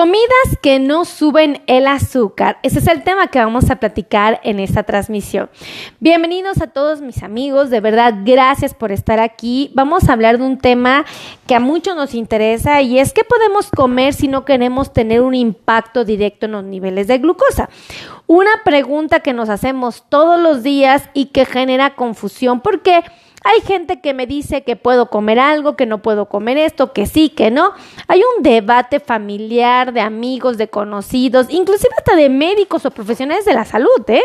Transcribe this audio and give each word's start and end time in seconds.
Comidas 0.00 0.56
que 0.62 0.78
no 0.78 1.04
suben 1.04 1.62
el 1.66 1.86
azúcar. 1.86 2.58
Ese 2.62 2.78
es 2.78 2.86
el 2.86 3.04
tema 3.04 3.26
que 3.26 3.38
vamos 3.38 3.68
a 3.70 3.76
platicar 3.76 4.40
en 4.44 4.58
esta 4.58 4.82
transmisión. 4.82 5.50
Bienvenidos 5.98 6.62
a 6.62 6.68
todos 6.68 7.02
mis 7.02 7.22
amigos, 7.22 7.68
de 7.68 7.80
verdad, 7.80 8.14
gracias 8.24 8.72
por 8.72 8.92
estar 8.92 9.20
aquí. 9.20 9.70
Vamos 9.74 10.08
a 10.08 10.14
hablar 10.14 10.38
de 10.38 10.44
un 10.44 10.56
tema 10.56 11.04
que 11.46 11.54
a 11.54 11.60
muchos 11.60 11.96
nos 11.96 12.14
interesa 12.14 12.80
y 12.80 12.98
es 12.98 13.12
qué 13.12 13.24
podemos 13.24 13.70
comer 13.70 14.14
si 14.14 14.26
no 14.26 14.46
queremos 14.46 14.94
tener 14.94 15.20
un 15.20 15.34
impacto 15.34 16.06
directo 16.06 16.46
en 16.46 16.52
los 16.52 16.64
niveles 16.64 17.06
de 17.06 17.18
glucosa. 17.18 17.68
Una 18.26 18.52
pregunta 18.64 19.20
que 19.20 19.34
nos 19.34 19.50
hacemos 19.50 20.04
todos 20.08 20.40
los 20.40 20.62
días 20.62 21.10
y 21.12 21.26
que 21.26 21.44
genera 21.44 21.94
confusión 21.94 22.60
porque 22.60 23.02
hay 23.42 23.60
gente 23.62 24.00
que 24.00 24.12
me 24.12 24.26
dice 24.26 24.62
que 24.62 24.76
puedo 24.76 25.08
comer 25.08 25.38
algo, 25.38 25.76
que 25.76 25.86
no 25.86 26.02
puedo 26.02 26.26
comer 26.26 26.58
esto, 26.58 26.92
que 26.92 27.06
sí, 27.06 27.30
que 27.30 27.50
no. 27.50 27.72
Hay 28.06 28.22
un 28.36 28.42
debate 28.42 29.00
familiar 29.00 29.92
de 29.92 30.02
amigos, 30.02 30.58
de 30.58 30.68
conocidos, 30.68 31.46
inclusive 31.48 31.94
hasta 31.96 32.16
de 32.16 32.28
médicos 32.28 32.84
o 32.84 32.90
profesionales 32.90 33.46
de 33.46 33.54
la 33.54 33.64
salud, 33.64 34.02
¿eh? 34.08 34.22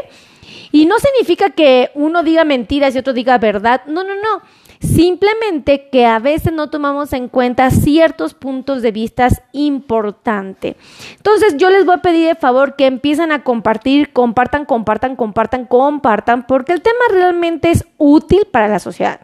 Y 0.71 0.85
no 0.85 0.99
significa 0.99 1.51
que 1.51 1.91
uno 1.93 2.23
diga 2.23 2.43
mentiras 2.43 2.93
y 2.93 2.97
otro 2.97 3.13
diga 3.13 3.37
verdad. 3.37 3.83
No, 3.87 4.03
no, 4.03 4.15
no. 4.15 4.41
Simplemente 4.85 5.89
que 5.89 6.05
a 6.05 6.19
veces 6.19 6.53
no 6.53 6.69
tomamos 6.69 7.13
en 7.13 7.27
cuenta 7.27 7.69
ciertos 7.71 8.33
puntos 8.33 8.81
de 8.81 8.91
vista 8.91 9.27
importantes. 9.51 10.75
Entonces 11.17 11.57
yo 11.57 11.69
les 11.69 11.85
voy 11.85 11.95
a 11.95 12.01
pedir 12.01 12.27
de 12.27 12.35
favor 12.35 12.75
que 12.75 12.85
empiecen 12.85 13.31
a 13.31 13.43
compartir, 13.43 14.13
compartan, 14.13 14.65
compartan, 14.65 15.15
compartan, 15.15 15.65
compartan, 15.65 16.45
porque 16.47 16.73
el 16.73 16.81
tema 16.81 16.99
realmente 17.11 17.71
es 17.71 17.85
útil 17.97 18.47
para 18.51 18.67
la 18.67 18.79
sociedad. 18.79 19.21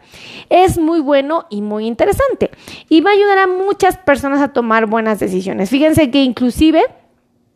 Es 0.50 0.78
muy 0.78 1.00
bueno 1.00 1.46
y 1.50 1.62
muy 1.62 1.86
interesante. 1.86 2.50
Y 2.88 3.00
va 3.00 3.10
a 3.10 3.14
ayudar 3.14 3.38
a 3.38 3.46
muchas 3.46 3.96
personas 3.98 4.40
a 4.40 4.52
tomar 4.52 4.86
buenas 4.86 5.20
decisiones. 5.20 5.70
Fíjense 5.70 6.10
que 6.10 6.22
inclusive 6.22 6.82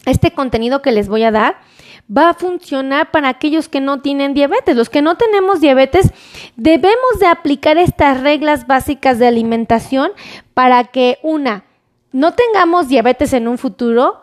este 0.06 0.30
contenido 0.30 0.82
que 0.82 0.92
les 0.92 1.08
voy 1.08 1.24
a 1.24 1.30
dar, 1.30 1.56
va 2.14 2.30
a 2.30 2.34
funcionar 2.34 3.10
para 3.10 3.28
aquellos 3.28 3.68
que 3.68 3.80
no 3.80 4.00
tienen 4.00 4.34
diabetes. 4.34 4.76
Los 4.76 4.90
que 4.90 5.02
no 5.02 5.16
tenemos 5.16 5.60
diabetes 5.60 6.12
debemos 6.56 7.18
de 7.20 7.26
aplicar 7.26 7.78
estas 7.78 8.20
reglas 8.20 8.66
básicas 8.66 9.18
de 9.18 9.26
alimentación 9.26 10.12
para 10.54 10.84
que 10.84 11.18
una, 11.22 11.64
no 12.12 12.32
tengamos 12.32 12.88
diabetes 12.88 13.32
en 13.32 13.48
un 13.48 13.58
futuro 13.58 14.20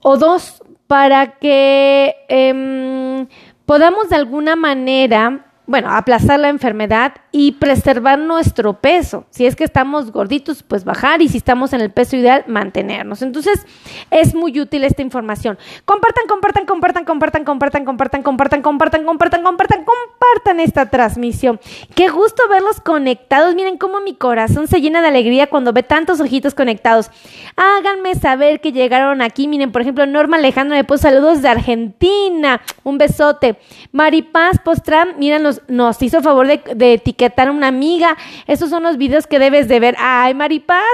o 0.00 0.16
dos, 0.18 0.62
para 0.86 1.38
que 1.38 2.14
em, 2.28 3.26
podamos 3.64 4.10
de 4.10 4.16
alguna 4.16 4.54
manera 4.54 5.46
bueno, 5.66 5.90
aplazar 5.90 6.38
la 6.38 6.50
enfermedad 6.50 7.14
y 7.32 7.52
preservar 7.52 8.18
nuestro 8.18 8.74
peso. 8.80 9.24
Si 9.30 9.46
es 9.46 9.56
que 9.56 9.64
estamos 9.64 10.12
gorditos, 10.12 10.62
pues 10.62 10.84
bajar 10.84 11.22
y 11.22 11.28
si 11.28 11.38
estamos 11.38 11.72
en 11.72 11.80
el 11.80 11.90
peso 11.90 12.16
ideal, 12.16 12.44
mantenernos. 12.46 13.22
Entonces, 13.22 13.66
es 14.10 14.34
muy 14.34 14.60
útil 14.60 14.84
esta 14.84 15.00
información. 15.00 15.58
Compartan, 15.86 16.24
compartan, 16.28 16.66
compartan, 16.66 17.04
compartan, 17.04 17.44
compartan, 17.44 17.84
compartan, 17.84 18.22
compartan, 18.22 18.62
compartan, 18.62 19.04
compartan, 19.04 19.42
compartan, 19.42 19.84
compartan 19.84 20.60
esta 20.60 20.90
transmisión. 20.90 21.58
Qué 21.94 22.08
gusto 22.08 22.42
verlos 22.50 22.80
conectados. 22.80 23.54
Miren 23.54 23.78
cómo 23.78 24.00
mi 24.00 24.14
corazón 24.14 24.68
se 24.68 24.82
llena 24.82 25.00
de 25.00 25.08
alegría 25.08 25.46
cuando 25.46 25.72
ve 25.72 25.82
tantos 25.82 26.20
ojitos 26.20 26.54
conectados. 26.54 27.10
Háganme 27.56 28.14
saber 28.16 28.60
que 28.60 28.72
llegaron 28.72 29.22
aquí. 29.22 29.48
Miren, 29.48 29.72
por 29.72 29.80
ejemplo, 29.80 30.04
Norma 30.04 30.36
Alejandro 30.36 30.76
me 30.76 30.84
puso 30.84 31.04
saludos 31.04 31.40
de 31.40 31.48
Argentina. 31.48 32.60
Un 32.82 32.98
besote. 32.98 33.56
Maripaz 33.92 34.58
Postram, 34.62 35.16
míranos 35.18 35.53
nos, 35.68 36.00
hizo 36.02 36.22
favor 36.22 36.46
de, 36.46 36.94
etiquetar 36.94 37.48
a 37.48 37.52
una 37.52 37.68
amiga. 37.68 38.16
Esos 38.46 38.70
son 38.70 38.82
los 38.82 38.96
videos 38.96 39.26
que 39.26 39.38
debes 39.38 39.68
de 39.68 39.80
ver. 39.80 39.96
Ay, 39.98 40.34
Maripaz, 40.34 40.84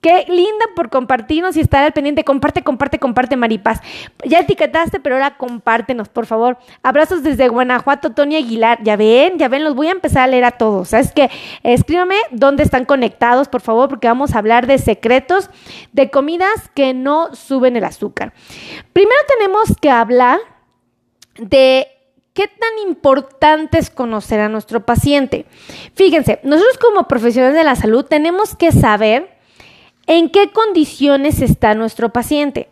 Qué 0.00 0.26
linda 0.28 0.64
por 0.76 0.90
compartirnos 0.90 1.56
y 1.56 1.60
estar 1.60 1.82
al 1.82 1.92
pendiente. 1.92 2.22
Comparte, 2.22 2.62
comparte, 2.62 3.00
comparte, 3.00 3.36
Maripaz. 3.36 3.80
Ya 4.24 4.40
etiquetaste, 4.40 5.00
pero 5.00 5.16
ahora 5.16 5.36
compártenos, 5.36 6.08
por 6.08 6.26
favor. 6.26 6.56
Abrazos 6.84 7.24
desde 7.24 7.48
Guanajuato, 7.48 8.10
Tony 8.10 8.36
Aguilar. 8.36 8.78
Ya 8.84 8.96
ven, 8.96 9.38
ya 9.38 9.48
ven, 9.48 9.64
los 9.64 9.74
voy 9.74 9.88
a 9.88 9.92
empezar 9.92 10.22
a 10.22 10.26
leer 10.28 10.44
a 10.44 10.52
todos. 10.52 10.92
Es 10.92 11.12
que 11.12 11.30
escríbame 11.64 12.14
dónde 12.30 12.62
están 12.62 12.84
conectados, 12.84 13.48
por 13.48 13.60
favor, 13.60 13.88
porque 13.88 14.06
vamos 14.06 14.34
a 14.34 14.38
hablar 14.38 14.68
de 14.68 14.78
secretos 14.78 15.50
de 15.92 16.10
comidas 16.10 16.70
que 16.74 16.94
no 16.94 17.34
suben 17.34 17.76
el 17.76 17.84
azúcar. 17.84 18.32
Primero 18.92 19.20
tenemos 19.26 19.74
que 19.80 19.90
hablar 19.90 20.38
de 21.38 21.88
¿Qué 22.38 22.46
tan 22.46 22.88
importante 22.88 23.78
es 23.78 23.90
conocer 23.90 24.38
a 24.38 24.48
nuestro 24.48 24.86
paciente? 24.86 25.44
Fíjense, 25.96 26.38
nosotros 26.44 26.78
como 26.78 27.08
profesionales 27.08 27.56
de 27.56 27.64
la 27.64 27.74
salud 27.74 28.04
tenemos 28.04 28.54
que 28.54 28.70
saber 28.70 29.28
en 30.06 30.30
qué 30.30 30.52
condiciones 30.52 31.42
está 31.42 31.74
nuestro 31.74 32.12
paciente. 32.12 32.68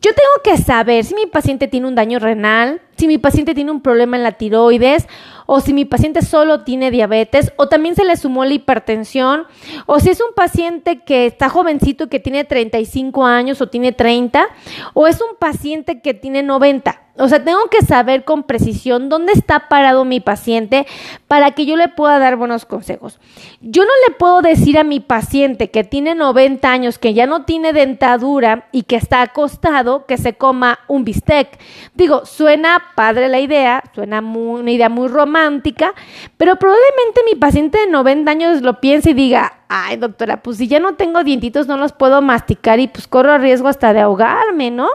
Yo 0.00 0.12
tengo 0.14 0.44
que 0.44 0.62
saber 0.62 1.04
si 1.04 1.16
mi 1.16 1.26
paciente 1.26 1.66
tiene 1.66 1.88
un 1.88 1.96
daño 1.96 2.20
renal, 2.20 2.82
si 2.96 3.08
mi 3.08 3.18
paciente 3.18 3.52
tiene 3.52 3.72
un 3.72 3.82
problema 3.82 4.16
en 4.16 4.22
la 4.22 4.32
tiroides 4.38 5.08
o 5.46 5.58
si 5.58 5.74
mi 5.74 5.84
paciente 5.84 6.22
solo 6.22 6.62
tiene 6.62 6.92
diabetes 6.92 7.52
o 7.56 7.68
también 7.68 7.96
se 7.96 8.04
le 8.04 8.16
sumó 8.16 8.44
la 8.44 8.54
hipertensión 8.54 9.44
o 9.86 9.98
si 9.98 10.10
es 10.10 10.20
un 10.20 10.32
paciente 10.36 11.00
que 11.00 11.26
está 11.26 11.48
jovencito 11.48 12.08
que 12.08 12.20
tiene 12.20 12.44
35 12.44 13.26
años 13.26 13.60
o 13.60 13.68
tiene 13.68 13.90
30 13.90 14.46
o 14.94 15.08
es 15.08 15.20
un 15.20 15.36
paciente 15.36 16.00
que 16.00 16.14
tiene 16.14 16.44
90. 16.44 17.09
O 17.20 17.28
sea, 17.28 17.44
tengo 17.44 17.66
que 17.70 17.84
saber 17.84 18.24
con 18.24 18.44
precisión 18.44 19.08
dónde 19.10 19.32
está 19.32 19.68
parado 19.68 20.04
mi 20.04 20.20
paciente 20.20 20.86
para 21.28 21.50
que 21.50 21.66
yo 21.66 21.76
le 21.76 21.88
pueda 21.88 22.18
dar 22.18 22.36
buenos 22.36 22.64
consejos. 22.64 23.20
Yo 23.60 23.84
no 23.84 23.90
le 24.08 24.14
puedo 24.14 24.40
decir 24.40 24.78
a 24.78 24.84
mi 24.84 25.00
paciente 25.00 25.70
que 25.70 25.84
tiene 25.84 26.14
90 26.14 26.70
años, 26.70 26.98
que 26.98 27.12
ya 27.12 27.26
no 27.26 27.44
tiene 27.44 27.74
dentadura 27.74 28.68
y 28.72 28.84
que 28.84 28.96
está 28.96 29.20
acostado, 29.20 30.06
que 30.06 30.16
se 30.16 30.32
coma 30.32 30.78
un 30.88 31.04
bistec. 31.04 31.58
Digo, 31.94 32.24
suena 32.24 32.82
padre 32.94 33.28
la 33.28 33.40
idea, 33.40 33.84
suena 33.94 34.20
una 34.20 34.70
idea 34.70 34.88
muy 34.88 35.08
romántica, 35.08 35.94
pero 36.38 36.56
probablemente 36.56 37.20
mi 37.30 37.38
paciente 37.38 37.80
de 37.80 37.86
90 37.88 38.30
años 38.30 38.62
lo 38.62 38.80
piense 38.80 39.10
y 39.10 39.14
diga, 39.14 39.60
ay 39.68 39.98
doctora, 39.98 40.42
pues 40.42 40.56
si 40.56 40.68
ya 40.68 40.80
no 40.80 40.94
tengo 40.94 41.22
dientitos 41.22 41.66
no 41.66 41.76
los 41.76 41.92
puedo 41.92 42.22
masticar 42.22 42.80
y 42.80 42.88
pues 42.88 43.06
corro 43.06 43.36
riesgo 43.38 43.68
hasta 43.68 43.92
de 43.92 44.00
ahogarme, 44.00 44.70
¿no? 44.70 44.88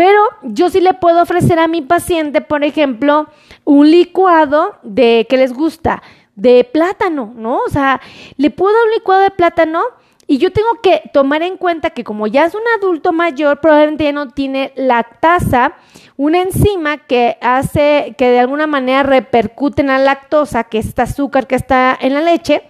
Pero 0.00 0.22
yo 0.40 0.70
sí 0.70 0.80
le 0.80 0.94
puedo 0.94 1.20
ofrecer 1.20 1.58
a 1.58 1.68
mi 1.68 1.82
paciente, 1.82 2.40
por 2.40 2.64
ejemplo, 2.64 3.26
un 3.66 3.90
licuado 3.90 4.78
de, 4.82 5.26
¿qué 5.28 5.36
les 5.36 5.52
gusta? 5.52 6.02
De 6.34 6.64
plátano, 6.64 7.34
¿no? 7.36 7.58
O 7.58 7.68
sea, 7.68 8.00
le 8.38 8.48
puedo 8.48 8.72
dar 8.72 8.84
un 8.86 8.92
licuado 8.92 9.20
de 9.20 9.30
plátano 9.30 9.82
y 10.26 10.38
yo 10.38 10.52
tengo 10.52 10.70
que 10.82 11.02
tomar 11.12 11.42
en 11.42 11.58
cuenta 11.58 11.90
que 11.90 12.02
como 12.02 12.26
ya 12.26 12.46
es 12.46 12.54
un 12.54 12.62
adulto 12.78 13.12
mayor, 13.12 13.60
probablemente 13.60 14.04
ya 14.04 14.12
no 14.12 14.30
tiene 14.30 14.72
lactasa, 14.74 15.74
una 16.22 16.42
enzima 16.42 16.98
que 16.98 17.38
hace 17.40 18.14
que 18.18 18.28
de 18.28 18.40
alguna 18.40 18.66
manera 18.66 19.02
repercute 19.02 19.80
en 19.80 19.88
la 19.88 19.96
lactosa, 19.96 20.64
que 20.64 20.76
es 20.76 20.88
este 20.88 21.00
azúcar 21.00 21.46
que 21.46 21.54
está 21.54 21.96
en 21.98 22.12
la 22.12 22.20
leche. 22.20 22.62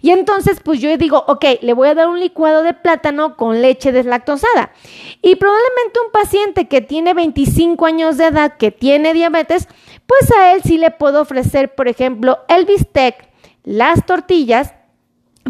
Y 0.00 0.08
entonces, 0.08 0.60
pues 0.64 0.80
yo 0.80 0.96
digo, 0.96 1.22
ok, 1.28 1.44
le 1.60 1.74
voy 1.74 1.88
a 1.88 1.94
dar 1.94 2.08
un 2.08 2.18
licuado 2.18 2.62
de 2.62 2.72
plátano 2.72 3.36
con 3.36 3.60
leche 3.60 3.92
deslactosada. 3.92 4.72
Y 5.20 5.36
probablemente 5.36 6.00
un 6.02 6.12
paciente 6.12 6.66
que 6.66 6.80
tiene 6.80 7.12
25 7.12 7.84
años 7.84 8.16
de 8.16 8.28
edad, 8.28 8.56
que 8.56 8.70
tiene 8.70 9.12
diabetes, 9.12 9.68
pues 10.06 10.30
a 10.30 10.54
él 10.54 10.62
sí 10.64 10.78
le 10.78 10.90
puedo 10.90 11.20
ofrecer, 11.20 11.74
por 11.74 11.88
ejemplo, 11.88 12.38
el 12.48 12.64
bistec, 12.64 13.28
las 13.64 14.06
tortillas 14.06 14.72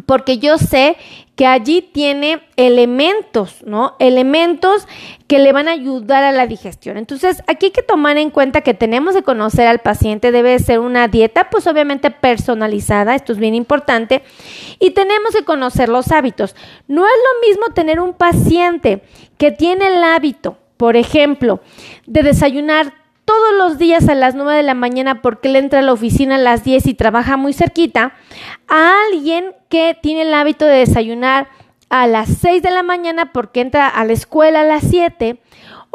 porque 0.06 0.38
yo 0.38 0.58
sé 0.58 0.96
que 1.36 1.46
allí 1.46 1.82
tiene 1.82 2.42
elementos, 2.56 3.62
¿no? 3.64 3.96
Elementos 3.98 4.86
que 5.26 5.38
le 5.38 5.52
van 5.52 5.68
a 5.68 5.72
ayudar 5.72 6.22
a 6.22 6.32
la 6.32 6.46
digestión. 6.46 6.96
Entonces, 6.96 7.42
aquí 7.46 7.66
hay 7.66 7.72
que 7.72 7.82
tomar 7.82 8.18
en 8.18 8.30
cuenta 8.30 8.60
que 8.60 8.74
tenemos 8.74 9.14
que 9.14 9.22
conocer 9.22 9.66
al 9.66 9.80
paciente, 9.80 10.32
debe 10.32 10.58
ser 10.58 10.78
una 10.78 11.08
dieta, 11.08 11.50
pues 11.50 11.66
obviamente 11.66 12.10
personalizada, 12.10 13.14
esto 13.14 13.32
es 13.32 13.38
bien 13.38 13.54
importante, 13.54 14.22
y 14.78 14.90
tenemos 14.90 15.34
que 15.34 15.44
conocer 15.44 15.88
los 15.88 16.12
hábitos. 16.12 16.54
No 16.86 17.04
es 17.04 17.12
lo 17.12 17.48
mismo 17.48 17.74
tener 17.74 18.00
un 18.00 18.14
paciente 18.14 19.02
que 19.38 19.50
tiene 19.50 19.88
el 19.88 20.04
hábito, 20.04 20.58
por 20.76 20.96
ejemplo, 20.96 21.60
de 22.06 22.22
desayunar 22.22 23.03
todos 23.24 23.54
los 23.56 23.78
días 23.78 24.08
a 24.08 24.14
las 24.14 24.34
9 24.34 24.56
de 24.56 24.62
la 24.62 24.74
mañana 24.74 25.22
porque 25.22 25.48
él 25.48 25.56
entra 25.56 25.80
a 25.80 25.82
la 25.82 25.92
oficina 25.92 26.36
a 26.36 26.38
las 26.38 26.64
10 26.64 26.86
y 26.86 26.94
trabaja 26.94 27.36
muy 27.36 27.52
cerquita, 27.52 28.14
a 28.68 28.92
alguien 29.10 29.52
que 29.68 29.96
tiene 30.00 30.22
el 30.22 30.34
hábito 30.34 30.66
de 30.66 30.78
desayunar 30.78 31.48
a 31.88 32.06
las 32.06 32.28
6 32.28 32.62
de 32.62 32.70
la 32.70 32.82
mañana 32.82 33.32
porque 33.32 33.60
entra 33.60 33.88
a 33.88 34.04
la 34.04 34.12
escuela 34.12 34.60
a 34.60 34.64
las 34.64 34.84
7 34.84 35.38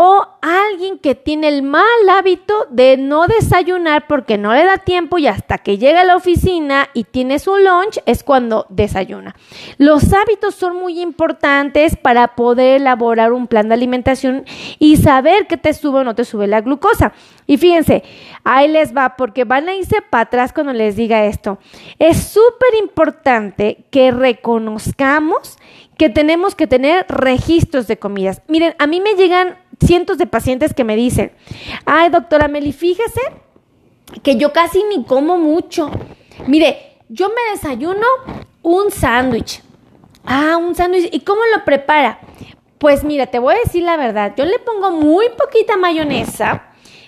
o 0.01 0.25
alguien 0.41 0.97
que 0.97 1.13
tiene 1.13 1.49
el 1.49 1.61
mal 1.61 1.83
hábito 2.09 2.67
de 2.69 2.95
no 2.95 3.27
desayunar 3.27 4.07
porque 4.07 4.37
no 4.37 4.53
le 4.53 4.63
da 4.63 4.77
tiempo 4.77 5.17
y 5.17 5.27
hasta 5.27 5.57
que 5.57 5.77
llega 5.77 5.99
a 5.99 6.05
la 6.05 6.15
oficina 6.15 6.87
y 6.93 7.03
tiene 7.03 7.37
su 7.37 7.57
lunch 7.57 7.99
es 8.05 8.23
cuando 8.23 8.65
desayuna. 8.69 9.35
Los 9.77 10.13
hábitos 10.13 10.55
son 10.55 10.77
muy 10.77 11.01
importantes 11.01 11.97
para 11.97 12.35
poder 12.35 12.79
elaborar 12.79 13.33
un 13.33 13.47
plan 13.47 13.67
de 13.67 13.73
alimentación 13.73 14.45
y 14.79 14.95
saber 14.95 15.47
qué 15.47 15.57
te 15.57 15.73
sube 15.73 15.99
o 15.99 16.03
no 16.05 16.15
te 16.15 16.23
sube 16.23 16.47
la 16.47 16.61
glucosa. 16.61 17.11
Y 17.45 17.57
fíjense, 17.57 18.03
ahí 18.45 18.69
les 18.69 18.95
va 18.95 19.17
porque 19.17 19.43
van 19.43 19.67
a 19.67 19.75
irse 19.75 20.01
para 20.01 20.23
atrás 20.23 20.53
cuando 20.53 20.71
les 20.71 20.95
diga 20.95 21.25
esto. 21.25 21.59
Es 21.97 22.23
súper 22.23 22.73
importante 22.79 23.83
que 23.91 24.11
reconozcamos 24.11 25.57
que 25.97 26.09
tenemos 26.09 26.55
que 26.55 26.65
tener 26.65 27.05
registros 27.09 27.85
de 27.87 27.99
comidas. 27.99 28.41
Miren, 28.47 28.73
a 28.79 28.87
mí 28.87 29.01
me 29.01 29.15
llegan 29.15 29.57
cientos 29.83 30.17
de 30.17 30.27
pacientes 30.27 30.73
que 30.73 30.83
me 30.83 30.95
dicen, 30.95 31.31
ay 31.85 32.09
doctora 32.09 32.47
Meli, 32.47 32.73
fíjese 32.73 33.21
que 34.23 34.35
yo 34.35 34.51
casi 34.53 34.83
ni 34.83 35.03
como 35.03 35.37
mucho. 35.37 35.89
Mire, 36.47 36.97
yo 37.09 37.29
me 37.29 37.51
desayuno 37.51 38.05
un 38.61 38.91
sándwich. 38.91 39.61
Ah, 40.25 40.57
un 40.57 40.75
sándwich. 40.75 41.09
¿Y 41.11 41.21
cómo 41.21 41.41
lo 41.55 41.63
prepara? 41.65 42.19
Pues 42.77 43.03
mira, 43.03 43.27
te 43.27 43.39
voy 43.39 43.55
a 43.55 43.59
decir 43.63 43.83
la 43.83 43.97
verdad. 43.97 44.33
Yo 44.37 44.45
le 44.45 44.59
pongo 44.59 44.91
muy 44.91 45.25
poquita 45.37 45.77
mayonesa. 45.77 46.63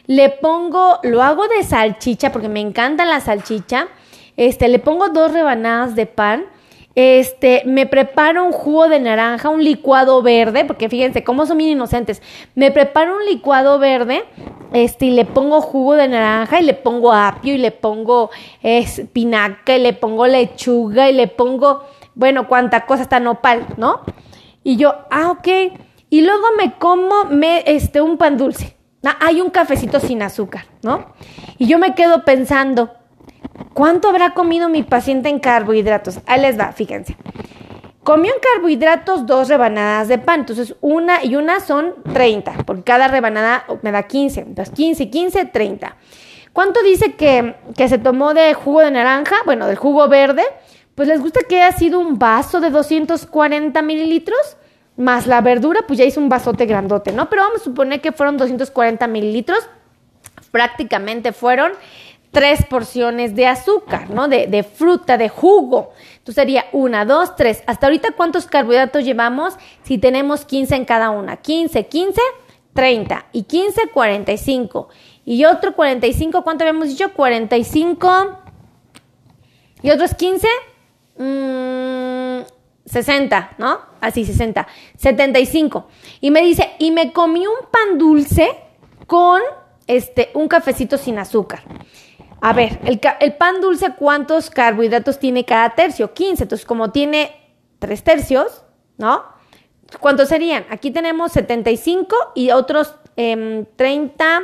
Le 0.07 0.29
pongo, 0.29 0.99
lo 1.03 1.21
hago 1.23 1.47
de 1.47 1.63
salchicha 1.63 2.31
porque 2.31 2.49
me 2.49 2.59
encanta 2.59 3.05
la 3.05 3.21
salchicha. 3.21 3.87
Este, 4.37 4.67
le 4.67 4.79
pongo 4.79 5.09
dos 5.09 5.31
rebanadas 5.31 5.95
de 5.95 6.05
pan 6.05 6.45
este, 6.95 7.63
me 7.65 7.85
preparo 7.85 8.43
un 8.45 8.51
jugo 8.51 8.89
de 8.89 8.99
naranja, 8.99 9.49
un 9.49 9.63
licuado 9.63 10.21
verde, 10.21 10.65
porque 10.65 10.89
fíjense 10.89 11.23
cómo 11.23 11.45
son 11.45 11.57
bien 11.57 11.71
inocentes. 11.71 12.21
Me 12.55 12.71
preparo 12.71 13.15
un 13.15 13.25
licuado 13.25 13.79
verde, 13.79 14.23
este, 14.73 15.05
y 15.05 15.11
le 15.11 15.25
pongo 15.25 15.61
jugo 15.61 15.95
de 15.95 16.07
naranja, 16.07 16.59
y 16.59 16.63
le 16.63 16.73
pongo 16.73 17.13
apio, 17.13 17.53
y 17.53 17.57
le 17.57 17.71
pongo 17.71 18.29
espinaca, 18.61 19.75
y 19.75 19.81
le 19.81 19.93
pongo 19.93 20.27
lechuga, 20.27 21.09
y 21.09 21.13
le 21.13 21.27
pongo, 21.27 21.83
bueno, 22.15 22.47
cuánta 22.47 22.85
cosa 22.85 23.03
está 23.03 23.19
nopal, 23.19 23.65
¿no? 23.77 24.01
Y 24.63 24.75
yo, 24.75 24.93
ah, 25.09 25.31
ok. 25.31 25.47
Y 26.09 26.21
luego 26.21 26.47
me 26.57 26.73
como 26.73 27.25
me, 27.25 27.63
este, 27.65 28.01
un 28.01 28.17
pan 28.17 28.37
dulce. 28.37 28.75
Ah, 29.03 29.17
hay 29.21 29.41
un 29.41 29.49
cafecito 29.49 29.99
sin 29.99 30.21
azúcar, 30.21 30.65
¿no? 30.83 31.13
Y 31.57 31.67
yo 31.67 31.79
me 31.79 31.95
quedo 31.95 32.23
pensando, 32.23 32.91
¿Cuánto 33.73 34.09
habrá 34.09 34.33
comido 34.33 34.69
mi 34.69 34.83
paciente 34.83 35.29
en 35.29 35.39
carbohidratos? 35.39 36.19
Ahí 36.25 36.41
les 36.41 36.59
va, 36.59 36.71
fíjense. 36.73 37.15
Comió 38.03 38.33
en 38.33 38.39
carbohidratos 38.53 39.25
dos 39.25 39.47
rebanadas 39.47 40.07
de 40.07 40.17
pan, 40.17 40.41
entonces 40.41 40.75
una 40.81 41.23
y 41.23 41.35
una 41.35 41.59
son 41.59 41.93
30, 42.13 42.63
porque 42.65 42.83
cada 42.83 43.07
rebanada 43.07 43.65
me 43.83 43.91
da 43.91 44.03
15, 44.03 44.41
entonces 44.41 44.73
15, 44.73 45.09
15, 45.09 45.45
30. 45.45 45.95
¿Cuánto 46.51 46.81
dice 46.81 47.13
que, 47.13 47.55
que 47.77 47.87
se 47.87 47.97
tomó 47.97 48.33
de 48.33 48.53
jugo 48.53 48.81
de 48.81 48.91
naranja? 48.91 49.35
Bueno, 49.45 49.67
del 49.67 49.77
jugo 49.77 50.07
verde, 50.07 50.43
pues 50.95 51.07
les 51.07 51.21
gusta 51.21 51.41
que 51.47 51.61
haya 51.61 51.77
sido 51.77 51.99
un 51.99 52.19
vaso 52.19 52.59
de 52.59 52.71
240 52.71 53.81
mililitros, 53.83 54.57
más 54.97 55.27
la 55.27 55.41
verdura, 55.41 55.81
pues 55.87 55.99
ya 55.99 56.05
hizo 56.05 56.19
un 56.19 56.27
vasote 56.27 56.65
grandote, 56.65 57.11
¿no? 57.11 57.29
Pero 57.29 57.43
vamos 57.43 57.61
a 57.61 57.63
suponer 57.63 58.01
que 58.01 58.11
fueron 58.11 58.37
240 58.37 59.07
mililitros, 59.07 59.69
prácticamente 60.51 61.31
fueron 61.31 61.71
tres 62.31 62.65
porciones 62.65 63.35
de 63.35 63.45
azúcar, 63.45 64.09
¿no? 64.09 64.27
De, 64.27 64.63
fruta, 64.63 65.17
de 65.17 65.29
jugo. 65.29 65.91
Entonces 66.17 66.35
sería 66.35 66.65
una, 66.71 67.05
dos, 67.05 67.35
tres. 67.35 67.61
Hasta 67.67 67.87
ahorita, 67.87 68.13
¿cuántos 68.15 68.47
carbohidratos 68.47 69.03
llevamos? 69.03 69.55
Si 69.83 69.97
tenemos 69.97 70.45
15 70.45 70.75
en 70.75 70.85
cada 70.85 71.09
una. 71.09 71.37
15, 71.37 71.87
15, 71.87 72.21
30. 72.73 73.25
Y 73.33 73.43
15, 73.43 73.89
45. 73.93 74.89
Y 75.25 75.45
otro 75.45 75.75
45, 75.75 76.43
¿cuánto 76.43 76.63
habíamos 76.63 76.87
dicho? 76.87 77.11
45. 77.13 78.39
Y 79.83 79.91
otros 79.91 80.15
15, 80.15 80.47
60, 82.85 83.51
mm, 83.57 83.61
¿no? 83.61 83.79
Así, 83.99 84.23
60. 84.23 84.67
75. 84.97 85.87
Y 86.21 86.31
me 86.31 86.41
dice, 86.41 86.71
y 86.79 86.91
me 86.91 87.11
comí 87.11 87.45
un 87.45 87.67
pan 87.69 87.97
dulce 87.97 88.49
con 89.05 89.41
este, 89.85 90.29
un 90.33 90.47
cafecito 90.47 90.97
sin 90.97 91.19
azúcar. 91.19 91.63
A 92.41 92.53
ver, 92.53 92.79
el, 92.85 93.33
pan 93.33 93.61
dulce, 93.61 93.93
¿cuántos 93.95 94.49
carbohidratos 94.49 95.19
tiene 95.19 95.45
cada 95.45 95.69
tercio? 95.75 96.11
15. 96.11 96.43
Entonces, 96.43 96.65
como 96.65 96.91
tiene 96.91 97.31
tres 97.77 98.03
tercios, 98.03 98.63
¿no? 98.97 99.23
¿Cuántos 99.99 100.29
serían? 100.29 100.65
Aquí 100.71 100.89
tenemos 100.89 101.33
75 101.33 102.15
y 102.33 102.49
otros 102.49 102.95
30, 103.15 104.41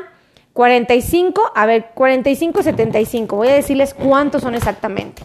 45. 0.54 1.52
A 1.56 1.66
ver, 1.66 1.92
45, 1.96 2.62
75. 2.62 3.36
Voy 3.36 3.48
a 3.48 3.54
decirles 3.54 3.96
cuántos 3.96 4.44
son 4.44 4.54
exactamente. 4.54 5.24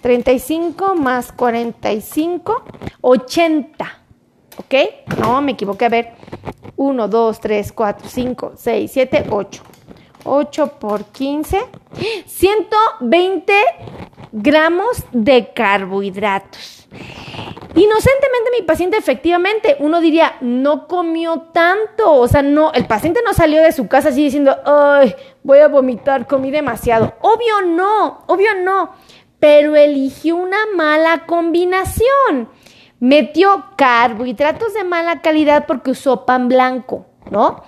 35 0.00 0.94
más 0.94 1.32
45, 1.32 2.64
80. 3.00 3.98
¿Ok? 4.58 4.74
No, 5.18 5.40
me 5.42 5.52
equivoqué. 5.52 5.86
A 5.86 5.88
ver. 5.88 6.12
1, 6.76 7.08
2, 7.08 7.40
3, 7.40 7.72
4, 7.72 8.08
5, 8.08 8.52
6, 8.56 8.90
7, 8.92 9.26
8. 9.30 9.62
8 10.24 10.78
por 10.78 11.04
15, 11.06 11.60
120 12.26 13.52
gramos 14.32 15.04
de 15.12 15.52
carbohidratos. 15.52 16.88
Inocentemente 17.74 18.50
mi 18.58 18.66
paciente 18.66 18.98
efectivamente, 18.98 19.76
uno 19.78 20.00
diría, 20.00 20.36
no 20.42 20.86
comió 20.86 21.40
tanto, 21.52 22.12
o 22.14 22.28
sea, 22.28 22.42
no, 22.42 22.70
el 22.72 22.86
paciente 22.86 23.20
no 23.24 23.32
salió 23.32 23.62
de 23.62 23.72
su 23.72 23.88
casa 23.88 24.10
así 24.10 24.24
diciendo, 24.24 24.54
ay, 24.66 25.14
voy 25.42 25.60
a 25.60 25.68
vomitar, 25.68 26.26
comí 26.26 26.50
demasiado. 26.50 27.14
Obvio 27.20 27.62
no, 27.62 28.24
obvio 28.26 28.54
no, 28.62 28.90
pero 29.38 29.74
eligió 29.74 30.36
una 30.36 30.66
mala 30.76 31.24
combinación. 31.26 32.50
Metió 33.00 33.64
carbohidratos 33.76 34.74
de 34.74 34.84
mala 34.84 35.22
calidad 35.22 35.66
porque 35.66 35.90
usó 35.92 36.26
pan 36.26 36.48
blanco, 36.48 37.06
¿no? 37.30 37.62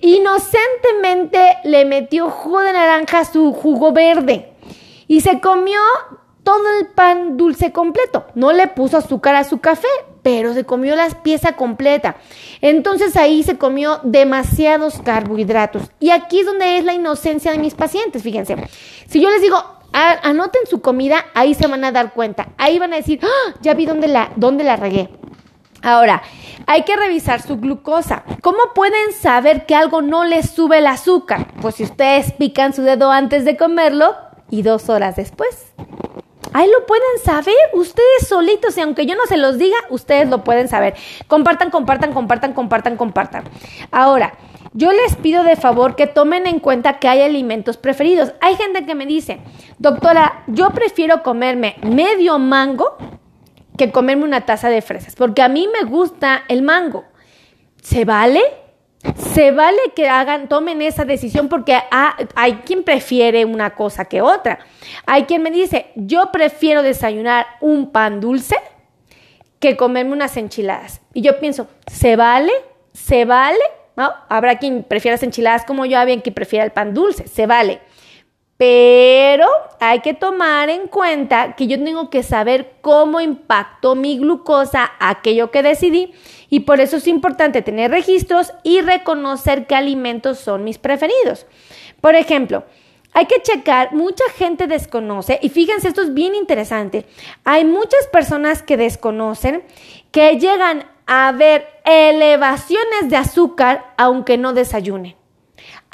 Inocentemente 0.00 1.58
le 1.64 1.84
metió 1.84 2.30
jugo 2.30 2.60
de 2.60 2.72
naranja 2.72 3.20
a 3.20 3.24
su 3.24 3.52
jugo 3.52 3.92
verde 3.92 4.52
y 5.06 5.20
se 5.20 5.40
comió 5.40 5.80
todo 6.44 6.62
el 6.78 6.88
pan 6.88 7.36
dulce 7.36 7.72
completo. 7.72 8.26
No 8.34 8.52
le 8.52 8.68
puso 8.68 8.98
azúcar 8.98 9.34
a 9.34 9.44
su 9.44 9.60
café, 9.60 9.88
pero 10.22 10.54
se 10.54 10.64
comió 10.64 10.94
la 10.94 11.08
pieza 11.08 11.56
completa. 11.56 12.16
Entonces 12.60 13.16
ahí 13.16 13.42
se 13.42 13.58
comió 13.58 14.00
demasiados 14.04 15.00
carbohidratos. 15.02 15.90
Y 15.98 16.10
aquí 16.10 16.40
es 16.40 16.46
donde 16.46 16.78
es 16.78 16.84
la 16.84 16.94
inocencia 16.94 17.50
de 17.50 17.58
mis 17.58 17.74
pacientes, 17.74 18.22
fíjense. 18.22 18.56
Si 19.08 19.20
yo 19.20 19.30
les 19.30 19.40
digo, 19.42 19.56
anoten 19.92 20.66
su 20.68 20.80
comida, 20.80 21.24
ahí 21.34 21.54
se 21.54 21.66
van 21.66 21.84
a 21.84 21.92
dar 21.92 22.12
cuenta. 22.12 22.48
Ahí 22.58 22.78
van 22.78 22.92
a 22.92 22.96
decir, 22.96 23.20
¡Ah! 23.22 23.54
ya 23.62 23.74
vi 23.74 23.86
dónde 23.86 24.08
la, 24.08 24.30
dónde 24.36 24.64
la 24.64 24.76
regué. 24.76 25.08
Ahora, 25.84 26.22
hay 26.66 26.82
que 26.82 26.96
revisar 26.96 27.42
su 27.42 27.58
glucosa. 27.58 28.24
¿Cómo 28.40 28.58
pueden 28.74 29.12
saber 29.12 29.66
que 29.66 29.74
algo 29.74 30.00
no 30.00 30.24
les 30.24 30.48
sube 30.50 30.78
el 30.78 30.86
azúcar? 30.86 31.46
Pues 31.60 31.74
si 31.74 31.84
ustedes 31.84 32.32
pican 32.32 32.72
su 32.72 32.82
dedo 32.82 33.10
antes 33.12 33.44
de 33.44 33.58
comerlo 33.58 34.16
y 34.50 34.62
dos 34.62 34.88
horas 34.88 35.16
después. 35.16 35.74
Ahí 36.54 36.70
lo 36.70 36.86
pueden 36.86 37.18
saber 37.22 37.54
ustedes 37.74 38.28
solitos 38.28 38.78
y 38.78 38.80
aunque 38.80 39.04
yo 39.04 39.14
no 39.14 39.26
se 39.26 39.36
los 39.36 39.58
diga, 39.58 39.76
ustedes 39.90 40.30
lo 40.30 40.42
pueden 40.42 40.68
saber. 40.68 40.94
Compartan, 41.26 41.70
compartan, 41.70 42.14
compartan, 42.14 42.54
compartan, 42.54 42.96
compartan. 42.96 43.44
Ahora, 43.90 44.34
yo 44.72 44.90
les 44.90 45.16
pido 45.16 45.44
de 45.44 45.56
favor 45.56 45.96
que 45.96 46.06
tomen 46.06 46.46
en 46.46 46.60
cuenta 46.60 46.98
que 46.98 47.08
hay 47.08 47.20
alimentos 47.20 47.76
preferidos. 47.76 48.32
Hay 48.40 48.56
gente 48.56 48.86
que 48.86 48.94
me 48.94 49.04
dice, 49.04 49.40
doctora, 49.78 50.44
yo 50.46 50.70
prefiero 50.70 51.22
comerme 51.22 51.76
medio 51.82 52.38
mango 52.38 52.96
que 53.76 53.90
comerme 53.90 54.24
una 54.24 54.46
taza 54.46 54.68
de 54.68 54.82
fresas, 54.82 55.16
porque 55.16 55.42
a 55.42 55.48
mí 55.48 55.68
me 55.72 55.88
gusta 55.88 56.44
el 56.48 56.62
mango. 56.62 57.04
¿Se 57.82 58.04
vale? 58.04 58.40
Se 59.16 59.50
vale 59.50 59.78
que 59.94 60.08
hagan, 60.08 60.48
tomen 60.48 60.80
esa 60.80 61.04
decisión 61.04 61.48
porque 61.48 61.78
hay 62.34 62.54
quien 62.64 62.84
prefiere 62.84 63.44
una 63.44 63.74
cosa 63.74 64.06
que 64.06 64.22
otra. 64.22 64.60
Hay 65.04 65.24
quien 65.24 65.42
me 65.42 65.50
dice, 65.50 65.86
yo 65.94 66.32
prefiero 66.32 66.82
desayunar 66.82 67.46
un 67.60 67.92
pan 67.92 68.20
dulce 68.20 68.56
que 69.60 69.76
comerme 69.76 70.12
unas 70.12 70.36
enchiladas. 70.36 71.02
Y 71.12 71.20
yo 71.20 71.38
pienso, 71.38 71.68
¿se 71.86 72.16
vale? 72.16 72.52
¿Se 72.92 73.24
vale? 73.24 73.60
¿No? 73.96 74.10
Habrá 74.28 74.58
quien 74.58 74.82
prefiera 74.84 75.14
las 75.14 75.22
enchiladas 75.22 75.64
como 75.64 75.84
yo, 75.84 75.98
habrá 75.98 76.18
quien 76.20 76.34
prefiera 76.34 76.64
el 76.64 76.72
pan 76.72 76.94
dulce. 76.94 77.28
Se 77.28 77.46
vale. 77.46 77.80
Pero 78.56 79.48
hay 79.80 80.00
que 80.00 80.14
tomar 80.14 80.70
en 80.70 80.86
cuenta 80.86 81.56
que 81.56 81.66
yo 81.66 81.82
tengo 81.82 82.08
que 82.08 82.22
saber 82.22 82.74
cómo 82.80 83.20
impactó 83.20 83.96
mi 83.96 84.18
glucosa 84.18 84.92
aquello 85.00 85.50
que 85.50 85.64
decidí 85.64 86.12
y 86.48 86.60
por 86.60 86.80
eso 86.80 86.98
es 86.98 87.08
importante 87.08 87.62
tener 87.62 87.90
registros 87.90 88.52
y 88.62 88.80
reconocer 88.80 89.66
qué 89.66 89.74
alimentos 89.74 90.38
son 90.38 90.62
mis 90.62 90.78
preferidos. 90.78 91.46
Por 92.00 92.14
ejemplo, 92.14 92.64
hay 93.12 93.26
que 93.26 93.42
checar, 93.42 93.92
mucha 93.92 94.24
gente 94.36 94.66
desconoce, 94.66 95.38
y 95.40 95.48
fíjense, 95.48 95.86
esto 95.86 96.02
es 96.02 96.14
bien 96.14 96.34
interesante, 96.34 97.06
hay 97.44 97.64
muchas 97.64 98.08
personas 98.12 98.62
que 98.62 98.76
desconocen 98.76 99.62
que 100.10 100.38
llegan 100.38 100.84
a 101.06 101.32
ver 101.32 101.66
elevaciones 101.84 103.08
de 103.08 103.16
azúcar 103.16 103.94
aunque 103.96 104.36
no 104.36 104.52
desayunen 104.52 105.16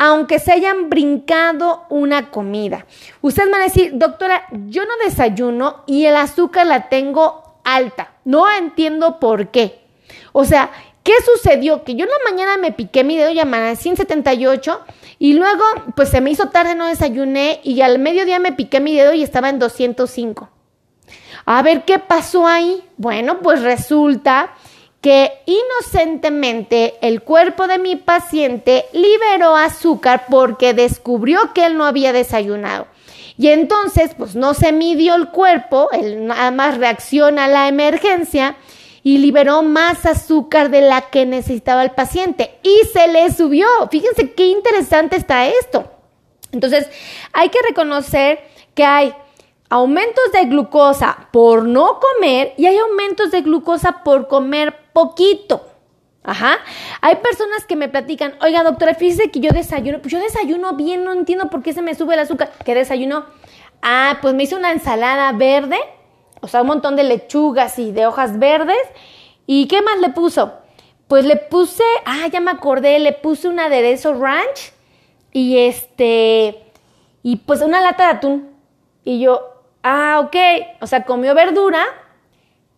aunque 0.02 0.38
se 0.38 0.52
hayan 0.52 0.88
brincado 0.88 1.85
una 1.90 2.30
comida. 2.30 2.87
Ustedes 3.21 3.50
van 3.50 3.61
a 3.61 3.64
decir, 3.64 3.90
doctora, 3.92 4.47
yo 4.50 4.87
no 4.87 4.92
desayuno 5.04 5.85
y 5.87 6.07
el 6.07 6.16
azúcar 6.16 6.66
la 6.66 6.88
tengo 6.88 7.61
alta. 7.64 8.11
No 8.25 8.50
entiendo 8.50 9.21
por 9.21 9.49
qué. 9.49 9.83
O 10.33 10.47
sea, 10.47 10.71
¿qué 11.02 11.12
sucedió? 11.23 11.85
Que 11.85 11.97
yo 11.97 12.07
en 12.07 12.11
la 12.11 12.30
mañana 12.30 12.57
me 12.57 12.73
piqué 12.73 13.04
mi 13.04 13.19
dedo 13.19 13.28
y 13.28 13.40
amanecí 13.40 13.90
en 13.90 13.97
178 13.97 14.80
y 15.19 15.35
luego 15.35 15.64
pues 15.95 16.09
se 16.09 16.23
me 16.23 16.30
hizo 16.30 16.49
tarde, 16.49 16.75
no 16.75 16.87
desayuné 16.87 17.61
y 17.62 17.83
al 17.83 17.99
mediodía 17.99 18.38
me 18.38 18.52
piqué 18.52 18.80
mi 18.80 18.97
dedo 18.97 19.12
y 19.12 19.23
estaba 19.23 19.50
en 19.50 19.59
205. 19.59 20.49
A 21.45 21.61
ver 21.61 21.85
qué 21.85 21.99
pasó 21.99 22.47
ahí. 22.47 22.83
Bueno, 22.97 23.40
pues 23.40 23.61
resulta 23.61 24.54
que 25.00 25.33
inocentemente 25.47 26.95
el 27.00 27.23
cuerpo 27.23 27.66
de 27.66 27.78
mi 27.78 27.97
paciente 27.97 28.85
liberó 28.92 29.57
azúcar 29.57 30.26
porque 30.28 30.75
descubrió 30.75 31.52
que 31.54 31.64
él 31.64 31.78
no 31.78 31.87
había 31.87 32.12
desayunado. 32.12 32.87
Y 33.38 33.49
entonces, 33.49 34.11
pues 34.19 34.37
no 34.37 34.52
se 34.52 34.73
midió 34.73 35.14
el 35.14 35.28
cuerpo, 35.28 35.88
él 35.92 36.26
nada 36.26 36.50
más 36.50 36.76
reacciona 36.76 37.45
a 37.45 37.49
la 37.49 37.69
emergencia 37.69 38.57
y 39.02 39.16
liberó 39.16 39.62
más 39.62 40.04
azúcar 40.04 40.71
de 40.71 40.83
la 40.83 41.09
que 41.09 41.25
necesitaba 41.25 41.83
el 41.83 41.92
paciente 41.92 42.59
y 42.62 42.87
se 42.92 43.09
le 43.09 43.33
subió. 43.33 43.66
Fíjense 43.90 44.33
qué 44.33 44.49
interesante 44.49 45.16
está 45.16 45.47
esto. 45.47 45.90
Entonces, 46.52 46.90
hay 47.33 47.49
que 47.49 47.61
reconocer 47.66 48.40
que 48.75 48.85
hay 48.85 49.14
aumentos 49.71 50.33
de 50.33 50.45
glucosa 50.45 51.28
por 51.33 51.64
no 51.64 51.99
comer 51.99 52.52
y 52.59 52.66
hay 52.66 52.76
aumentos 52.76 53.30
de 53.30 53.40
glucosa 53.40 54.02
por 54.04 54.28
comer 54.28 54.75
poquito. 54.92 55.66
Ajá. 56.23 56.59
Hay 57.00 57.16
personas 57.16 57.64
que 57.66 57.76
me 57.76 57.88
platican, 57.88 58.35
oiga 58.42 58.62
doctora, 58.62 58.94
fíjese 58.94 59.30
que 59.30 59.40
yo 59.40 59.50
desayuno, 59.52 60.00
pues 60.00 60.12
yo 60.12 60.18
desayuno 60.18 60.75
bien, 60.75 61.02
no 61.04 61.12
entiendo 61.12 61.49
por 61.49 61.62
qué 61.62 61.73
se 61.73 61.82
me 61.82 61.94
sube 61.94 62.14
el 62.14 62.20
azúcar. 62.20 62.52
¿Qué 62.64 62.75
desayuno? 62.75 63.25
Ah, 63.82 64.18
pues 64.20 64.35
me 64.35 64.42
hice 64.42 64.54
una 64.54 64.73
ensalada 64.73 65.32
verde, 65.32 65.78
o 66.40 66.49
sea, 66.49 66.61
un 66.61 66.68
montón 66.68 66.97
de 66.97 67.04
lechugas 67.04 67.78
y 67.78 67.92
de 67.92 68.06
hojas 68.06 68.38
verdes. 68.38 68.76
¿Y 69.47 69.66
qué 69.66 69.80
más 69.82 69.99
le 69.99 70.11
puso? 70.11 70.52
Pues 71.09 71.25
le 71.25 71.37
puse, 71.37 71.82
ah, 72.04 72.26
ya 72.30 72.40
me 72.40 72.50
acordé, 72.50 72.99
le 72.99 73.12
puse 73.12 73.49
un 73.49 73.59
aderezo 73.59 74.14
ranch 74.14 74.73
y 75.32 75.59
este, 75.59 76.62
y 77.23 77.37
pues 77.37 77.62
una 77.62 77.80
lata 77.80 78.04
de 78.04 78.11
atún. 78.11 78.50
Y 79.04 79.20
yo, 79.20 79.62
ah, 79.82 80.20
ok, 80.25 80.37
o 80.80 80.87
sea, 80.87 81.04
comió 81.04 81.35
verdura, 81.35 81.85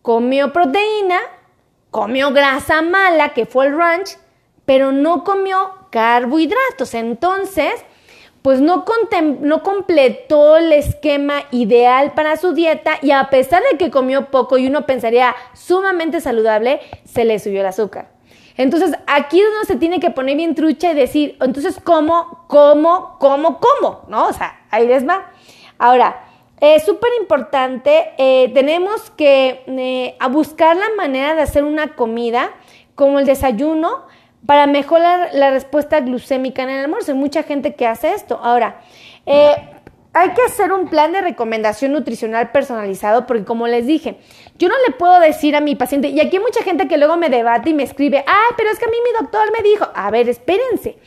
comió 0.01 0.53
proteína, 0.53 1.19
comió 1.93 2.31
grasa 2.31 2.81
mala, 2.81 3.29
que 3.29 3.45
fue 3.45 3.67
el 3.67 3.77
ranch, 3.77 4.17
pero 4.65 4.91
no 4.91 5.23
comió 5.23 5.73
carbohidratos. 5.91 6.95
Entonces, 6.95 7.71
pues 8.41 8.59
no, 8.59 8.83
no, 9.41 9.61
completó 9.61 10.57
el 10.57 10.73
esquema 10.73 11.43
ideal 11.51 12.13
para 12.13 12.35
su 12.35 12.53
dieta 12.53 12.97
y 13.03 13.11
a 13.11 13.29
pesar 13.29 13.61
de 13.71 13.77
que 13.77 13.91
comió 13.91 14.31
poco 14.31 14.57
y 14.57 14.65
uno 14.65 14.87
pensaría 14.87 15.35
sumamente 15.53 16.19
saludable, 16.19 16.81
se 17.05 17.25
le 17.25 17.37
subió 17.37 17.61
el 17.61 17.67
azúcar. 17.67 18.09
Entonces, 18.57 18.95
aquí 19.05 19.39
uno 19.39 19.63
se 19.65 19.75
tiene 19.75 19.99
que 19.99 20.09
poner 20.09 20.35
bien 20.35 20.55
trucha 20.55 20.91
y 20.91 20.95
decir, 20.95 21.37
entonces, 21.41 21.79
¿cómo, 21.83 22.45
cómo, 22.47 23.17
cómo, 23.19 23.59
cómo? 23.59 24.01
¿No? 24.07 24.29
O 24.29 24.33
sea, 24.33 24.65
ahí 24.71 24.87
les 24.87 25.07
va. 25.07 25.31
Ahora, 25.77 26.25
es 26.59 26.83
súper 26.83 27.09
importante, 27.19 28.13
eh, 28.17 28.51
tenemos 28.53 29.09
que 29.11 29.63
eh, 29.67 30.15
a 30.19 30.27
buscar 30.29 30.75
la 30.75 30.89
manera 30.95 31.35
de 31.35 31.41
hacer 31.41 31.63
una 31.63 31.95
comida 31.95 32.51
como 32.95 33.19
el 33.19 33.25
desayuno 33.25 34.05
para 34.45 34.67
mejorar 34.67 35.29
la 35.33 35.51
respuesta 35.51 35.99
glucémica 36.01 36.63
en 36.63 36.69
el 36.69 36.83
almuerzo. 36.85 37.11
Hay 37.11 37.17
mucha 37.17 37.43
gente 37.43 37.75
que 37.75 37.87
hace 37.87 38.13
esto. 38.13 38.39
Ahora, 38.41 38.81
eh, 39.25 39.55
hay 40.13 40.29
que 40.29 40.41
hacer 40.43 40.71
un 40.71 40.89
plan 40.89 41.11
de 41.11 41.21
recomendación 41.21 41.91
nutricional 41.91 42.51
personalizado 42.51 43.25
porque 43.25 43.45
como 43.45 43.67
les 43.67 43.87
dije, 43.87 44.19
yo 44.59 44.69
no 44.69 44.75
le 44.87 44.93
puedo 44.93 45.19
decir 45.19 45.55
a 45.55 45.61
mi 45.61 45.75
paciente, 45.75 46.09
y 46.09 46.19
aquí 46.19 46.37
hay 46.37 46.43
mucha 46.43 46.63
gente 46.63 46.87
que 46.87 46.97
luego 46.97 47.17
me 47.17 47.29
debate 47.29 47.71
y 47.71 47.73
me 47.73 47.83
escribe, 47.83 48.23
ah, 48.27 48.53
pero 48.55 48.69
es 48.69 48.77
que 48.77 48.85
a 48.85 48.89
mí 48.89 48.97
mi 49.03 49.19
doctor 49.19 49.51
me 49.51 49.67
dijo, 49.67 49.87
a 49.93 50.11
ver, 50.11 50.29
espérense. 50.29 50.97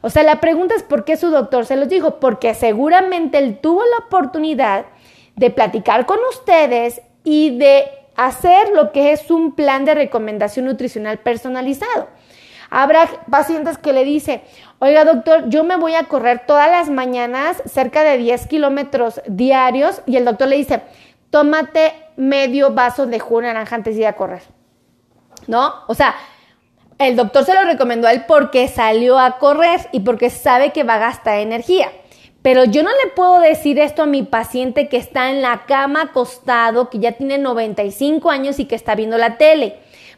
O 0.00 0.10
sea, 0.10 0.22
la 0.22 0.40
pregunta 0.40 0.74
es 0.74 0.82
por 0.82 1.04
qué 1.04 1.16
su 1.16 1.30
doctor 1.30 1.66
se 1.66 1.76
los 1.76 1.88
dijo, 1.88 2.20
porque 2.20 2.54
seguramente 2.54 3.38
él 3.38 3.58
tuvo 3.58 3.82
la 3.84 4.06
oportunidad 4.06 4.86
de 5.36 5.50
platicar 5.50 6.06
con 6.06 6.18
ustedes 6.30 7.02
y 7.24 7.58
de 7.58 7.84
hacer 8.16 8.68
lo 8.74 8.92
que 8.92 9.12
es 9.12 9.30
un 9.30 9.54
plan 9.54 9.84
de 9.84 9.94
recomendación 9.94 10.66
nutricional 10.66 11.18
personalizado. 11.18 12.08
Habrá 12.70 13.08
pacientes 13.30 13.78
que 13.78 13.92
le 13.92 14.04
dicen, 14.04 14.42
oiga 14.78 15.04
doctor, 15.04 15.48
yo 15.48 15.64
me 15.64 15.76
voy 15.76 15.94
a 15.94 16.04
correr 16.04 16.44
todas 16.46 16.70
las 16.70 16.88
mañanas 16.88 17.62
cerca 17.66 18.02
de 18.02 18.18
10 18.18 18.46
kilómetros 18.46 19.20
diarios 19.26 20.02
y 20.06 20.16
el 20.16 20.24
doctor 20.24 20.48
le 20.48 20.56
dice, 20.56 20.82
tómate 21.30 21.92
medio 22.16 22.72
vaso 22.72 23.06
de 23.06 23.18
jugo 23.18 23.42
naranja 23.42 23.76
antes 23.76 23.94
de 23.94 24.02
ir 24.02 24.06
a 24.06 24.14
correr. 24.14 24.42
¿No? 25.46 25.72
O 25.88 25.94
sea, 25.94 26.14
el 26.98 27.16
doctor 27.16 27.44
se 27.44 27.54
lo 27.54 27.64
recomendó 27.64 28.06
a 28.06 28.12
él 28.12 28.24
porque 28.26 28.68
salió 28.68 29.18
a 29.18 29.38
correr 29.38 29.80
y 29.92 30.00
porque 30.00 30.30
sabe 30.30 30.72
que 30.72 30.84
va 30.84 30.94
a 30.94 30.98
gastar 30.98 31.38
energía. 31.38 31.90
Pero 32.44 32.64
yo 32.64 32.82
no 32.82 32.90
le 32.90 33.10
puedo 33.16 33.40
decir 33.40 33.78
esto 33.78 34.02
a 34.02 34.06
mi 34.06 34.22
paciente 34.22 34.90
que 34.90 34.98
está 34.98 35.30
en 35.30 35.40
la 35.40 35.64
cama 35.64 36.02
acostado, 36.02 36.90
que 36.90 36.98
ya 36.98 37.12
tiene 37.12 37.38
95 37.38 38.30
años 38.30 38.58
y 38.58 38.66
que 38.66 38.74
está 38.74 38.94
viendo 38.94 39.16
la 39.16 39.38
tele. 39.38 39.76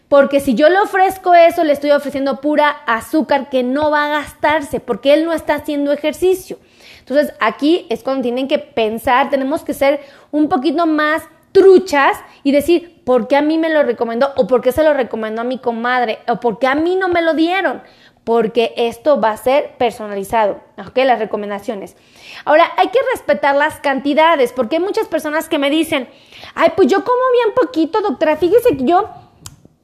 Porque 0.08 0.40
si 0.40 0.56
yo 0.56 0.68
le 0.68 0.80
ofrezco 0.80 1.34
eso, 1.34 1.62
le 1.62 1.72
estoy 1.72 1.92
ofreciendo 1.92 2.40
pura 2.40 2.68
azúcar 2.68 3.48
que 3.48 3.62
no 3.62 3.92
va 3.92 4.06
a 4.06 4.22
gastarse, 4.22 4.80
porque 4.80 5.14
él 5.14 5.24
no 5.24 5.32
está 5.32 5.54
haciendo 5.54 5.92
ejercicio. 5.92 6.58
Entonces 6.98 7.32
aquí 7.38 7.86
es 7.90 8.02
cuando 8.02 8.22
tienen 8.22 8.48
que 8.48 8.58
pensar, 8.58 9.30
tenemos 9.30 9.62
que 9.62 9.72
ser 9.72 10.00
un 10.32 10.48
poquito 10.48 10.84
más 10.84 11.22
truchas 11.52 12.18
y 12.42 12.50
decir, 12.50 13.02
¿por 13.04 13.28
qué 13.28 13.36
a 13.36 13.40
mí 13.40 13.56
me 13.56 13.70
lo 13.70 13.84
recomendó? 13.84 14.32
¿O 14.34 14.48
por 14.48 14.62
qué 14.62 14.72
se 14.72 14.82
lo 14.82 14.94
recomendó 14.94 15.42
a 15.42 15.44
mi 15.44 15.58
comadre? 15.58 16.18
¿O 16.26 16.40
por 16.40 16.58
qué 16.58 16.66
a 16.66 16.74
mí 16.74 16.96
no 16.96 17.08
me 17.08 17.22
lo 17.22 17.34
dieron? 17.34 17.82
Porque 18.26 18.74
esto 18.76 19.20
va 19.20 19.30
a 19.30 19.36
ser 19.36 19.76
personalizado, 19.76 20.60
¿ok? 20.84 20.96
Las 21.04 21.20
recomendaciones. 21.20 21.96
Ahora, 22.44 22.72
hay 22.76 22.88
que 22.88 22.98
respetar 23.12 23.54
las 23.54 23.78
cantidades, 23.78 24.52
porque 24.52 24.76
hay 24.76 24.82
muchas 24.82 25.06
personas 25.06 25.48
que 25.48 25.60
me 25.60 25.70
dicen, 25.70 26.08
ay, 26.56 26.72
pues 26.74 26.88
yo 26.88 27.04
como 27.04 27.22
bien 27.32 27.54
poquito, 27.54 28.00
doctora, 28.00 28.36
fíjese 28.36 28.76
que 28.78 28.84
yo, 28.84 29.08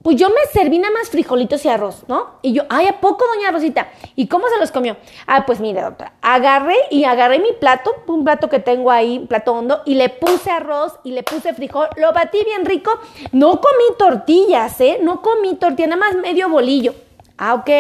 pues 0.03 0.17
yo 0.17 0.29
me 0.29 0.45
serví 0.53 0.81
nada 0.81 0.93
más 0.93 1.09
frijolitos 1.09 1.65
y 1.65 1.69
arroz, 1.69 2.03
¿no? 2.09 2.31
Y 2.43 2.53
yo, 2.53 2.65
ay, 2.69 2.89
¿a 2.89 2.99
poco, 2.99 3.25
doña 3.33 3.53
Rosita? 3.53 3.93
¿Y 4.17 4.27
cómo 4.27 4.49
se 4.49 4.59
los 4.59 4.73
comió? 4.73 4.97
Ah, 5.29 5.47
pues 5.47 5.61
mire, 5.61 5.81
doctora, 5.81 6.15
agarré 6.21 6.75
y 6.91 7.05
agarré 7.05 7.39
mi 7.39 7.53
plato, 7.53 7.95
un 8.09 8.25
plato 8.25 8.49
que 8.49 8.59
tengo 8.59 8.91
ahí, 8.91 9.19
un 9.19 9.29
plato 9.29 9.53
hondo, 9.53 9.83
y 9.87 9.95
le 9.95 10.09
puse 10.09 10.51
arroz 10.51 10.99
y 11.05 11.13
le 11.13 11.23
puse 11.23 11.55
frijol, 11.55 11.91
lo 11.95 12.13
batí 12.13 12.43
bien 12.45 12.65
rico, 12.65 12.91
no 13.31 13.61
comí 13.61 13.97
tortillas, 13.97 14.81
¿eh? 14.81 14.99
No 15.01 15.23
comí 15.23 15.55
tortilla, 15.55 15.91
nada 15.91 16.01
más 16.01 16.17
medio 16.17 16.49
bolillo. 16.49 16.93
Ah, 17.39 17.55
ok. 17.55 17.71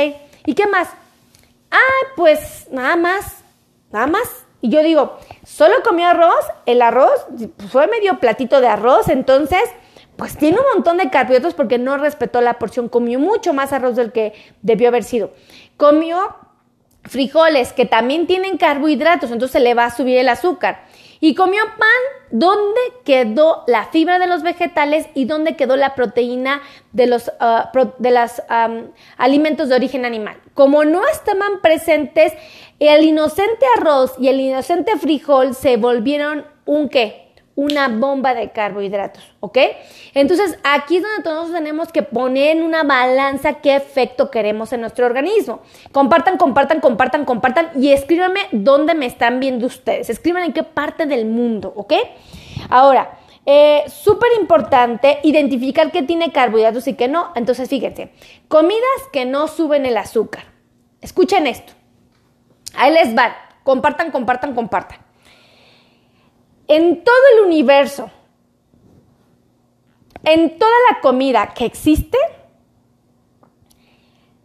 ¿Y 0.45 0.55
qué 0.55 0.67
más? 0.67 0.89
Ah, 1.71 2.07
pues 2.17 2.69
nada 2.71 2.97
más, 2.97 3.43
nada 3.91 4.07
más. 4.07 4.29
Y 4.61 4.69
yo 4.69 4.83
digo, 4.83 5.19
solo 5.45 5.75
comió 5.85 6.09
arroz, 6.09 6.45
el 6.67 6.83
arroz 6.83 7.27
fue 7.71 7.87
medio 7.89 8.21
platito 8.21 8.61
de 8.61 8.69
arroz, 8.69 9.09
entonces, 9.09 9.63
pues 10.17 10.37
tiene 10.37 10.59
un 10.59 10.67
montón 10.75 10.99
de 10.99 11.11
carbohidratos 11.11 11.55
porque 11.55 11.79
no 11.79 11.97
respetó 11.97 12.41
la 12.41 12.59
porción, 12.59 12.89
comió 12.89 13.19
mucho 13.19 13.53
más 13.53 13.73
arroz 13.73 13.97
del 13.97 14.13
que 14.13 14.35
debió 14.63 14.89
haber 14.89 15.03
sido. 15.03 15.33
Comió 15.77 16.37
frijoles 17.05 17.73
que 17.73 17.87
también 17.87 18.29
tienen 18.29 18.57
carbohidratos, 18.57 19.33
entonces 19.33 19.61
le 19.61 19.75
va 19.75 19.87
a 19.87 19.91
subir 19.91 20.19
el 20.19 20.29
azúcar 20.29 20.85
y 21.23 21.37
comió 21.37 21.63
pan, 21.79 21.89
¿dónde 22.33 22.81
quedó 23.05 23.63
la 23.69 23.85
fibra 23.85 24.19
de 24.19 24.27
los 24.27 24.43
vegetales 24.43 25.07
y 25.15 25.25
dónde 25.25 25.55
quedó 25.55 25.77
la 25.77 25.95
proteína 25.95 26.63
de 26.91 27.07
los 27.07 27.31
ah, 27.39 27.71
de 27.99 28.29
alimentos 29.19 29.69
de 29.69 29.77
origen 29.77 30.05
animal? 30.05 30.37
Como 30.55 30.85
no 30.85 31.07
estaban 31.07 31.61
presentes, 31.63 32.33
el 32.81 33.05
inocente 33.05 33.65
arroz 33.79 34.15
y 34.19 34.27
el 34.27 34.41
inocente 34.41 34.99
frijol 34.99 35.55
se 35.55 35.77
volvieron 35.77 36.45
un 36.67 36.89
qué? 36.89 37.32
Una 37.63 37.87
bomba 37.87 38.35
de 38.35 38.51
carbohidratos, 38.51 39.23
¿ok? 39.39 39.57
Entonces 40.15 40.59
aquí 40.65 40.97
es 40.97 41.03
donde 41.03 41.23
todos 41.23 41.53
tenemos 41.53 41.93
que 41.93 42.03
poner 42.03 42.57
en 42.57 42.65
una 42.65 42.83
balanza 42.83 43.61
qué 43.61 43.77
efecto 43.77 44.33
queremos 44.33 44.73
en 44.73 44.81
nuestro 44.81 45.07
organismo. 45.07 45.61
Compartan, 45.93 46.39
compartan, 46.39 46.81
compartan, 46.81 47.25
compartan 47.25 47.71
y 47.77 47.93
escríbanme 47.93 48.41
dónde 48.51 48.95
me 48.95 49.07
están 49.07 49.39
viendo 49.39 49.67
ustedes. 49.67 50.11
Escriban 50.11 50.43
en 50.43 50.53
qué 50.53 50.65
parte 50.65 51.07
del 51.07 51.25
mundo, 51.25 51.73
¿ok? 51.77 51.93
Ahora, 52.69 53.17
eh, 53.47 53.85
súper 53.87 54.31
importante 54.41 55.21
identificar 55.23 55.93
qué 55.93 56.03
tiene 56.03 56.33
carbohidratos 56.33 56.89
y 56.89 56.95
qué 56.95 57.07
no. 57.07 57.31
Entonces 57.37 57.69
fíjense, 57.69 58.11
comidas 58.49 59.03
que 59.13 59.25
no 59.25 59.47
suben 59.47 59.87
el 59.87 59.99
azúcar. 59.99 60.47
Escuchen 61.01 61.47
esto. 61.47 61.75
Ahí 62.75 62.93
les 62.93 63.15
van. 63.15 63.33
Compartan, 63.63 64.11
compartan, 64.11 64.57
compartan 64.57 65.02
en 66.69 67.05
todo 67.05 67.17
el 67.35 67.47
universo, 67.47 68.11
en 70.25 70.59
toda 70.59 70.77
la 70.91 71.01
comida 71.01 71.53
que 71.55 71.65
existe, 71.65 72.19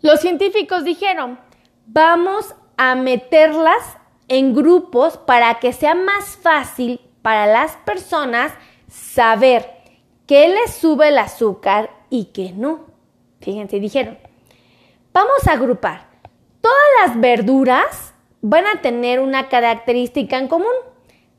los 0.01 0.19
científicos 0.19 0.83
dijeron, 0.83 1.39
vamos 1.85 2.55
a 2.77 2.95
meterlas 2.95 3.97
en 4.27 4.53
grupos 4.53 5.17
para 5.17 5.59
que 5.59 5.73
sea 5.73 5.95
más 5.95 6.37
fácil 6.37 7.01
para 7.21 7.47
las 7.47 7.75
personas 7.77 8.53
saber 8.87 9.69
qué 10.25 10.49
les 10.49 10.75
sube 10.75 11.09
el 11.09 11.17
azúcar 11.17 11.89
y 12.09 12.25
qué 12.25 12.51
no. 12.51 12.85
Fíjense, 13.41 13.79
dijeron, 13.79 14.17
vamos 15.13 15.47
a 15.47 15.53
agrupar. 15.53 16.07
Todas 16.61 16.77
las 17.07 17.19
verduras 17.19 18.13
van 18.41 18.65
a 18.67 18.81
tener 18.81 19.19
una 19.19 19.49
característica 19.49 20.37
en 20.37 20.47
común 20.47 20.73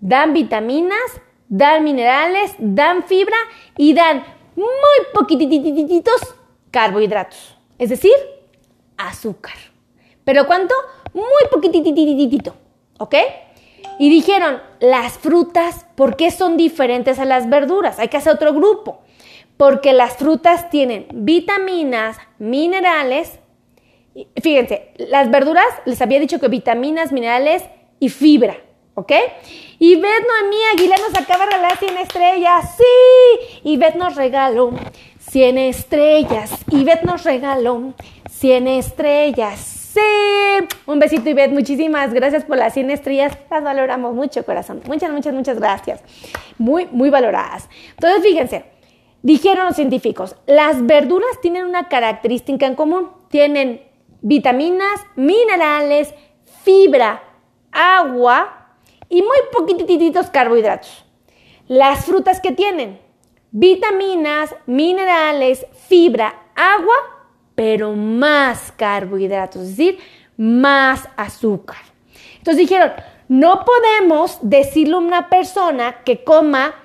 dan 0.00 0.32
vitaminas, 0.32 1.20
dan 1.48 1.84
minerales, 1.84 2.54
dan 2.58 3.02
fibra 3.04 3.36
y 3.76 3.94
dan 3.94 4.24
muy 4.56 4.66
poquititos 5.14 6.20
carbohidratos, 6.70 7.56
es 7.78 7.90
decir, 7.90 8.12
azúcar. 8.96 9.54
¿Pero 10.24 10.46
cuánto? 10.46 10.74
Muy 11.14 11.48
poquitititito, 11.50 12.54
¿ok? 12.98 13.14
Y 13.98 14.10
dijeron, 14.10 14.60
las 14.80 15.14
frutas, 15.14 15.86
¿por 15.96 16.16
qué 16.16 16.30
son 16.30 16.56
diferentes 16.56 17.18
a 17.18 17.24
las 17.24 17.48
verduras? 17.48 17.98
Hay 17.98 18.08
que 18.08 18.18
hacer 18.18 18.34
otro 18.34 18.52
grupo. 18.52 19.00
Porque 19.56 19.92
las 19.92 20.16
frutas 20.16 20.70
tienen 20.70 21.06
vitaminas, 21.12 22.16
minerales. 22.38 23.40
Fíjense, 24.40 24.92
las 24.98 25.30
verduras 25.30 25.66
les 25.84 26.00
había 26.00 26.20
dicho 26.20 26.38
que 26.38 26.46
vitaminas, 26.46 27.10
minerales 27.10 27.64
y 27.98 28.08
fibra, 28.08 28.56
¿ok? 28.94 29.12
Y 29.78 29.96
Beth 29.96 30.26
Noemí 30.26 30.56
Aguilar 30.74 31.00
nos 31.00 31.20
acaba 31.20 31.46
de 31.46 31.52
regalar 31.52 31.78
100 31.78 31.98
estrellas, 31.98 32.76
sí. 32.76 33.60
Y 33.64 33.76
Beth 33.76 33.94
nos 33.94 34.16
regaló 34.16 34.72
100 35.30 35.58
estrellas. 35.58 36.52
Y 36.70 36.84
Beth 36.84 37.02
nos 37.02 37.24
regaló 37.24 37.94
100 38.28 38.68
estrellas. 38.68 39.78
Sí, 39.88 40.68
un 40.86 40.98
besito 40.98 41.30
Ivette, 41.30 41.50
muchísimas 41.50 42.12
gracias 42.12 42.44
por 42.44 42.58
las 42.58 42.74
100 42.74 42.90
estrellas, 42.90 43.38
las 43.50 43.64
valoramos 43.64 44.14
mucho 44.14 44.44
corazón, 44.44 44.82
muchas, 44.86 45.10
muchas, 45.10 45.32
muchas 45.32 45.58
gracias, 45.58 46.02
muy, 46.58 46.86
muy 46.92 47.08
valoradas. 47.08 47.70
Entonces 47.92 48.22
fíjense, 48.22 48.64
dijeron 49.22 49.64
los 49.64 49.76
científicos, 49.76 50.36
las 50.46 50.86
verduras 50.86 51.40
tienen 51.40 51.64
una 51.64 51.88
característica 51.88 52.66
en 52.66 52.74
común, 52.74 53.10
tienen 53.30 53.82
vitaminas, 54.20 55.00
minerales, 55.16 56.14
fibra, 56.64 57.22
agua 57.72 58.57
y 59.08 59.22
muy 59.22 59.38
poquititos 59.52 60.30
carbohidratos. 60.30 61.04
Las 61.66 62.04
frutas 62.04 62.40
que 62.40 62.52
tienen 62.52 63.00
vitaminas, 63.50 64.54
minerales, 64.66 65.66
fibra, 65.88 66.34
agua 66.54 67.18
pero 67.58 67.92
más 67.96 68.72
carbohidratos, 68.76 69.62
es 69.62 69.76
decir, 69.76 69.98
más 70.36 71.08
azúcar. 71.16 71.78
Entonces 72.36 72.58
dijeron, 72.68 72.92
no 73.26 73.64
podemos 73.64 74.38
decirle 74.42 74.94
a 74.94 74.98
una 74.98 75.28
persona 75.28 76.04
que 76.04 76.22
coma 76.22 76.76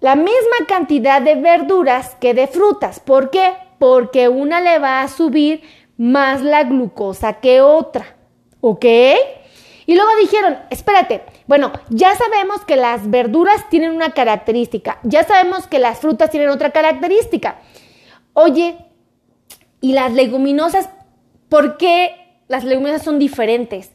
la 0.00 0.14
misma 0.14 0.66
cantidad 0.68 1.22
de 1.22 1.36
verduras 1.36 2.14
que 2.20 2.34
de 2.34 2.48
frutas. 2.48 3.00
¿Por 3.00 3.30
qué? 3.30 3.54
Porque 3.78 4.28
una 4.28 4.60
le 4.60 4.78
va 4.78 5.00
a 5.00 5.08
subir 5.08 5.62
más 5.96 6.42
la 6.42 6.64
glucosa 6.64 7.40
que 7.40 7.62
otra. 7.62 8.14
¿Ok? 8.60 8.84
Y 9.88 9.94
luego 9.94 10.10
dijeron, 10.20 10.58
espérate, 10.68 11.22
bueno, 11.46 11.72
ya 11.88 12.14
sabemos 12.14 12.62
que 12.66 12.76
las 12.76 13.08
verduras 13.08 13.70
tienen 13.70 13.92
una 13.92 14.10
característica, 14.10 14.98
ya 15.02 15.24
sabemos 15.24 15.66
que 15.66 15.78
las 15.78 16.00
frutas 16.00 16.28
tienen 16.28 16.50
otra 16.50 16.72
característica. 16.72 17.56
Oye, 18.34 18.76
y 19.80 19.94
las 19.94 20.12
leguminosas, 20.12 20.90
¿por 21.48 21.78
qué 21.78 22.36
las 22.48 22.64
leguminosas 22.64 23.02
son 23.02 23.18
diferentes? 23.18 23.90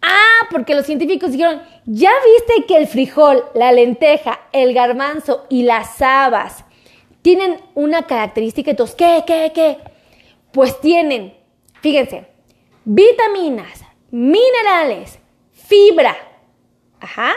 Ah, 0.00 0.46
porque 0.50 0.74
los 0.74 0.86
científicos 0.86 1.32
dijeron, 1.32 1.60
ya 1.84 2.12
viste 2.24 2.64
que 2.64 2.78
el 2.78 2.86
frijol, 2.86 3.44
la 3.52 3.70
lenteja, 3.70 4.40
el 4.52 4.72
garbanzo 4.72 5.44
y 5.50 5.64
las 5.64 6.00
habas 6.00 6.64
tienen 7.20 7.60
una 7.74 8.04
característica, 8.04 8.70
entonces, 8.70 8.96
¿qué, 8.96 9.24
qué, 9.26 9.52
qué? 9.54 9.76
Pues 10.52 10.80
tienen, 10.80 11.34
fíjense, 11.82 12.28
vitaminas, 12.86 13.84
minerales, 14.10 15.18
fibra, 15.52 16.16
ajá, 17.00 17.36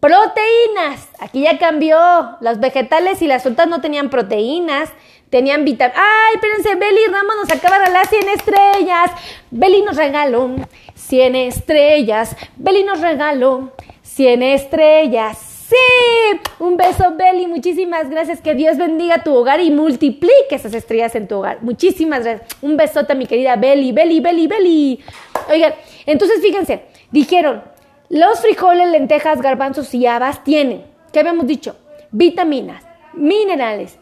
proteínas, 0.00 1.08
aquí 1.18 1.42
ya 1.42 1.58
cambió, 1.58 1.98
los 2.40 2.60
vegetales 2.60 3.22
y 3.22 3.26
las 3.26 3.42
frutas 3.42 3.66
no 3.66 3.80
tenían 3.80 4.10
proteínas, 4.10 4.92
Tenían 5.30 5.64
vitaminas. 5.64 6.00
¡Ay, 6.00 6.34
espérense! 6.36 6.74
Beli 6.76 7.06
Ramos 7.10 7.36
nos 7.36 7.52
acaba 7.52 7.78
de 7.78 7.86
regalar 7.86 8.06
100 8.06 8.28
estrellas. 8.30 9.10
Beli 9.50 9.82
nos 9.82 9.96
regaló 9.96 10.50
100 10.94 11.36
estrellas. 11.36 12.36
Beli 12.56 12.82
nos 12.84 13.00
regaló 13.00 13.72
100 14.02 14.42
estrellas. 14.42 15.57
¡Sí! 15.68 16.40
Un 16.60 16.78
beso, 16.78 17.14
Beli. 17.14 17.46
Muchísimas 17.46 18.08
gracias. 18.08 18.40
Que 18.40 18.54
Dios 18.54 18.78
bendiga 18.78 19.22
tu 19.22 19.34
hogar 19.34 19.60
y 19.60 19.70
multiplique 19.70 20.54
esas 20.54 20.72
estrellas 20.72 21.14
en 21.14 21.28
tu 21.28 21.36
hogar. 21.36 21.62
Muchísimas 21.62 22.24
gracias. 22.24 22.48
Un 22.62 22.76
besote 22.76 23.14
mi 23.14 23.26
querida 23.26 23.56
Beli. 23.56 23.92
Beli, 23.92 24.20
Beli, 24.20 24.46
Beli. 24.46 25.04
Oigan, 25.50 25.74
entonces 26.06 26.40
fíjense. 26.40 26.84
Dijeron, 27.10 27.62
los 28.08 28.40
frijoles, 28.40 28.88
lentejas, 28.88 29.42
garbanzos 29.42 29.92
y 29.92 30.06
habas 30.06 30.42
tienen, 30.42 30.86
¿qué 31.12 31.20
habíamos 31.20 31.46
dicho? 31.46 31.76
Vitaminas, 32.10 32.82
minerales, 33.12 33.98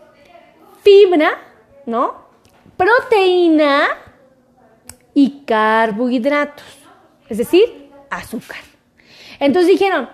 fibra, 0.83 1.39
¿no? 1.87 2.27
Proteína 2.77 3.89
y 5.15 5.43
carbohidratos, 5.45 6.65
es 7.29 7.39
decir, 7.39 7.91
azúcar. 8.11 8.59
Entonces 9.41 9.73
dijeron, 9.73 10.09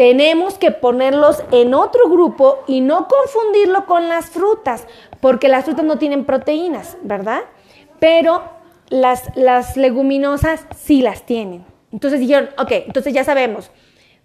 tenemos 0.00 0.56
que 0.56 0.70
ponerlos 0.70 1.44
en 1.52 1.74
otro 1.74 2.08
grupo 2.08 2.64
y 2.66 2.80
no 2.80 3.06
confundirlo 3.06 3.84
con 3.84 4.08
las 4.08 4.30
frutas, 4.30 4.86
porque 5.20 5.46
las 5.46 5.66
frutas 5.66 5.84
no 5.84 5.98
tienen 5.98 6.24
proteínas, 6.24 6.96
¿verdad? 7.02 7.42
Pero 7.98 8.42
las, 8.88 9.24
las 9.36 9.76
leguminosas 9.76 10.64
sí 10.74 11.02
las 11.02 11.26
tienen. 11.26 11.66
Entonces 11.92 12.18
dijeron, 12.18 12.48
ok, 12.56 12.70
entonces 12.86 13.12
ya 13.12 13.24
sabemos, 13.24 13.70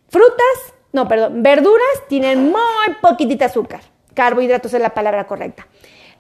frutas, 0.08 0.74
no, 0.94 1.10
perdón, 1.10 1.44
verduras 1.44 2.04
tienen 2.08 2.52
muy 2.52 2.96
poquitita 3.02 3.48
azúcar. 3.48 3.82
Carbohidratos 4.14 4.74
es 4.74 4.82
la 4.82 4.94
palabra 4.94 5.28
correcta. 5.28 5.68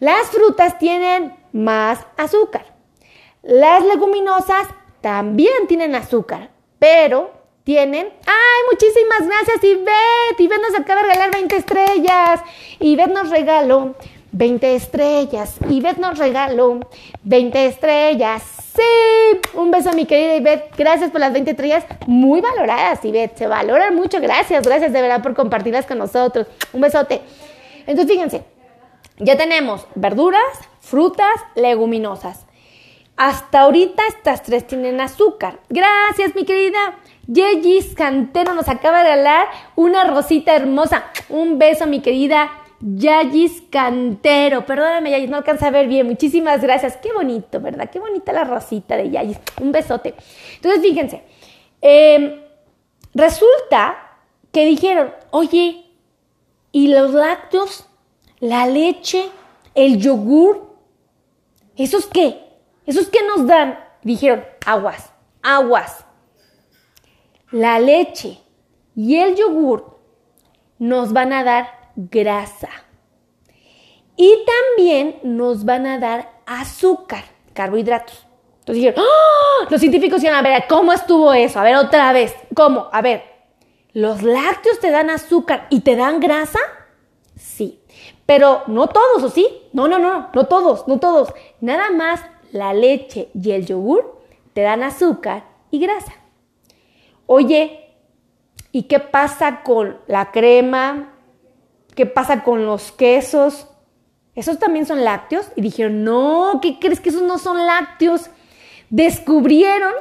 Las 0.01 0.31
frutas 0.31 0.77
tienen 0.79 1.33
más 1.53 2.05
azúcar. 2.17 2.75
Las 3.41 3.85
leguminosas 3.85 4.67
también 4.99 5.65
tienen 5.69 5.95
azúcar, 5.95 6.49
pero 6.77 7.34
tienen... 7.65 8.07
¡Ay, 8.27 8.61
muchísimas 8.71 9.27
gracias, 9.27 9.63
Ivette! 9.63 10.39
Ivette 10.39 10.61
nos 10.61 10.79
acaba 10.79 11.01
de 11.01 11.07
regalar 11.09 11.31
20 11.33 11.55
estrellas. 11.57 12.41
Ivette 12.79 13.11
nos 13.11 13.29
regaló 13.31 13.95
20 14.31 14.75
estrellas. 14.75 15.55
Ivette 15.67 15.97
nos 15.97 16.17
regaló 16.19 16.79
20 17.23 17.65
estrellas. 17.65 18.43
Sí, 18.75 19.39
un 19.55 19.71
beso 19.71 19.89
a 19.89 19.93
mi 19.93 20.05
querida 20.05 20.35
Ivette. 20.35 20.75
Gracias 20.77 21.09
por 21.09 21.19
las 21.19 21.33
20 21.33 21.51
estrellas 21.51 21.85
muy 22.05 22.39
valoradas, 22.39 23.03
Ivette. 23.03 23.35
Se 23.39 23.47
valoran 23.47 23.95
mucho. 23.95 24.21
Gracias, 24.21 24.63
gracias 24.63 24.93
de 24.93 25.01
verdad 25.01 25.23
por 25.23 25.33
compartirlas 25.33 25.87
con 25.87 25.97
nosotros. 25.97 26.45
Un 26.71 26.81
besote. 26.81 27.21
Entonces, 27.87 28.13
fíjense, 28.13 28.43
ya 29.17 29.37
tenemos 29.37 29.87
verduras, 29.95 30.43
frutas, 30.81 31.33
leguminosas. 31.55 32.45
Hasta 33.17 33.61
ahorita 33.61 34.03
estas 34.07 34.43
tres 34.43 34.67
tienen 34.67 35.01
azúcar. 35.01 35.59
Gracias, 35.69 36.35
mi 36.35 36.45
querida. 36.45 36.99
Yeyis 37.27 37.95
Cantero 37.95 38.53
nos 38.53 38.69
acaba 38.69 38.99
de 38.99 39.09
regalar 39.09 39.47
una 39.75 40.03
rosita 40.03 40.55
hermosa. 40.55 41.05
Un 41.29 41.57
beso, 41.57 41.87
mi 41.87 42.01
querida 42.01 42.51
Yayis 42.81 43.63
Cantero. 43.69 44.65
Perdóname, 44.65 45.11
Yayis, 45.11 45.29
no 45.29 45.37
alcanza 45.37 45.67
a 45.67 45.71
ver 45.71 45.87
bien. 45.87 46.07
Muchísimas 46.07 46.61
gracias. 46.61 46.97
Qué 46.97 47.11
bonito, 47.13 47.59
¿verdad? 47.59 47.89
Qué 47.89 47.99
bonita 47.99 48.31
la 48.33 48.43
rosita 48.43 48.97
de 48.97 49.09
Yayis. 49.09 49.39
Un 49.61 49.71
besote. 49.71 50.15
Entonces, 50.55 50.81
fíjense. 50.81 51.23
Em, 51.81 52.41
resulta 53.13 53.97
que 54.51 54.65
dijeron, 54.65 55.13
oye, 55.31 55.85
¿y 56.71 56.87
los 56.87 57.13
lácteos? 57.13 57.87
la 58.39 58.67
leche, 58.67 59.29
el 59.73 59.97
yogur. 59.97 60.75
¿Esos 61.77 62.05
qué? 62.05 62.41
¿Esos 62.85 63.07
qué 63.07 63.19
nos 63.27 63.47
dan? 63.47 63.79
Dijeron, 64.03 64.43
aguas, 64.65 65.11
aguas. 65.41 66.04
La 67.55 67.79
leche 67.79 68.37
y 68.97 69.15
el 69.15 69.37
yogur 69.37 69.97
nos 70.77 71.13
van 71.13 71.31
a 71.31 71.45
dar 71.45 71.91
grasa. 71.95 72.67
Y 74.17 74.29
también 74.45 75.21
nos 75.23 75.63
van 75.63 75.87
a 75.87 75.97
dar 75.97 76.41
azúcar, 76.45 77.23
carbohidratos. 77.53 78.27
Entonces 78.59 78.83
dijeron, 78.83 79.05
¡Oh! 79.05 79.69
los 79.69 79.79
científicos 79.79 80.19
dijeron, 80.19 80.37
a 80.37 80.41
ver, 80.41 80.65
¿cómo 80.67 80.91
estuvo 80.91 81.31
eso? 81.31 81.57
A 81.57 81.63
ver, 81.63 81.77
otra 81.77 82.11
vez, 82.11 82.35
¿cómo? 82.53 82.89
A 82.91 83.01
ver, 83.01 83.23
¿los 83.93 84.21
lácteos 84.21 84.81
te 84.81 84.91
dan 84.91 85.09
azúcar 85.09 85.67
y 85.69 85.79
te 85.79 85.95
dan 85.95 86.19
grasa? 86.19 86.59
Sí. 87.37 87.79
Pero 88.25 88.63
no 88.67 88.89
todos, 88.89 89.23
¿o 89.23 89.29
sí? 89.29 89.47
No, 89.71 89.87
no, 89.87 89.97
no, 89.97 90.29
no 90.33 90.45
todos, 90.47 90.89
no 90.89 90.99
todos. 90.99 91.33
Nada 91.61 91.89
más 91.91 92.19
la 92.51 92.73
leche 92.73 93.29
y 93.33 93.51
el 93.51 93.65
yogur 93.65 94.21
te 94.51 94.59
dan 94.59 94.83
azúcar 94.83 95.45
y 95.71 95.79
grasa. 95.79 96.24
Oye, 97.27 97.89
¿y 98.71 98.83
qué 98.83 98.99
pasa 98.99 99.63
con 99.63 99.97
la 100.07 100.31
crema? 100.31 101.13
¿Qué 101.95 102.05
pasa 102.05 102.43
con 102.43 102.65
los 102.65 102.91
quesos? 102.91 103.67
¿Esos 104.35 104.59
también 104.59 104.85
son 104.85 105.03
lácteos? 105.03 105.47
Y 105.55 105.61
dijeron, 105.61 106.03
no, 106.03 106.59
¿qué 106.61 106.77
crees 106.79 106.99
que 106.99 107.09
esos 107.09 107.21
no 107.21 107.37
son 107.37 107.65
lácteos? 107.65 108.29
Descubrieron 108.89 109.93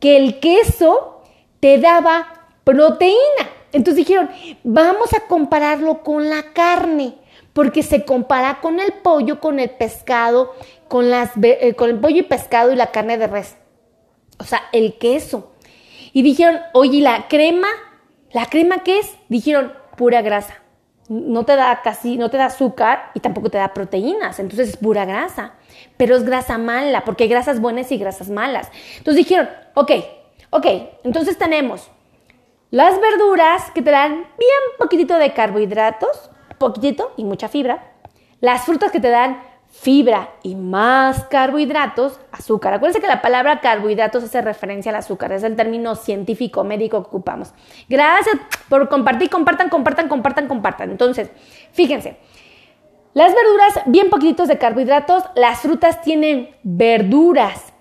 que 0.00 0.16
el 0.16 0.40
queso 0.40 1.22
te 1.60 1.78
daba 1.78 2.50
proteína. 2.64 3.18
Entonces 3.72 4.06
dijeron, 4.06 4.30
vamos 4.64 5.14
a 5.14 5.26
compararlo 5.26 6.02
con 6.02 6.28
la 6.28 6.52
carne, 6.52 7.14
porque 7.52 7.82
se 7.82 8.04
compara 8.04 8.60
con 8.60 8.80
el 8.80 8.92
pollo, 8.94 9.40
con 9.40 9.60
el 9.60 9.70
pescado, 9.70 10.54
con, 10.88 11.06
eh, 11.42 11.74
con 11.76 11.90
el 11.90 12.00
pollo 12.00 12.18
y 12.18 12.22
pescado 12.22 12.72
y 12.72 12.76
la 12.76 12.90
carne 12.90 13.18
de 13.18 13.26
res. 13.26 13.56
O 14.38 14.44
sea, 14.44 14.62
el 14.72 14.98
queso. 14.98 15.52
Y 16.18 16.22
dijeron, 16.22 16.58
oye, 16.72 17.00
la 17.00 17.28
crema? 17.28 17.68
¿La 18.32 18.46
crema 18.46 18.82
qué 18.82 18.98
es? 18.98 19.14
Dijeron, 19.28 19.72
pura 19.96 20.20
grasa. 20.20 20.54
No 21.08 21.44
te 21.44 21.54
da 21.54 21.80
casi, 21.80 22.16
no 22.16 22.28
te 22.28 22.36
da 22.36 22.46
azúcar 22.46 23.12
y 23.14 23.20
tampoco 23.20 23.50
te 23.50 23.58
da 23.58 23.72
proteínas. 23.72 24.40
Entonces 24.40 24.70
es 24.70 24.76
pura 24.78 25.04
grasa. 25.04 25.54
Pero 25.96 26.16
es 26.16 26.24
grasa 26.24 26.58
mala, 26.58 27.04
porque 27.04 27.22
hay 27.22 27.30
grasas 27.30 27.60
buenas 27.60 27.92
y 27.92 27.98
grasas 27.98 28.30
malas. 28.30 28.68
Entonces 28.96 29.24
dijeron, 29.24 29.48
ok, 29.74 29.92
ok, 30.50 30.66
entonces 31.04 31.38
tenemos 31.38 31.88
las 32.72 33.00
verduras 33.00 33.70
que 33.70 33.82
te 33.82 33.92
dan 33.92 34.14
bien 34.14 34.60
poquitito 34.76 35.18
de 35.18 35.32
carbohidratos, 35.34 36.32
poquitito 36.58 37.12
y 37.16 37.22
mucha 37.22 37.46
fibra. 37.46 37.92
Las 38.40 38.64
frutas 38.64 38.90
que 38.90 38.98
te 38.98 39.10
dan 39.10 39.40
fibra 39.80 40.30
y 40.42 40.56
más 40.56 41.24
carbohidratos, 41.24 42.18
azúcar. 42.32 42.74
Acuérdense 42.74 43.00
que 43.00 43.06
la 43.06 43.22
palabra 43.22 43.60
carbohidratos 43.60 44.24
hace 44.24 44.42
referencia 44.42 44.90
al 44.90 44.96
azúcar, 44.96 45.30
es 45.30 45.44
el 45.44 45.54
término 45.54 45.94
científico 45.94 46.64
médico 46.64 47.02
que 47.02 47.08
ocupamos. 47.08 47.54
Gracias 47.88 48.36
por 48.68 48.88
compartir, 48.88 49.30
compartan, 49.30 49.68
compartan, 49.68 50.08
compartan, 50.08 50.48
compartan. 50.48 50.90
Entonces, 50.90 51.30
fíjense, 51.72 52.18
las 53.14 53.32
verduras, 53.32 53.80
bien 53.86 54.10
poquititos 54.10 54.48
de 54.48 54.58
carbohidratos, 54.58 55.22
las 55.36 55.60
frutas 55.60 56.02
tienen 56.02 56.50
verduras, 56.64 57.72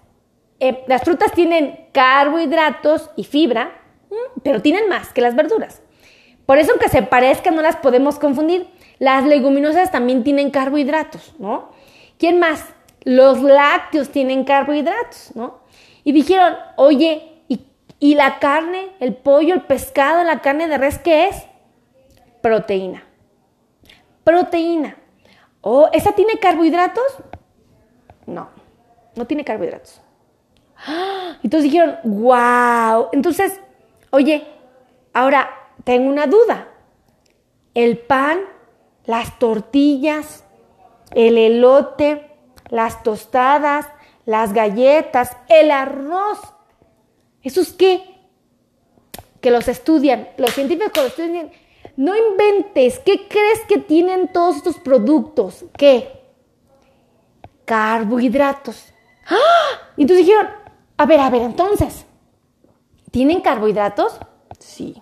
eh, 0.60 0.83
las 0.88 1.01
frutas 1.01 1.31
tienen 1.31 1.88
carbohidratos 1.93 3.10
y 3.15 3.23
fibra, 3.23 3.71
mm, 4.12 4.41
pero 4.43 4.62
tienen 4.62 4.88
más 4.88 5.13
que 5.13 5.21
las 5.21 5.36
verduras. 5.36 5.81
Por 6.45 6.60
eso, 6.60 6.71
aunque 6.71 6.89
se 6.89 7.01
parezcan, 7.01 7.55
no 7.55 7.62
las 7.63 7.75
podemos 7.75 8.19
confundir. 8.19 8.67
Las 8.99 9.25
leguminosas 9.25 9.91
también 9.91 10.23
tienen 10.23 10.51
carbohidratos, 10.51 11.36
¿no? 11.39 11.75
¿Quién 12.17 12.39
más? 12.39 12.65
Los 13.03 13.41
lácteos 13.41 14.10
tienen 14.10 14.43
carbohidratos, 14.43 15.32
¿no? 15.36 15.60
Y 16.03 16.12
dijeron, 16.12 16.56
oye, 16.75 17.43
¿y, 17.99 18.15
la 18.15 18.39
carne, 18.39 18.89
el 18.99 19.15
pollo, 19.15 19.53
el 19.53 19.63
pescado, 19.63 20.23
la 20.23 20.41
carne 20.41 20.67
de 20.67 20.77
res, 20.77 20.99
qué 20.99 21.27
es? 21.27 21.45
Proteína. 22.41 23.03
Proteína. 24.23 24.97
¿Oh, 25.62 25.89
esa 25.91 26.13
tiene 26.13 26.38
carbohidratos? 26.39 27.17
No, 28.25 28.49
no 29.15 29.25
tiene 29.25 29.43
carbohidratos. 29.43 30.01
Entonces 31.43 31.71
dijeron, 31.71 31.97
wow. 32.03 33.10
Entonces, 33.12 33.60
oye, 34.12 34.47
ahora 35.13 35.49
tengo 35.84 36.10
una 36.10 36.27
duda. 36.27 36.67
El 37.73 37.97
pan, 37.97 38.39
las 39.06 39.39
tortillas, 39.39 40.43
el 41.11 41.37
elote, 41.37 42.31
las 42.69 43.03
tostadas, 43.03 43.87
las 44.25 44.53
galletas, 44.53 45.35
el 45.47 45.71
arroz. 45.71 46.39
¿Eso 47.41 47.61
es 47.61 47.71
qué? 47.73 48.03
Que 49.41 49.51
los 49.51 49.67
estudian, 49.67 50.27
los 50.37 50.51
científicos 50.51 50.91
los 50.95 51.07
estudian. 51.07 51.51
No 51.95 52.15
inventes, 52.15 52.99
¿qué 52.99 53.27
crees 53.27 53.61
que 53.67 53.77
tienen 53.77 54.31
todos 54.31 54.57
estos 54.57 54.77
productos? 54.77 55.65
¿Qué? 55.77 56.11
Carbohidratos. 57.65 58.93
¡Ah! 59.27 59.91
Y 59.95 60.01
entonces 60.03 60.25
dijeron, 60.25 60.47
a 60.97 61.05
ver, 61.05 61.19
a 61.19 61.29
ver, 61.29 61.41
entonces, 61.41 62.05
¿tienen 63.11 63.41
carbohidratos? 63.41 64.19
Sí. 64.59 65.01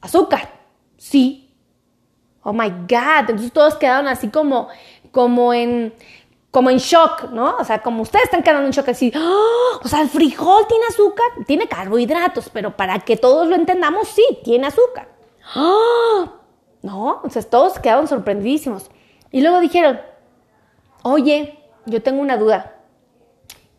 ¿Azúcar? 0.00 0.50
Sí. 0.96 1.49
Oh 2.50 2.52
my 2.52 2.68
God. 2.68 3.28
Entonces 3.30 3.52
todos 3.52 3.76
quedaron 3.76 4.08
así 4.08 4.28
como, 4.28 4.66
como 5.12 5.54
en, 5.54 5.94
como 6.50 6.68
en 6.68 6.78
shock, 6.78 7.30
¿no? 7.30 7.56
O 7.58 7.64
sea, 7.64 7.80
como 7.80 8.02
ustedes 8.02 8.24
están 8.24 8.42
quedando 8.42 8.66
en 8.66 8.72
shock 8.72 8.88
así, 8.88 9.12
¡Oh! 9.16 9.78
o 9.84 9.86
sea, 9.86 10.00
el 10.00 10.08
frijol 10.08 10.66
tiene 10.66 10.84
azúcar, 10.86 11.26
tiene 11.46 11.68
carbohidratos, 11.68 12.50
pero 12.52 12.76
para 12.76 12.98
que 12.98 13.16
todos 13.16 13.46
lo 13.46 13.54
entendamos, 13.54 14.08
sí, 14.08 14.24
tiene 14.42 14.66
azúcar. 14.66 15.06
¡Oh! 15.54 16.28
¿No? 16.82 17.16
Entonces 17.18 17.48
todos 17.48 17.78
quedaron 17.78 18.08
sorprendidísimos. 18.08 18.90
Y 19.30 19.42
luego 19.42 19.60
dijeron, 19.60 20.00
oye, 21.04 21.56
yo 21.86 22.02
tengo 22.02 22.20
una 22.20 22.36
duda. 22.36 22.78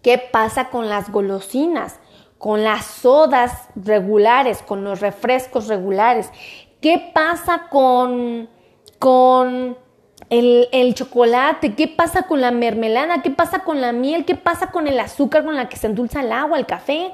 ¿Qué 0.01 0.17
pasa 0.17 0.69
con 0.69 0.87
las 0.87 1.11
golosinas? 1.11 1.99
Con 2.37 2.63
las 2.63 2.85
sodas 2.85 3.67
regulares, 3.75 4.61
con 4.61 4.85
los 4.85 5.01
refrescos 5.01 5.67
regulares. 5.67 6.29
¿Qué 6.79 7.11
pasa 7.13 7.67
con, 7.69 8.49
con 9.01 9.75
el, 10.29 10.93
chocolate? 10.93 11.73
¿Qué 11.73 11.87
pasa 11.87 12.27
con 12.27 12.39
la 12.39 12.51
mermelada? 12.51 13.23
¿Qué 13.23 13.31
pasa 13.31 13.63
con 13.63 13.81
la 13.81 13.93
miel? 13.93 14.25
¿Qué 14.25 14.35
pasa 14.35 14.69
con 14.69 14.87
el 14.87 14.99
azúcar 14.99 15.43
con 15.43 15.55
la 15.55 15.67
que 15.67 15.75
se 15.75 15.87
endulza 15.87 16.21
el 16.21 16.31
agua, 16.31 16.59
el 16.59 16.67
café? 16.67 17.11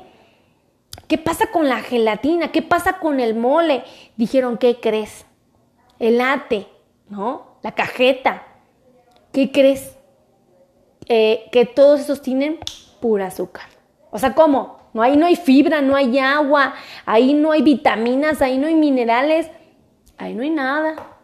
¿Qué 1.08 1.18
pasa 1.18 1.50
con 1.50 1.70
la 1.70 1.80
gelatina? 1.80 2.52
¿Qué 2.52 2.62
pasa 2.62 3.00
con 3.00 3.22
el 3.22 3.36
mole? 3.36 3.86
Dijeron, 4.18 4.58
¿qué 4.58 4.82
crees? 4.82 5.26
El 5.98 6.20
ate, 6.20 6.68
¿no? 7.08 7.56
La 7.64 7.72
cajeta. 7.72 8.44
¿Qué 9.32 9.54
crees? 9.54 9.96
Eh, 11.08 11.46
que 11.54 11.64
todos 11.64 12.02
esos 12.02 12.22
tienen 12.22 12.60
pura 13.00 13.28
azúcar. 13.28 13.68
O 14.12 14.20
sea, 14.20 14.36
¿cómo? 14.36 14.80
No, 14.94 15.02
ahí 15.02 15.16
no 15.16 15.26
hay 15.26 15.38
fibra, 15.38 15.80
no 15.80 15.96
hay 15.96 16.20
agua, 16.20 16.74
ahí 17.06 17.34
no 17.34 17.54
hay 17.54 17.62
vitaminas, 17.62 18.42
ahí 18.42 18.58
no 18.58 18.68
hay 18.68 18.76
minerales. 18.76 19.50
Ahí 20.18 20.34
no 20.34 20.44
hay 20.44 20.50
nada. 20.50 21.17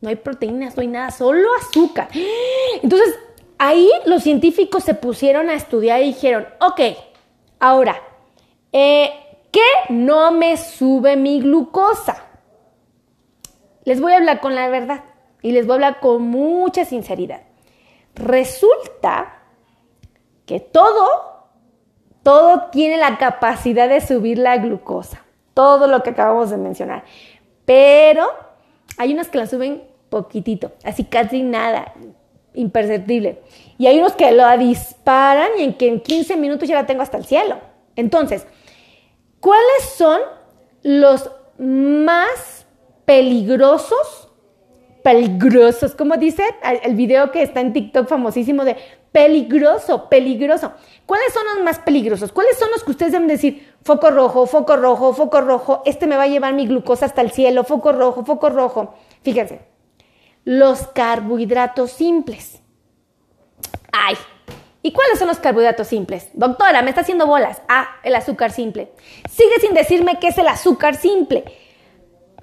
No 0.00 0.08
hay 0.08 0.16
proteínas, 0.16 0.76
no 0.76 0.82
hay 0.82 0.88
nada, 0.88 1.10
solo 1.10 1.48
azúcar. 1.58 2.08
Entonces, 2.82 3.18
ahí 3.58 3.90
los 4.04 4.22
científicos 4.22 4.84
se 4.84 4.94
pusieron 4.94 5.50
a 5.50 5.54
estudiar 5.54 6.02
y 6.02 6.06
dijeron, 6.06 6.46
ok, 6.60 6.80
ahora, 7.58 7.96
eh, 8.72 9.10
¿qué 9.50 9.60
no 9.88 10.32
me 10.32 10.56
sube 10.56 11.16
mi 11.16 11.40
glucosa? 11.40 12.24
Les 13.84 14.00
voy 14.00 14.12
a 14.12 14.16
hablar 14.16 14.40
con 14.40 14.54
la 14.54 14.68
verdad 14.68 15.04
y 15.42 15.52
les 15.52 15.66
voy 15.66 15.74
a 15.74 15.76
hablar 15.76 16.00
con 16.00 16.22
mucha 16.22 16.84
sinceridad. 16.84 17.42
Resulta 18.14 19.42
que 20.44 20.60
todo, 20.60 21.48
todo 22.22 22.68
tiene 22.70 22.98
la 22.98 23.18
capacidad 23.18 23.88
de 23.88 24.00
subir 24.00 24.38
la 24.38 24.58
glucosa. 24.58 25.22
Todo 25.54 25.86
lo 25.86 26.02
que 26.02 26.10
acabamos 26.10 26.50
de 26.50 26.58
mencionar 26.58 27.04
pero 27.66 28.28
hay 28.98 29.12
unas 29.12 29.28
que 29.28 29.38
la 29.38 29.46
suben 29.46 29.82
poquitito, 30.08 30.72
así 30.84 31.04
casi 31.04 31.42
nada, 31.42 31.92
imperceptible. 32.54 33.42
Y 33.78 33.86
hay 33.86 33.98
unos 33.98 34.12
que 34.12 34.30
lo 34.32 34.44
disparan 34.56 35.50
y 35.58 35.62
en 35.62 35.74
que 35.74 35.88
en 35.88 36.00
15 36.00 36.36
minutos 36.36 36.68
ya 36.68 36.74
la 36.74 36.86
tengo 36.86 37.02
hasta 37.02 37.18
el 37.18 37.24
cielo. 37.24 37.58
Entonces, 37.96 38.46
¿cuáles 39.40 39.84
son 39.96 40.20
los 40.82 41.30
más 41.58 42.66
peligrosos? 43.04 44.28
Peligrosos, 45.02 45.94
como 45.94 46.16
dice 46.16 46.42
el 46.82 46.96
video 46.96 47.30
que 47.30 47.42
está 47.42 47.60
en 47.60 47.72
TikTok 47.72 48.08
famosísimo 48.08 48.64
de 48.64 48.76
peligroso, 49.12 50.08
peligroso. 50.08 50.72
¿Cuáles 51.06 51.32
son 51.32 51.44
los 51.54 51.64
más 51.64 51.78
peligrosos? 51.78 52.32
¿Cuáles 52.32 52.58
son 52.58 52.70
los 52.72 52.82
que 52.82 52.90
ustedes 52.90 53.12
deben 53.12 53.28
decir, 53.28 53.72
foco 53.86 54.10
rojo, 54.10 54.46
foco 54.46 54.76
rojo, 54.76 55.14
foco 55.14 55.40
rojo, 55.40 55.82
este 55.86 56.08
me 56.08 56.16
va 56.16 56.24
a 56.24 56.26
llevar 56.26 56.54
mi 56.54 56.66
glucosa 56.66 57.06
hasta 57.06 57.22
el 57.22 57.30
cielo, 57.30 57.62
foco 57.62 57.92
rojo, 57.92 58.24
foco 58.24 58.50
rojo? 58.50 58.94
Fíjense, 59.22 59.60
los 60.44 60.88
carbohidratos 60.88 61.92
simples. 61.92 62.60
Ay, 63.92 64.16
¿y 64.82 64.92
cuáles 64.92 65.20
son 65.20 65.28
los 65.28 65.38
carbohidratos 65.38 65.86
simples? 65.86 66.30
Doctora, 66.34 66.82
me 66.82 66.90
está 66.90 67.02
haciendo 67.02 67.28
bolas. 67.28 67.62
Ah, 67.68 67.86
el 68.02 68.16
azúcar 68.16 68.50
simple. 68.50 68.90
Sigue 69.30 69.60
sin 69.60 69.72
decirme 69.72 70.18
qué 70.18 70.28
es 70.28 70.38
el 70.38 70.48
azúcar 70.48 70.96
simple. 70.96 71.44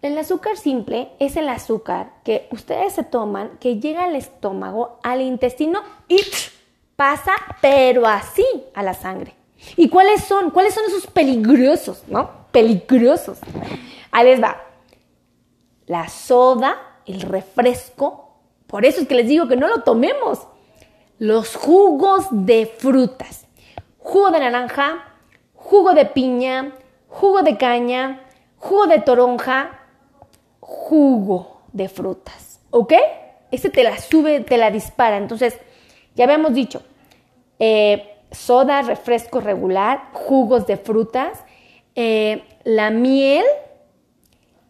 El 0.02 0.18
azúcar 0.18 0.56
simple 0.56 1.10
es 1.20 1.36
el 1.36 1.50
azúcar 1.50 2.14
que 2.24 2.48
ustedes 2.52 2.94
se 2.94 3.04
toman, 3.04 3.58
que 3.60 3.82
llega 3.82 4.06
al 4.06 4.16
estómago, 4.16 4.98
al 5.04 5.20
intestino 5.20 5.82
y 6.08 6.22
pasa, 6.96 7.34
pero 7.62 8.08
así 8.08 8.46
a 8.74 8.82
la 8.82 8.94
sangre. 8.94 9.43
¿Y 9.76 9.90
cuáles 9.90 10.24
son? 10.24 10.52
¿Cuáles 10.52 10.74
son 10.74 10.84
esos 10.86 11.08
peligrosos, 11.08 12.04
no? 12.08 12.30
Peligrosos. 12.52 13.40
Ahí 14.12 14.26
les 14.26 14.42
va. 14.42 14.64
La 15.86 16.08
soda, 16.10 16.78
el 17.06 17.22
refresco. 17.22 18.38
Por 18.68 18.86
eso 18.86 19.02
es 19.02 19.08
que 19.08 19.16
les 19.16 19.28
digo 19.28 19.48
que 19.48 19.56
no 19.56 19.68
lo 19.68 19.82
tomemos. 19.82 20.40
Los 21.20 21.56
jugos 21.56 22.28
de 22.32 22.66
frutas. 22.66 23.46
Jugo 23.98 24.32
de 24.32 24.40
naranja, 24.40 25.06
jugo 25.54 25.94
de 25.94 26.06
piña, 26.06 26.74
jugo 27.08 27.42
de 27.42 27.58
caña, 27.58 28.22
jugo 28.58 28.88
de 28.88 29.00
toronja, 29.00 29.80
jugo 30.60 31.62
de 31.72 31.90
frutas. 31.90 32.60
¿Ok? 32.70 32.94
Ese 33.52 33.70
te 33.70 33.84
la 33.84 33.98
sube, 33.98 34.42
te 34.42 34.58
la 34.58 34.72
dispara. 34.72 35.18
Entonces, 35.18 35.58
ya 36.16 36.26
habíamos 36.26 36.54
dicho, 36.54 36.84
eh, 37.60 38.13
soda, 38.34 38.82
refresco 38.82 39.40
regular, 39.40 40.10
jugos 40.12 40.68
de 40.68 40.78
frutas, 40.78 41.44
eh, 41.96 42.44
la 42.64 42.90
miel, 42.90 43.46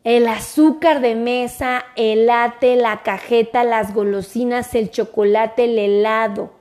el 0.03 0.27
azúcar 0.27 0.99
de 0.99 1.15
mesa, 1.15 1.85
el 1.95 2.25
late, 2.25 2.75
la 2.75 3.03
cajeta, 3.03 3.63
las 3.63 3.93
golosinas, 3.93 4.75
el 4.75 4.91
chocolate, 4.91 5.65
el 5.65 5.79
helado, 5.79 6.51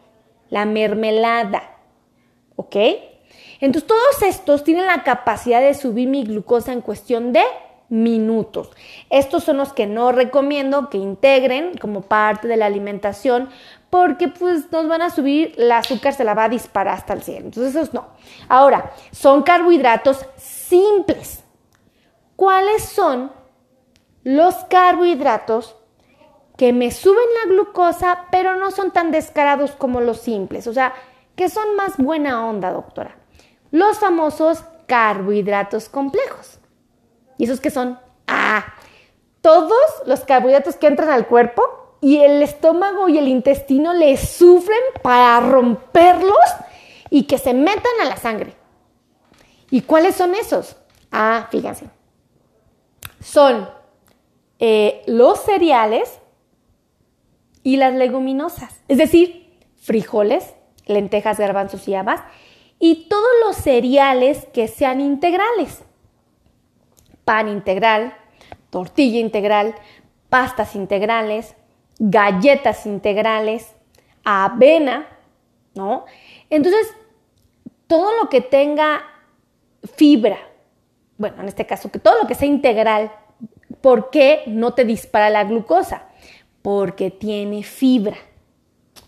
la 0.49 0.65
mermelada. 0.65 1.77
¿Ok? 2.57 2.77
Entonces 3.61 3.87
todos 3.89 4.23
estos 4.23 4.65
tienen 4.65 4.87
la 4.87 5.03
capacidad 5.03 5.61
de 5.61 5.75
subir 5.75 6.09
mi 6.09 6.25
glucosa 6.25 6.73
en 6.73 6.81
cuestión 6.81 7.33
de 7.33 7.43
minutos. 7.89 8.71
Estos 9.11 9.45
son 9.45 9.59
los 9.59 9.73
que 9.73 9.87
no 9.87 10.13
recomiendo 10.13 10.89
que 10.89 10.99
integren 10.99 11.77
como 11.77 12.03
parte 12.03 12.49
de 12.49 12.57
la 12.57 12.67
alimentación 12.67 13.51
porque 13.93 14.29
pues 14.29 14.73
nos 14.73 14.89
van 14.89 15.03
a 15.03 15.11
subir, 15.11 15.53
el 15.59 15.71
azúcar 15.71 16.15
se 16.15 16.25
la 16.25 16.33
va 16.33 16.45
a 16.45 16.49
disparar 16.49 16.95
hasta 16.95 17.13
el 17.13 17.23
cielo. 17.23 17.45
Entonces 17.45 17.75
esos 17.75 17.93
no. 17.93 18.07
Ahora, 18.49 18.91
son 19.11 19.43
carbohidratos 19.43 20.25
simples. 20.39 21.45
¿Cuáles 22.35 22.85
son 22.85 23.31
los 24.25 24.55
carbohidratos 24.71 25.77
que 26.57 26.73
me 26.73 26.91
suben 26.91 27.27
la 27.43 27.53
glucosa, 27.53 28.29
pero 28.31 28.57
no 28.57 28.71
son 28.71 28.93
tan 28.93 29.11
descarados 29.11 29.73
como 29.73 30.01
los 30.01 30.23
simples? 30.23 30.67
O 30.67 30.73
sea, 30.73 30.95
que 31.37 31.51
son 31.51 31.77
más 31.77 31.99
buena 31.99 32.47
onda, 32.47 32.73
doctora. 32.73 33.19
Los 33.73 33.99
famosos 33.99 34.65
carbohidratos 34.87 35.91
complejos. 35.91 36.61
¿Y 37.37 37.45
esos 37.45 37.61
que 37.61 37.71
son? 37.71 37.99
Ah, 38.27 38.65
todos 39.43 39.83
los 40.07 40.21
carbohidratos 40.21 40.77
que 40.77 40.87
entran 40.87 41.11
al 41.11 41.27
cuerpo 41.27 41.82
y 42.03 42.19
el 42.19 42.43
estómago 42.43 43.09
y 43.09 43.17
el 43.17 43.29
intestino 43.29 43.95
le 43.95 44.17
sufren 44.17 44.81
para 45.03 45.39
romperlos 45.39 46.37
y 47.11 47.23
que 47.23 47.39
se 47.39 47.55
metan 47.55 47.93
a 48.03 48.07
la 48.07 48.17
sangre. 48.17 48.55
¿Y 49.71 49.83
cuáles 49.83 50.17
son 50.17 50.35
esos? 50.35 50.77
Ah, 51.13 51.47
fíjense. 51.51 51.89
Son 53.21 53.69
eh, 54.59 55.03
los 55.07 55.43
cereales 55.45 56.19
y 57.63 57.77
las 57.77 57.95
leguminosas, 57.95 58.81
es 58.89 58.99
decir, 58.99 59.61
frijoles, 59.77 60.55
lentejas, 60.87 61.39
garbanzos 61.39 61.87
y 61.87 61.95
habas, 61.95 62.21
y 62.81 63.09
todos 63.09 63.31
los 63.47 63.55
cereales 63.55 64.49
que 64.53 64.67
sean 64.67 65.01
integrales. 65.01 65.83
Pan 67.25 67.49
integral, 67.49 68.17
tortilla 68.71 69.21
integral, 69.21 69.77
pastas 70.29 70.75
integrales, 70.75 71.55
galletas 72.05 72.85
integrales, 72.85 73.77
avena, 74.25 75.07
¿no? 75.77 76.05
Entonces, 76.51 76.93
todo 77.87 78.11
lo 78.21 78.29
que 78.29 78.41
tenga 78.41 79.03
fibra, 79.95 80.39
bueno, 81.17 81.41
en 81.43 81.47
este 81.47 81.65
caso, 81.65 81.93
que 81.93 82.01
todo 82.01 82.21
lo 82.21 82.27
que 82.27 82.35
sea 82.35 82.49
integral, 82.49 83.13
¿por 83.81 84.11
qué 84.11 84.43
no 84.49 84.75
te 84.75 84.85
dispara 84.85 85.31
la 85.31 85.45
glucosa? 85.45 86.09
Porque 86.61 87.13
tiene 87.13 87.63
fibra. 87.63 88.17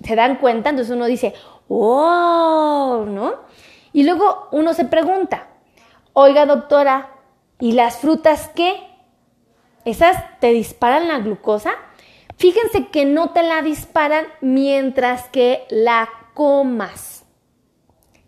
¿Se 0.04 0.14
dan 0.14 0.36
cuenta? 0.36 0.70
Entonces 0.70 0.94
uno 0.94 1.06
dice, 1.06 1.34
oh, 1.66 3.06
¿no? 3.08 3.34
Y 3.92 4.04
luego 4.04 4.48
uno 4.52 4.72
se 4.72 4.84
pregunta, 4.84 5.48
oiga 6.12 6.46
doctora, 6.46 7.10
¿y 7.58 7.72
las 7.72 7.96
frutas 7.96 8.50
qué? 8.54 8.76
¿Esas 9.84 10.38
te 10.38 10.52
disparan 10.52 11.08
la 11.08 11.18
glucosa? 11.18 11.72
Fíjense 12.36 12.88
que 12.88 13.04
no 13.04 13.30
te 13.30 13.42
la 13.42 13.62
disparan 13.62 14.26
mientras 14.40 15.28
que 15.28 15.64
la 15.70 16.08
comas. 16.34 17.24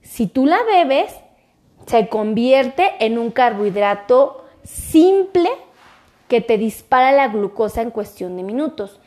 Si 0.02 0.26
tú 0.26 0.46
la 0.46 0.62
bebes, 0.62 1.12
se 1.86 2.08
convierte 2.08 2.92
en 3.00 3.18
un 3.18 3.30
carbohidrato 3.30 4.44
simple 4.62 5.50
que 6.28 6.40
te 6.40 6.58
dispara 6.58 7.12
la 7.12 7.28
glucosa 7.28 7.82
en 7.82 7.90
cuestión 7.90 8.36
de 8.36 8.42
minutos. 8.42 9.00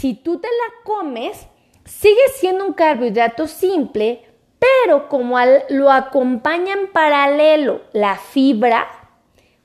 Si 0.00 0.14
tú 0.14 0.38
te 0.38 0.48
la 0.48 0.84
comes, 0.84 1.46
sigue 1.84 2.22
siendo 2.36 2.66
un 2.66 2.72
carbohidrato 2.72 3.46
simple, 3.46 4.24
pero 4.58 5.08
como 5.08 5.36
lo 5.68 5.90
acompaña 5.90 6.72
en 6.72 6.90
paralelo 6.90 7.82
la 7.92 8.16
fibra, 8.16 8.86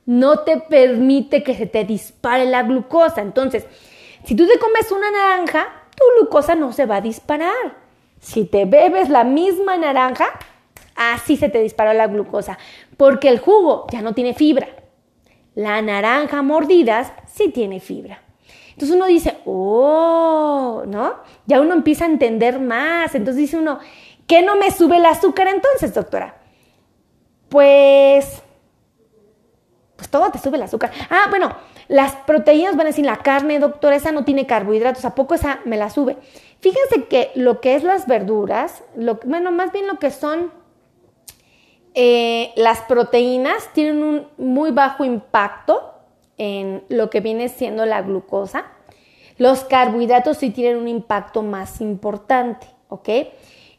no 0.04 0.40
te 0.40 0.58
permite 0.58 1.42
que 1.42 1.54
se 1.54 1.66
te 1.66 1.84
dispare 1.84 2.44
la 2.44 2.62
glucosa. 2.64 3.22
Entonces, 3.22 3.66
si 4.24 4.34
tú 4.34 4.46
te 4.46 4.58
comes 4.58 4.90
una 4.92 5.10
naranja, 5.10 5.66
tu 5.96 6.04
glucosa 6.16 6.54
no 6.54 6.72
se 6.72 6.86
va 6.86 6.96
a 6.96 7.00
disparar. 7.00 7.76
Si 8.20 8.44
te 8.44 8.64
bebes 8.64 9.08
la 9.08 9.24
misma 9.24 9.76
naranja, 9.76 10.26
así 10.94 11.36
se 11.36 11.48
te 11.48 11.62
disparó 11.62 11.92
la 11.92 12.06
glucosa, 12.06 12.58
porque 12.96 13.28
el 13.28 13.38
jugo 13.38 13.86
ya 13.90 14.02
no 14.02 14.14
tiene 14.14 14.34
fibra. 14.34 14.68
La 15.54 15.82
naranja 15.82 16.42
mordidas 16.42 17.12
sí 17.26 17.48
tiene 17.48 17.80
fibra. 17.80 18.22
Entonces 18.80 18.96
uno 18.96 19.06
dice, 19.06 19.38
oh, 19.44 20.84
¿no? 20.86 21.16
Ya 21.46 21.60
uno 21.60 21.74
empieza 21.74 22.04
a 22.04 22.08
entender 22.08 22.60
más. 22.60 23.14
Entonces 23.14 23.36
dice 23.36 23.58
uno, 23.58 23.78
¿qué 24.26 24.42
no 24.42 24.56
me 24.56 24.70
sube 24.70 24.96
el 24.96 25.04
azúcar 25.04 25.48
entonces, 25.48 25.92
doctora? 25.92 26.36
Pues, 27.48 28.42
pues 29.96 30.08
todo 30.08 30.30
te 30.30 30.38
sube 30.38 30.56
el 30.56 30.62
azúcar. 30.62 30.92
Ah, 31.10 31.26
bueno, 31.28 31.54
las 31.90 32.14
proteínas 32.14 32.76
van 32.76 32.86
a 32.86 32.90
decir, 32.90 33.04
la 33.04 33.16
carne, 33.16 33.58
doctora, 33.58 33.96
esa 33.96 34.12
no 34.12 34.24
tiene 34.24 34.46
carbohidratos, 34.46 35.04
¿a 35.04 35.16
poco 35.16 35.34
esa 35.34 35.58
me 35.64 35.76
la 35.76 35.90
sube? 35.90 36.18
Fíjense 36.60 37.06
que 37.08 37.32
lo 37.34 37.60
que 37.60 37.74
es 37.74 37.82
las 37.82 38.06
verduras, 38.06 38.84
lo, 38.94 39.18
bueno, 39.24 39.50
más 39.50 39.72
bien 39.72 39.88
lo 39.88 39.98
que 39.98 40.12
son 40.12 40.52
eh, 41.94 42.52
las 42.54 42.82
proteínas, 42.82 43.72
tienen 43.72 44.04
un 44.04 44.28
muy 44.38 44.70
bajo 44.70 45.04
impacto 45.04 45.94
en 46.38 46.84
lo 46.88 47.10
que 47.10 47.18
viene 47.18 47.48
siendo 47.48 47.84
la 47.86 48.02
glucosa. 48.02 48.66
Los 49.36 49.64
carbohidratos 49.64 50.36
sí 50.36 50.50
tienen 50.50 50.78
un 50.78 50.86
impacto 50.86 51.42
más 51.42 51.80
importante, 51.80 52.68
¿ok? 52.88 53.08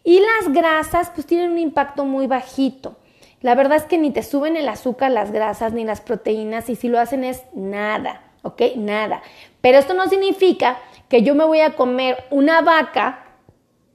Y 0.03 0.19
las 0.19 0.51
grasas 0.51 1.11
pues 1.15 1.25
tienen 1.25 1.51
un 1.51 1.59
impacto 1.59 2.03
muy 2.03 2.27
bajito. 2.27 2.97
La 3.41 3.55
verdad 3.55 3.77
es 3.77 3.83
que 3.83 3.97
ni 3.97 4.11
te 4.11 4.23
suben 4.23 4.55
el 4.55 4.69
azúcar, 4.69 5.11
las 5.11 5.31
grasas, 5.31 5.73
ni 5.73 5.83
las 5.83 6.01
proteínas, 6.01 6.69
y 6.69 6.75
si 6.75 6.87
lo 6.87 6.99
hacen 6.99 7.23
es 7.23 7.43
nada, 7.53 8.21
¿ok? 8.43 8.61
Nada. 8.75 9.21
Pero 9.61 9.79
esto 9.79 9.93
no 9.93 10.07
significa 10.07 10.77
que 11.09 11.23
yo 11.23 11.33
me 11.33 11.45
voy 11.45 11.61
a 11.61 11.75
comer 11.75 12.23
una 12.29 12.61
vaca, 12.61 13.25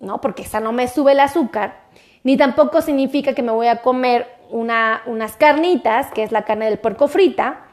¿no? 0.00 0.20
Porque 0.20 0.42
esa 0.42 0.60
no 0.60 0.72
me 0.72 0.88
sube 0.88 1.12
el 1.12 1.20
azúcar, 1.20 1.84
ni 2.24 2.36
tampoco 2.36 2.82
significa 2.82 3.34
que 3.34 3.42
me 3.42 3.52
voy 3.52 3.68
a 3.68 3.82
comer 3.82 4.26
una, 4.50 5.02
unas 5.06 5.36
carnitas, 5.36 6.10
que 6.12 6.24
es 6.24 6.32
la 6.32 6.44
carne 6.44 6.66
del 6.66 6.78
puerco 6.78 7.06
frita, 7.06 7.66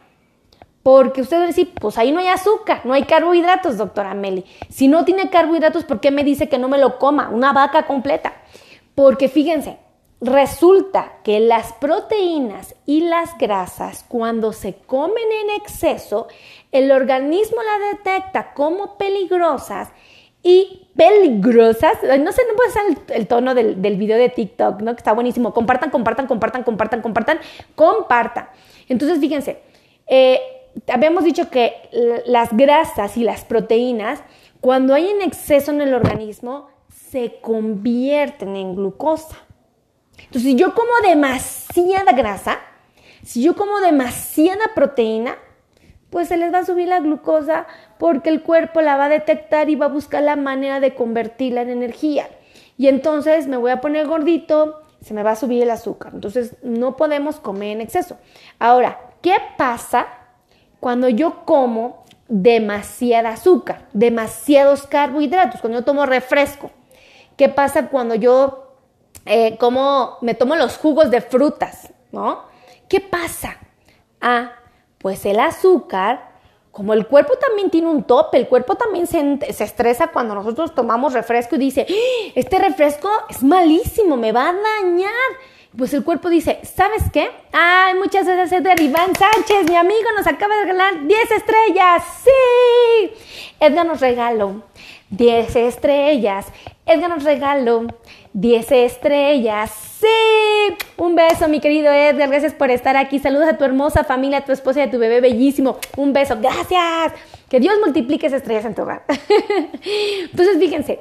porque 0.84 1.22
usted 1.22 1.38
va 1.40 1.44
a 1.44 1.48
decir, 1.48 1.74
pues 1.80 1.98
ahí 1.98 2.12
no 2.12 2.20
hay 2.20 2.28
azúcar, 2.28 2.82
no 2.84 2.94
hay 2.94 3.04
carbohidratos, 3.04 3.78
doctora 3.78 4.14
Meli. 4.14 4.46
Si 4.70 4.90
no 4.90 5.06
tiene 5.06 5.30
carbohidratos, 5.30 5.86
¿por 5.86 6.02
qué 6.02 6.12
me 6.12 6.26
dice 6.26 6.50
que 6.50 6.58
no 6.58 6.68
me 6.68 6.78
lo 6.78 7.00
coma? 7.00 7.30
Una 7.30 7.54
vaca 7.54 7.88
completa. 7.88 8.34
Porque 8.94 9.30
fíjense, 9.30 9.78
Resulta 10.24 11.18
que 11.22 11.42
las 11.42 11.74
proteínas 11.74 12.76
y 12.86 13.02
las 13.02 13.38
grasas, 13.38 14.06
cuando 14.08 14.54
se 14.54 14.74
comen 14.74 15.18
en 15.18 15.62
exceso, 15.62 16.30
el 16.72 16.94
organismo 16.94 17.58
las 17.62 17.98
detecta 17.98 18.54
como 18.54 18.98
peligrosas 18.98 19.90
y 20.42 20.88
peligrosas. 20.96 21.98
No 22.04 22.32
sé, 22.32 22.42
no 22.48 22.56
puede 22.56 22.72
ser 22.72 23.18
el, 23.18 23.28
tono 23.28 23.54
del, 23.54 23.82
del, 23.82 23.98
video 23.98 24.18
de 24.18 24.30
TikTok, 24.30 24.82
¿no? 24.82 24.94
Que 24.94 25.00
está 25.00 25.12
buenísimo. 25.12 25.54
Compartan, 25.54 25.90
compartan, 25.90 26.26
compartan, 26.26 26.64
compartan, 26.64 27.02
compartan, 27.02 27.40
compartan. 27.76 28.48
Entonces, 28.88 29.20
fíjense, 29.20 29.60
eh, 30.08 30.40
habíamos 30.88 31.26
dicho 31.26 31.50
que 31.50 31.74
las 32.26 32.56
grasas 32.56 33.18
y 33.18 33.26
las 33.26 33.44
proteínas, 33.44 34.24
cuando 34.62 34.94
hay 34.94 35.10
en 35.10 35.22
exceso 35.22 35.72
en 35.72 35.82
el 35.82 35.94
organismo, 35.94 36.70
se 37.12 37.40
convierten 37.42 38.56
en 38.56 38.78
glucosa. 38.78 39.43
Entonces, 40.26 40.44
si 40.44 40.56
yo 40.56 40.74
como 40.74 40.92
demasiada 41.04 42.12
grasa, 42.14 42.60
si 43.24 43.42
yo 43.42 43.56
como 43.56 43.80
demasiada 43.80 44.74
proteína, 44.76 45.38
pues 46.10 46.28
se 46.28 46.38
les 46.38 46.54
va 46.54 46.60
a 46.60 46.66
subir 46.66 46.88
la 46.88 47.00
glucosa 47.00 47.66
porque 47.98 48.30
el 48.30 48.44
cuerpo 48.44 48.82
la 48.82 48.98
va 48.98 49.06
a 49.06 49.10
detectar 49.10 49.70
y 49.70 49.76
va 49.76 49.88
a 49.88 49.90
buscar 49.90 50.22
la 50.22 50.36
manera 50.36 50.80
de 50.80 50.94
convertirla 50.94 51.62
en 51.62 51.70
energía. 51.70 52.28
Y 52.78 52.88
entonces 52.88 53.48
me 53.48 53.58
voy 53.58 53.72
a 53.72 53.82
poner 53.82 54.08
gordito, 54.08 54.82
se 55.02 55.14
me 55.14 55.24
va 55.24 55.32
a 55.32 55.36
subir 55.36 55.64
el 55.64 55.72
azúcar. 55.72 56.12
Entonces 56.14 56.56
no 56.62 56.98
podemos 56.98 57.40
comer 57.40 57.72
en 57.72 57.82
exceso. 57.82 58.18
Ahora, 58.60 59.00
¿qué 59.22 59.36
pasa 59.58 60.08
cuando 60.80 61.10
yo 61.10 61.46
como 61.46 62.04
demasiada 62.28 63.30
azúcar, 63.30 63.88
demasiados 63.94 64.86
carbohidratos, 64.86 65.62
cuando 65.62 65.80
yo 65.80 65.86
tomo 65.86 66.06
refresco? 66.06 66.72
¿Qué 67.38 67.50
pasa 67.50 67.88
cuando 67.88 68.16
yo 68.16 68.63
eh, 69.26 69.58
como 69.58 70.18
me 70.22 70.34
tomo 70.34 70.56
los 70.56 70.78
jugos 70.78 71.10
de 71.10 71.22
frutas, 71.22 71.94
¿no? 72.12 72.44
¿Qué 72.90 73.00
pasa? 73.00 73.58
Ah, 74.20 74.54
pues 74.98 75.26
el 75.26 75.40
azúcar, 75.40 76.32
como 76.72 76.94
el 76.94 77.08
cuerpo 77.08 77.34
también 77.38 77.70
tiene 77.70 77.88
un 77.88 78.04
tope, 78.04 78.38
el 78.38 78.48
cuerpo 78.48 78.76
también 78.76 79.08
se, 79.08 79.40
se 79.54 79.64
estresa 79.64 80.08
cuando 80.08 80.36
nosotros 80.36 80.74
tomamos 80.76 81.14
refresco 81.14 81.56
y 81.56 81.60
dice, 81.60 81.86
¡Ah! 81.90 82.32
este 82.36 82.60
refresco 82.60 83.10
es 83.30 83.44
malísimo, 83.44 84.18
me 84.18 84.32
va 84.32 84.50
a 84.50 84.54
dañar. 84.54 85.12
pues 85.78 85.94
el 85.94 86.04
cuerpo 86.04 86.30
dice, 86.30 86.60
¿sabes 86.64 87.04
qué? 87.12 87.30
Ay, 87.52 87.96
muchas 87.96 88.26
gracias 88.26 88.62
Edgar 88.62 88.80
Iván 88.82 89.16
Sánchez, 89.16 89.70
mi 89.70 89.76
amigo 89.76 90.10
nos 90.18 90.28
acaba 90.28 90.56
de 90.56 90.62
regalar 90.64 91.08
10 91.08 91.32
estrellas. 91.32 92.04
Sí. 92.24 93.14
Edgar 93.60 93.86
nos 93.86 94.02
regaló 94.02 94.64
10 95.16 95.56
estrellas. 95.56 96.48
Edgar 96.88 97.10
nos 97.10 97.24
regaló 97.24 97.86
10 98.34 98.72
estrellas. 98.72 99.72
Sí. 100.00 100.76
Un 100.98 101.16
beso, 101.16 101.48
mi 101.48 101.60
querido 101.60 101.92
Edgar. 101.94 102.30
Gracias 102.30 102.54
por 102.54 102.72
estar 102.72 102.98
aquí. 102.98 103.20
Saludos 103.20 103.48
a 103.48 103.58
tu 103.58 103.64
hermosa 103.64 104.04
familia, 104.04 104.40
a 104.40 104.46
tu 104.46 104.52
esposa 104.52 104.80
y 104.80 104.84
a 104.84 104.92
tu 104.92 104.98
bebé 104.98 105.22
bellísimo. 105.22 105.78
Un 105.98 106.14
beso. 106.14 106.38
Gracias. 106.42 107.14
Que 107.48 107.60
Dios 107.60 107.76
multiplique 107.84 108.26
esas 108.26 108.42
estrellas 108.42 108.66
en 108.66 108.74
tu 108.74 108.82
hogar. 108.82 109.04
Entonces, 110.32 110.58
fíjense. 110.58 111.00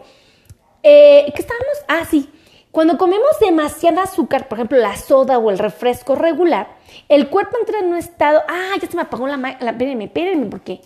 Eh, 0.83 1.33
¿Qué 1.35 1.41
estábamos? 1.41 1.79
Ah, 1.89 2.05
sí. 2.09 2.29
Cuando 2.71 2.99
comemos 2.99 3.39
demasiada 3.41 4.03
azúcar, 4.03 4.49
por 4.49 4.59
ejemplo, 4.59 4.79
la 4.79 4.97
soda 4.97 5.39
o 5.39 5.51
el 5.51 5.59
refresco 5.59 6.17
regular, 6.17 6.69
el 7.09 7.29
cuerpo 7.29 7.57
entra 7.59 7.79
en 7.79 7.87
un 7.87 7.97
estado. 7.97 8.43
Ah, 8.47 8.75
ya 8.81 8.89
se 8.89 8.97
me 8.97 9.03
apagó 9.03 9.27
la. 9.27 9.39
la 9.39 9.71
espérenme, 9.71 10.05
espérenme, 10.05 10.47
¿por 10.47 10.61
qué? 10.61 10.81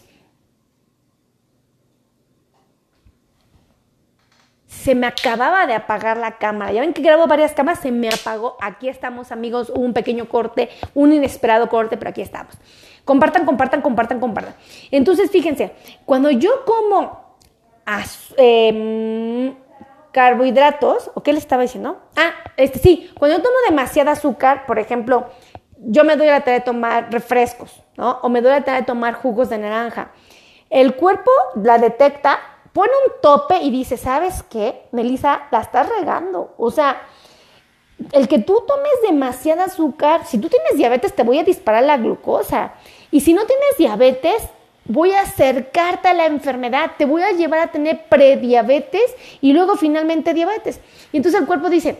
Se 4.77 4.95
me 4.95 5.07
acababa 5.07 5.67
de 5.67 5.75
apagar 5.75 6.17
la 6.17 6.39
cámara. 6.39 6.73
Ya 6.73 6.81
ven 6.81 6.93
que 6.93 7.03
grabo 7.03 7.27
varias 7.27 7.53
cámaras, 7.53 7.81
se 7.81 7.91
me 7.91 8.09
apagó. 8.09 8.57
Aquí 8.61 8.89
estamos, 8.89 9.33
amigos, 9.33 9.71
un 9.71 9.93
pequeño 9.93 10.29
corte, 10.29 10.69
un 10.95 11.13
inesperado 11.13 11.69
corte, 11.69 11.97
pero 11.97 12.11
aquí 12.11 12.21
estamos. 12.21 12.55
Compartan, 13.05 13.45
compartan, 13.47 13.81
compartan, 13.81 14.21
compartan. 14.21 14.55
Entonces, 14.91 15.31
fíjense, 15.31 15.73
cuando 16.05 16.31
yo 16.31 16.65
como 16.65 17.37
em, 18.37 19.55
carbohidratos, 20.13 21.11
¿o 21.15 21.23
qué 21.23 21.33
le 21.33 21.39
estaba 21.39 21.63
diciendo? 21.63 22.01
Ah, 22.17 22.33
este 22.57 22.79
sí, 22.79 23.11
cuando 23.19 23.39
yo 23.39 23.43
tomo 23.43 23.57
demasiada 23.69 24.13
azúcar, 24.13 24.67
por 24.67 24.79
ejemplo, 24.79 25.31
yo 25.79 26.05
me 26.05 26.17
doy 26.17 26.27
la 26.27 26.41
tarea 26.41 26.61
de 26.61 26.65
tomar 26.65 27.13
refrescos, 27.13 27.83
¿no? 27.97 28.19
O 28.23 28.29
me 28.29 28.41
doy 28.41 28.53
la 28.53 28.65
tarea 28.65 28.81
de 28.81 28.87
tomar 28.87 29.15
jugos 29.15 29.49
de 29.49 29.59
naranja. 29.59 30.11
El 30.69 30.97
cuerpo 30.97 31.31
la 31.55 31.79
detecta 31.79 32.41
pone 32.77 32.93
un 33.07 33.23
tope 33.23 33.57
y 33.63 33.71
dice, 33.71 33.97
¿sabes 33.97 34.43
qué? 34.43 34.83
Melissa, 34.93 35.49
la 35.51 35.63
estás 35.63 35.89
regando. 35.89 36.53
O 36.59 36.71
sea, 36.71 37.01
el 38.13 38.29
que 38.29 38.39
tú 38.39 38.65
tomes 38.67 38.93
demasiada 39.03 39.65
azúcar, 39.65 40.27
si 40.27 40.37
tú 40.37 40.51
tienes 40.51 40.77
diabetes, 40.77 41.17
te 41.17 41.23
voy 41.23 41.39
a 41.39 41.43
disparar 41.43 41.85
la 41.85 41.97
glucosa. 41.97 42.75
Y 43.11 43.23
si 43.23 43.33
no 43.33 43.47
tienes 43.47 43.79
diabetes, 43.79 44.43
voy 44.85 45.13
a 45.13 45.23
acercarte 45.23 46.09
a 46.09 46.13
la 46.13 46.27
enfermedad, 46.27 46.91
te 46.99 47.07
voy 47.07 47.23
a 47.23 47.33
llevar 47.33 47.61
a 47.61 47.73
tener 47.73 48.11
prediabetes 48.11 49.17
y 49.41 49.55
luego 49.55 49.77
finalmente 49.77 50.35
diabetes. 50.35 50.79
Y 51.13 51.17
entonces 51.17 51.41
el 51.41 51.47
cuerpo 51.47 51.71
dice, 51.71 51.99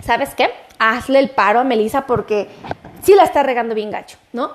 ¿sabes 0.00 0.36
qué? 0.36 0.48
Hazle 0.78 1.18
el 1.18 1.30
paro 1.30 1.58
a 1.58 1.64
Melissa 1.64 2.06
porque 2.06 2.46
sí 3.02 3.16
la 3.16 3.24
está 3.24 3.42
regando 3.42 3.74
bien 3.74 3.90
gacho, 3.90 4.18
¿no? 4.32 4.52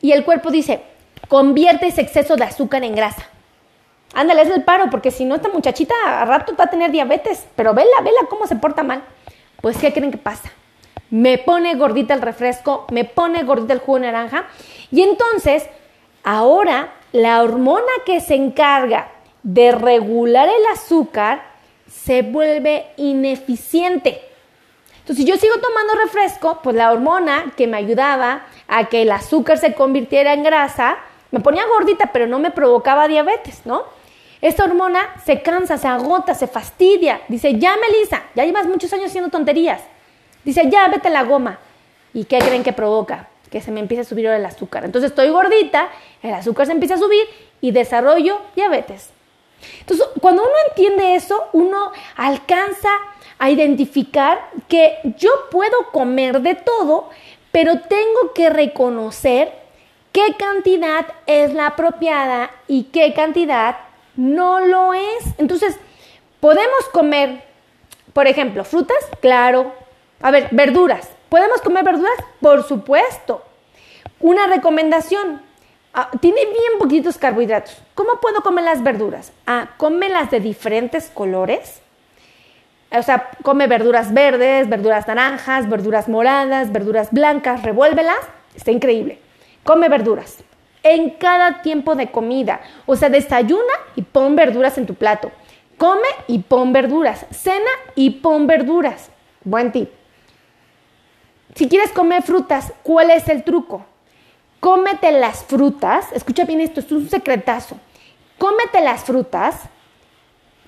Y 0.00 0.12
el 0.12 0.24
cuerpo 0.24 0.50
dice, 0.50 0.80
convierte 1.28 1.88
ese 1.88 2.00
exceso 2.00 2.36
de 2.36 2.44
azúcar 2.44 2.82
en 2.82 2.94
grasa. 2.94 3.28
Ándale, 4.14 4.42
es 4.42 4.50
el 4.50 4.64
paro, 4.64 4.88
porque 4.90 5.10
si 5.10 5.24
no, 5.24 5.34
esta 5.34 5.48
muchachita 5.48 5.94
a 6.04 6.24
rato 6.24 6.54
va 6.58 6.64
a 6.64 6.70
tener 6.70 6.90
diabetes. 6.90 7.46
Pero 7.56 7.74
vela, 7.74 8.00
vela 8.02 8.20
cómo 8.28 8.46
se 8.46 8.56
porta 8.56 8.82
mal. 8.82 9.02
Pues, 9.60 9.76
¿qué 9.78 9.92
creen 9.92 10.10
que 10.10 10.18
pasa? 10.18 10.50
Me 11.10 11.38
pone 11.38 11.74
gordita 11.74 12.14
el 12.14 12.22
refresco, 12.22 12.86
me 12.90 13.04
pone 13.04 13.42
gordita 13.44 13.72
el 13.72 13.80
jugo 13.80 13.98
de 13.98 14.06
naranja. 14.06 14.46
Y 14.90 15.02
entonces, 15.02 15.66
ahora, 16.24 16.92
la 17.12 17.42
hormona 17.42 17.92
que 18.04 18.20
se 18.20 18.34
encarga 18.34 19.08
de 19.42 19.72
regular 19.72 20.48
el 20.48 20.66
azúcar 20.72 21.42
se 21.88 22.22
vuelve 22.22 22.86
ineficiente. 22.96 24.20
Entonces, 24.98 25.24
si 25.24 25.30
yo 25.30 25.36
sigo 25.36 25.54
tomando 25.60 25.94
refresco, 25.94 26.60
pues 26.62 26.74
la 26.74 26.90
hormona 26.90 27.52
que 27.56 27.68
me 27.68 27.76
ayudaba 27.76 28.46
a 28.66 28.86
que 28.86 29.02
el 29.02 29.12
azúcar 29.12 29.58
se 29.58 29.72
convirtiera 29.72 30.32
en 30.32 30.42
grasa, 30.42 30.98
me 31.30 31.40
ponía 31.40 31.66
gordita, 31.66 32.10
pero 32.12 32.26
no 32.26 32.38
me 32.38 32.50
provocaba 32.50 33.08
diabetes, 33.08 33.62
¿no? 33.64 33.84
Esta 34.40 34.64
hormona 34.64 35.14
se 35.24 35.42
cansa, 35.42 35.78
se 35.78 35.88
agota, 35.88 36.34
se 36.34 36.46
fastidia. 36.46 37.20
Dice, 37.28 37.58
ya 37.58 37.76
Melissa, 37.76 38.24
ya 38.34 38.44
llevas 38.44 38.66
muchos 38.66 38.92
años 38.92 39.06
haciendo 39.06 39.30
tonterías. 39.30 39.80
Dice, 40.44 40.68
ya 40.70 40.88
vete 40.88 41.10
la 41.10 41.24
goma. 41.24 41.58
¿Y 42.12 42.24
qué 42.24 42.38
creen 42.38 42.62
que 42.62 42.72
provoca? 42.72 43.28
Que 43.50 43.60
se 43.60 43.70
me 43.70 43.80
empiece 43.80 44.02
a 44.02 44.04
subir 44.04 44.26
el 44.26 44.44
azúcar. 44.44 44.84
Entonces 44.84 45.10
estoy 45.10 45.30
gordita, 45.30 45.88
el 46.22 46.34
azúcar 46.34 46.66
se 46.66 46.72
empieza 46.72 46.94
a 46.94 46.98
subir 46.98 47.26
y 47.60 47.72
desarrollo 47.72 48.40
diabetes. 48.54 49.10
Entonces, 49.80 50.06
cuando 50.20 50.42
uno 50.42 50.52
entiende 50.68 51.14
eso, 51.14 51.48
uno 51.52 51.92
alcanza 52.16 52.90
a 53.38 53.50
identificar 53.50 54.50
que 54.68 54.98
yo 55.18 55.30
puedo 55.50 55.90
comer 55.92 56.40
de 56.40 56.54
todo, 56.54 57.10
pero 57.52 57.80
tengo 57.80 58.32
que 58.34 58.50
reconocer 58.50 59.65
qué 60.16 60.34
cantidad 60.38 61.04
es 61.26 61.52
la 61.52 61.66
apropiada 61.66 62.50
y 62.66 62.84
qué 62.84 63.12
cantidad 63.12 63.76
no 64.16 64.60
lo 64.60 64.94
es. 64.94 65.24
Entonces, 65.36 65.76
podemos 66.40 66.88
comer, 66.90 67.44
por 68.14 68.26
ejemplo, 68.26 68.64
frutas, 68.64 68.96
claro. 69.20 69.74
A 70.22 70.30
ver, 70.30 70.48
verduras. 70.52 71.10
¿Podemos 71.28 71.60
comer 71.60 71.84
verduras? 71.84 72.16
Por 72.40 72.66
supuesto. 72.66 73.44
Una 74.18 74.46
recomendación. 74.46 75.42
Ah, 75.92 76.08
tiene 76.18 76.46
bien 76.46 76.78
poquitos 76.78 77.18
carbohidratos. 77.18 77.76
¿Cómo 77.94 78.18
puedo 78.18 78.40
comer 78.40 78.64
las 78.64 78.82
verduras? 78.82 79.34
Ah, 79.46 79.72
cómelas 79.76 80.30
de 80.30 80.40
diferentes 80.40 81.10
colores. 81.12 81.82
O 82.90 83.02
sea, 83.02 83.32
come 83.42 83.66
verduras 83.66 84.14
verdes, 84.14 84.66
verduras 84.66 85.06
naranjas, 85.06 85.68
verduras 85.68 86.08
moradas, 86.08 86.72
verduras 86.72 87.10
blancas, 87.12 87.62
revuélvelas. 87.62 88.20
Está 88.54 88.70
increíble. 88.70 89.25
Come 89.66 89.88
verduras 89.88 90.38
en 90.84 91.10
cada 91.10 91.60
tiempo 91.60 91.96
de 91.96 92.10
comida. 92.10 92.60
O 92.86 92.94
sea, 92.94 93.08
desayuna 93.08 93.74
y 93.96 94.02
pon 94.02 94.36
verduras 94.36 94.78
en 94.78 94.86
tu 94.86 94.94
plato. 94.94 95.32
Come 95.76 96.08
y 96.28 96.38
pon 96.38 96.72
verduras. 96.72 97.26
Cena 97.32 97.70
y 97.96 98.10
pon 98.10 98.46
verduras. 98.46 99.10
Buen 99.42 99.72
tip. 99.72 99.90
Si 101.56 101.68
quieres 101.68 101.90
comer 101.90 102.22
frutas, 102.22 102.72
¿cuál 102.84 103.10
es 103.10 103.28
el 103.28 103.42
truco? 103.42 103.84
Cómete 104.60 105.10
las 105.10 105.44
frutas. 105.44 106.12
Escucha 106.12 106.44
bien 106.44 106.60
esto, 106.60 106.80
es 106.80 106.92
un 106.92 107.08
secretazo. 107.08 107.76
Cómete 108.38 108.80
las 108.82 109.02
frutas 109.02 109.62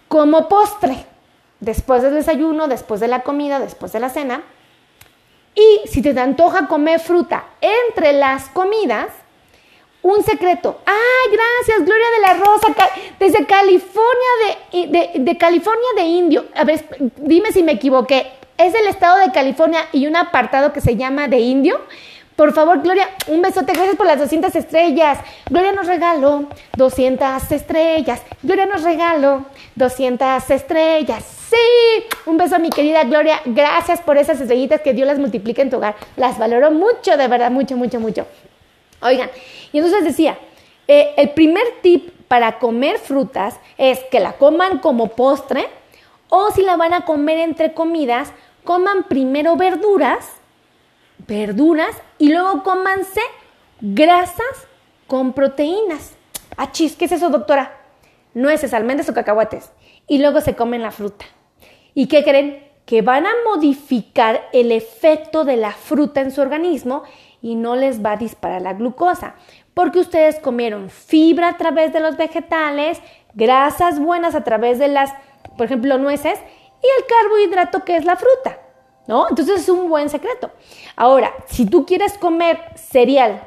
como 0.08 0.48
postre. 0.48 1.06
Después 1.60 2.02
del 2.02 2.14
desayuno, 2.14 2.66
después 2.66 3.00
de 3.00 3.08
la 3.08 3.22
comida, 3.22 3.60
después 3.60 3.92
de 3.92 4.00
la 4.00 4.08
cena. 4.08 4.42
Y 5.58 5.88
si 5.88 6.02
te 6.02 6.18
antoja 6.18 6.68
comer 6.68 7.00
fruta 7.00 7.44
entre 7.60 8.12
las 8.12 8.48
comidas, 8.50 9.08
un 10.02 10.22
secreto. 10.22 10.80
¡Ay, 10.86 11.32
gracias, 11.32 11.84
Gloria 11.84 12.06
de 12.14 12.20
la 12.20 12.34
Rosa! 12.34 12.68
Desde 13.18 13.44
California 13.44 14.54
de, 14.72 15.10
de, 15.18 15.36
California 15.36 15.88
de 15.96 16.02
Indio. 16.02 16.46
A 16.54 16.62
ver, 16.62 16.84
dime 17.16 17.50
si 17.50 17.64
me 17.64 17.72
equivoqué. 17.72 18.30
Es 18.56 18.72
el 18.74 18.86
estado 18.86 19.18
de 19.18 19.32
California 19.32 19.80
y 19.92 20.06
un 20.06 20.14
apartado 20.14 20.72
que 20.72 20.80
se 20.80 20.96
llama 20.96 21.26
de 21.26 21.40
Indio. 21.40 21.80
Por 22.38 22.52
favor, 22.52 22.80
Gloria, 22.82 23.08
un 23.26 23.42
besote. 23.42 23.72
Gracias 23.72 23.96
por 23.96 24.06
las 24.06 24.20
200 24.20 24.54
estrellas. 24.54 25.18
Gloria 25.50 25.72
nos 25.72 25.88
regaló 25.88 26.46
200 26.76 27.50
estrellas. 27.50 28.22
Gloria 28.44 28.64
nos 28.64 28.84
regaló 28.84 29.44
200 29.74 30.48
estrellas. 30.48 31.24
Sí, 31.50 32.06
un 32.26 32.36
beso 32.36 32.54
a 32.54 32.60
mi 32.60 32.70
querida 32.70 33.02
Gloria. 33.02 33.40
Gracias 33.44 34.00
por 34.00 34.18
esas 34.18 34.40
estrellitas. 34.40 34.82
Que 34.82 34.94
Dios 34.94 35.08
las 35.08 35.18
multiplique 35.18 35.62
en 35.62 35.70
tu 35.70 35.78
hogar. 35.78 35.96
Las 36.14 36.38
valoro 36.38 36.70
mucho, 36.70 37.16
de 37.16 37.26
verdad, 37.26 37.50
mucho, 37.50 37.76
mucho, 37.76 37.98
mucho. 37.98 38.24
Oigan, 39.02 39.30
y 39.72 39.78
entonces 39.78 40.04
decía, 40.04 40.38
eh, 40.86 41.14
el 41.16 41.30
primer 41.30 41.64
tip 41.82 42.08
para 42.28 42.60
comer 42.60 42.98
frutas 42.98 43.58
es 43.78 43.98
que 44.12 44.20
la 44.20 44.34
coman 44.34 44.78
como 44.78 45.08
postre 45.08 45.66
o 46.28 46.52
si 46.52 46.62
la 46.62 46.76
van 46.76 46.94
a 46.94 47.04
comer 47.04 47.38
entre 47.38 47.74
comidas, 47.74 48.32
coman 48.62 49.08
primero 49.08 49.56
verduras, 49.56 50.37
verduras 51.26 51.94
y 52.18 52.32
luego 52.32 52.62
cómanse 52.62 53.20
grasas 53.80 54.68
con 55.06 55.32
proteínas. 55.32 56.12
Ah, 56.56 56.72
chis, 56.72 56.96
¿qué 56.96 57.06
es 57.06 57.12
eso, 57.12 57.30
doctora? 57.30 57.76
Nueces, 58.34 58.74
almendras 58.74 59.08
o 59.08 59.14
cacahuates. 59.14 59.72
Y 60.06 60.18
luego 60.18 60.40
se 60.40 60.54
comen 60.54 60.82
la 60.82 60.90
fruta. 60.90 61.26
¿Y 61.94 62.06
qué 62.06 62.22
creen? 62.22 62.66
Que 62.86 63.02
van 63.02 63.26
a 63.26 63.32
modificar 63.44 64.48
el 64.52 64.72
efecto 64.72 65.44
de 65.44 65.56
la 65.56 65.72
fruta 65.72 66.20
en 66.20 66.30
su 66.30 66.40
organismo 66.40 67.02
y 67.42 67.54
no 67.54 67.76
les 67.76 68.04
va 68.04 68.12
a 68.12 68.16
disparar 68.16 68.62
la 68.62 68.72
glucosa, 68.72 69.34
porque 69.74 70.00
ustedes 70.00 70.38
comieron 70.40 70.90
fibra 70.90 71.48
a 71.48 71.56
través 71.56 71.92
de 71.92 72.00
los 72.00 72.16
vegetales, 72.16 73.00
grasas 73.34 74.00
buenas 74.00 74.34
a 74.34 74.44
través 74.44 74.78
de 74.78 74.88
las, 74.88 75.12
por 75.56 75.66
ejemplo, 75.66 75.98
nueces 75.98 76.38
y 76.82 76.86
el 76.86 77.06
carbohidrato 77.06 77.84
que 77.84 77.96
es 77.96 78.04
la 78.04 78.16
fruta, 78.16 78.58
¿no? 79.08 79.26
Entonces 79.28 79.62
es 79.62 79.68
un 79.68 79.88
buen 79.88 80.08
secreto. 80.08 80.52
Ahora, 80.94 81.32
si 81.46 81.66
tú 81.66 81.84
quieres 81.84 82.16
comer 82.18 82.60
cereal, 82.76 83.42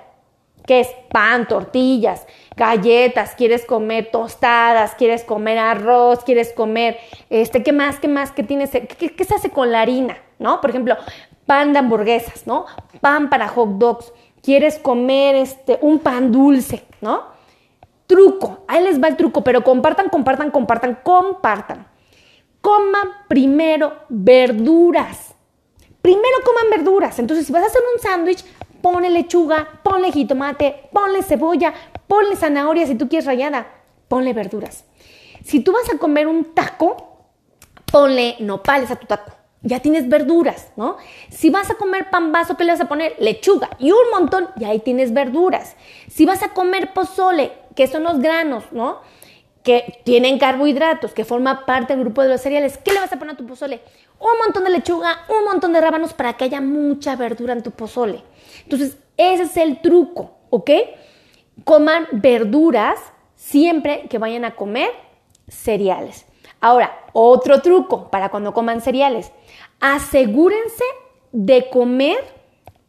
que 0.65 0.81
es 0.81 0.89
pan, 1.11 1.47
tortillas, 1.47 2.27
galletas, 2.55 3.35
quieres 3.35 3.65
comer 3.65 4.09
tostadas, 4.11 4.95
quieres 4.95 5.23
comer 5.23 5.57
arroz, 5.57 6.23
quieres 6.23 6.51
comer, 6.51 6.97
este, 7.29 7.63
¿qué 7.63 7.71
más, 7.71 7.99
qué 7.99 8.07
más, 8.07 8.31
qué 8.31 8.43
tienes, 8.43 8.71
qué, 8.71 9.15
qué 9.15 9.23
se 9.23 9.35
hace 9.35 9.49
con 9.49 9.71
la 9.71 9.81
harina, 9.81 10.17
¿no? 10.39 10.59
Por 10.59 10.71
ejemplo, 10.71 10.97
pan 11.45 11.73
de 11.73 11.79
hamburguesas, 11.79 12.47
¿no? 12.47 12.65
Pan 12.99 13.29
para 13.29 13.47
hot 13.47 13.77
dogs. 13.77 14.11
Quieres 14.41 14.79
comer 14.79 15.35
este, 15.35 15.77
un 15.81 15.99
pan 15.99 16.31
dulce, 16.31 16.83
¿no? 17.01 17.23
Truco, 18.07 18.65
ahí 18.67 18.83
les 18.83 19.01
va 19.01 19.07
el 19.07 19.15
truco, 19.15 19.43
pero 19.43 19.63
compartan, 19.63 20.09
compartan, 20.09 20.51
compartan, 20.51 20.99
compartan. 21.03 21.87
Coman 22.61 23.09
primero 23.27 23.93
verduras. 24.09 25.30
Primero 26.01 26.37
coman 26.43 26.69
verduras. 26.69 27.19
Entonces, 27.19 27.45
si 27.45 27.53
vas 27.53 27.63
a 27.63 27.67
hacer 27.67 27.81
un 27.93 28.01
sándwich, 28.01 28.43
ponle 28.81 29.09
lechuga, 29.09 29.79
ponle 29.83 30.11
jitomate, 30.11 30.89
ponle 30.91 31.21
cebolla, 31.23 31.73
ponle 32.07 32.35
zanahoria 32.35 32.87
si 32.87 32.95
tú 32.95 33.07
quieres 33.07 33.25
rayada, 33.25 33.67
ponle 34.07 34.33
verduras. 34.33 34.85
Si 35.43 35.61
tú 35.61 35.71
vas 35.71 35.89
a 35.93 35.97
comer 35.97 36.27
un 36.27 36.53
taco, 36.53 37.11
ponle 37.91 38.35
nopales 38.39 38.91
a 38.91 38.95
tu 38.95 39.07
taco. 39.07 39.31
Ya 39.63 39.79
tienes 39.79 40.09
verduras, 40.09 40.71
¿no? 40.75 40.97
Si 41.29 41.51
vas 41.51 41.69
a 41.69 41.75
comer 41.75 42.09
pan 42.09 42.31
vaso, 42.31 42.57
¿qué 42.57 42.63
le 42.63 42.71
vas 42.71 42.81
a 42.81 42.87
poner? 42.87 43.15
Lechuga 43.19 43.69
y 43.77 43.91
un 43.91 44.09
montón, 44.11 44.49
y 44.59 44.65
ahí 44.65 44.79
tienes 44.79 45.13
verduras. 45.13 45.75
Si 46.09 46.25
vas 46.25 46.41
a 46.41 46.49
comer 46.49 46.93
pozole, 46.93 47.51
que 47.75 47.85
son 47.85 48.03
los 48.03 48.19
granos, 48.19 48.63
¿no? 48.71 49.01
Que 49.63 50.01
tienen 50.03 50.39
carbohidratos, 50.39 51.13
que 51.13 51.25
forma 51.25 51.67
parte 51.67 51.93
del 51.93 52.03
grupo 52.03 52.23
de 52.23 52.29
los 52.29 52.41
cereales, 52.41 52.79
¿qué 52.83 52.91
le 52.91 53.01
vas 53.01 53.13
a 53.13 53.19
poner 53.19 53.35
a 53.35 53.37
tu 53.37 53.45
pozole? 53.45 53.81
Un 54.21 54.37
montón 54.37 54.63
de 54.63 54.69
lechuga, 54.69 55.25
un 55.29 55.45
montón 55.45 55.73
de 55.73 55.81
rábanos 55.81 56.13
para 56.13 56.33
que 56.33 56.43
haya 56.43 56.61
mucha 56.61 57.15
verdura 57.15 57.53
en 57.53 57.63
tu 57.63 57.71
pozole. 57.71 58.23
Entonces, 58.63 58.97
ese 59.17 59.43
es 59.43 59.57
el 59.57 59.81
truco, 59.81 60.37
¿ok? 60.51 60.69
Coman 61.63 62.07
verduras 62.11 62.99
siempre 63.35 64.07
que 64.09 64.19
vayan 64.19 64.45
a 64.45 64.55
comer 64.55 64.91
cereales. 65.47 66.27
Ahora, 66.59 66.95
otro 67.13 67.61
truco 67.61 68.11
para 68.11 68.29
cuando 68.29 68.53
coman 68.53 68.81
cereales. 68.81 69.31
Asegúrense 69.79 70.83
de 71.31 71.67
comer 71.71 72.23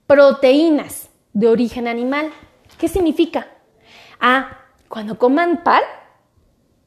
proteínas 0.07 1.09
de 1.33 1.49
origen 1.49 1.89
animal. 1.89 2.31
¿Qué 2.79 2.89
significa? 2.89 3.49
Ah, 4.21 4.59
cuando 4.89 5.19
coman 5.19 5.65
pan, 5.65 5.81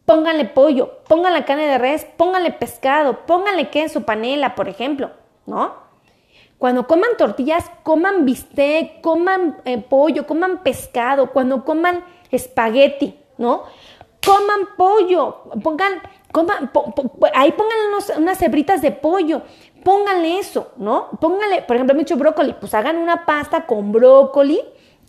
pónganle 0.06 0.46
pollo, 0.46 1.00
pónganle 1.08 1.46
carne 1.46 1.68
de 1.68 1.78
res, 1.78 2.06
pónganle 2.18 2.52
pescado, 2.52 3.26
pónganle 3.26 3.70
queso, 3.70 4.02
panela, 4.02 4.56
por 4.56 4.70
ejemplo, 4.70 5.12
¿no? 5.46 5.84
Cuando 6.58 6.88
coman 6.88 7.18
tortillas, 7.18 7.70
coman 7.84 8.26
bistec, 8.26 9.02
coman 9.02 9.58
eh, 9.66 9.78
pollo, 9.78 10.26
coman 10.26 10.64
pescado, 10.64 11.32
cuando 11.32 11.66
coman 11.66 12.04
espagueti, 12.32 13.20
¿no? 13.38 13.64
Coman 14.24 14.76
pollo, 14.78 15.44
pongan 15.62 16.02
ahí 17.34 17.52
pónganle 17.52 18.18
unas 18.18 18.42
hebritas 18.42 18.82
de 18.82 18.92
pollo, 18.92 19.42
pónganle 19.84 20.40
eso, 20.40 20.72
¿no? 20.78 21.10
Pónganle, 21.22 21.62
por 21.62 21.76
ejemplo, 21.76 21.96
mucho 21.96 22.18
brócoli, 22.18 22.56
pues 22.60 22.74
hagan 22.74 22.98
una 22.98 23.26
pasta 23.26 23.66
con 23.66 23.92
brócoli 23.92 24.62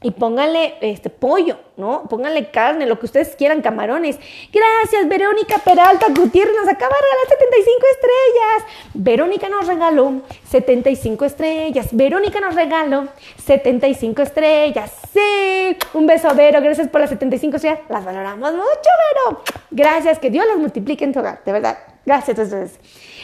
y 0.03 0.11
pónganle 0.11 0.75
este 0.83 1.09
pollo, 1.09 1.59
¿no? 1.79 2.07
Pónganle 2.09 2.51
carne, 2.51 2.85
lo 2.85 2.99
que 2.99 3.07
ustedes 3.07 3.35
quieran, 3.35 3.63
camarones. 3.63 4.19
Gracias, 4.53 5.09
Verónica 5.09 5.59
Peralta 5.59 6.07
Gutiérrez 6.09 6.55
nos 6.55 6.69
acaba 6.69 6.95
de 6.95 7.03
regalar 7.03 7.39
75 7.39 7.87
estrellas. 7.93 8.73
Verónica 8.93 9.49
nos 9.49 9.67
regaló 9.67 10.21
75 10.51 11.25
estrellas. 11.25 11.89
Verónica 11.93 12.41
nos 12.41 12.55
regaló 12.55 13.09
75 13.43 14.23
estrellas. 14.23 14.93
Sí, 15.13 15.77
un 15.95 16.07
beso 16.07 16.35
Vero, 16.35 16.61
gracias 16.61 16.89
por 16.89 17.01
las 17.01 17.09
75 17.11 17.57
estrellas. 17.57 17.81
Las 17.89 18.05
valoramos 18.05 18.53
mucho, 18.53 18.91
Vero. 19.31 19.43
Gracias, 19.71 20.19
que 20.19 20.29
Dios 20.29 20.47
las 20.47 20.59
multiplique 20.59 21.05
en 21.05 21.15
tu 21.15 21.21
hogar, 21.21 21.43
de 21.43 21.53
verdad. 21.53 21.79
Gracias. 22.05 22.39
Entonces, 22.39 22.79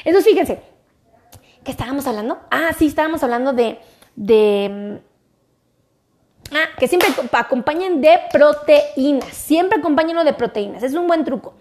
entonces 0.06 0.30
fíjense, 0.30 0.58
¿qué 1.64 1.70
estábamos 1.70 2.06
hablando? 2.06 2.38
Ah, 2.50 2.70
sí, 2.78 2.86
estábamos 2.86 3.22
hablando 3.22 3.52
de, 3.52 3.78
de 4.16 5.02
Ah, 6.55 6.68
que 6.78 6.86
siempre 6.86 7.09
acompañen 7.32 8.00
de 8.00 8.18
proteínas. 8.30 9.34
Siempre 9.34 9.78
acompáñenlo 9.78 10.24
de 10.24 10.34
proteínas. 10.34 10.82
Es 10.82 10.94
un 10.94 11.07
buen 11.07 11.24
truco. 11.24 11.55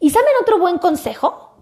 ¿Y 0.00 0.10
saben 0.10 0.32
otro 0.40 0.58
buen 0.58 0.78
consejo? 0.78 1.54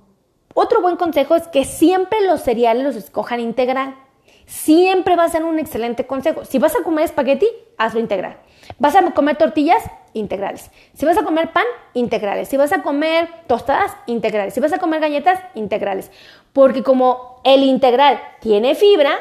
Otro 0.54 0.80
buen 0.80 0.96
consejo 0.96 1.36
es 1.36 1.46
que 1.48 1.64
siempre 1.64 2.26
los 2.26 2.40
cereales 2.42 2.84
los 2.84 2.96
escojan 2.96 3.38
integral. 3.38 3.94
Siempre 4.46 5.14
va 5.14 5.24
a 5.24 5.28
ser 5.28 5.44
un 5.44 5.60
excelente 5.60 6.06
consejo. 6.06 6.44
Si 6.44 6.58
vas 6.58 6.74
a 6.74 6.82
comer 6.82 7.04
espagueti, 7.04 7.46
hazlo 7.78 8.00
integral. 8.00 8.38
Vas 8.78 8.96
a 8.96 9.08
comer 9.12 9.36
tortillas, 9.36 9.82
integrales. 10.12 10.70
Si 10.94 11.06
vas 11.06 11.16
a 11.18 11.22
comer 11.22 11.52
pan, 11.52 11.64
integrales. 11.94 12.48
Si 12.48 12.56
vas 12.56 12.72
a 12.72 12.82
comer 12.82 13.28
tostadas, 13.46 13.96
integrales. 14.06 14.52
Si 14.54 14.58
vas 14.58 14.72
a 14.72 14.78
comer 14.78 15.00
galletas, 15.00 15.38
integrales. 15.54 16.10
Porque 16.52 16.82
como 16.82 17.40
el 17.44 17.62
integral 17.62 18.20
tiene 18.40 18.74
fibra, 18.74 19.18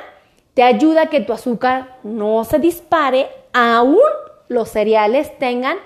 te 0.53 0.63
ayuda 0.63 1.03
a 1.03 1.09
que 1.09 1.21
tu 1.21 1.33
azúcar 1.33 1.97
no 2.03 2.43
se 2.43 2.59
dispare, 2.59 3.29
aún 3.53 3.99
los 4.47 4.69
cereales 4.69 5.37
tengan 5.39 5.77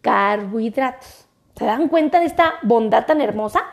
carbohidratos. 0.00 1.26
¿Se 1.56 1.64
dan 1.64 1.88
cuenta 1.88 2.20
de 2.20 2.26
esta 2.26 2.54
bondad 2.62 3.06
tan 3.06 3.20
hermosa? 3.20 3.64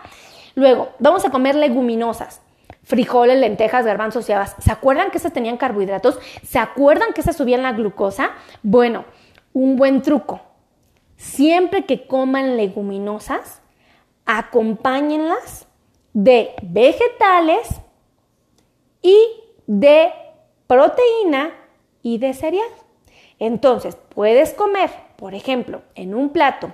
Luego, 0.56 0.90
vamos 1.00 1.26
a 1.26 1.32
comer 1.32 1.56
leguminosas. 1.56 2.42
Frijoles, 2.84 3.40
lentejas, 3.40 3.86
garbanzos 3.86 4.30
y 4.30 4.34
habas. 4.34 4.56
¿Se 4.60 4.72
acuerdan 4.72 5.12
que 5.12 5.18
esas 5.18 5.34
tenían 5.34 5.58
carbohidratos? 5.58 6.20
¿Se 6.44 6.60
acuerdan 6.60 7.14
que 7.14 7.22
esas 7.22 7.38
subían 7.38 7.64
la 7.64 7.74
glucosa? 7.74 8.32
Bueno, 8.64 9.06
un 9.54 9.76
buen 9.76 10.02
truco. 10.02 10.42
Siempre 11.16 11.86
que 11.86 12.08
coman 12.08 12.58
leguminosas, 12.58 13.62
acompáñenlas 14.26 15.68
de 16.14 16.54
vegetales 16.62 17.82
y 19.02 19.18
de 19.70 20.12
proteína 20.66 21.52
y 22.02 22.18
de 22.18 22.34
cereal. 22.34 22.72
Entonces, 23.38 23.96
puedes 24.16 24.56
comer, 24.56 24.90
por 25.16 25.36
ejemplo, 25.36 25.84
en 25.94 26.16
un 26.16 26.30
plato, 26.30 26.74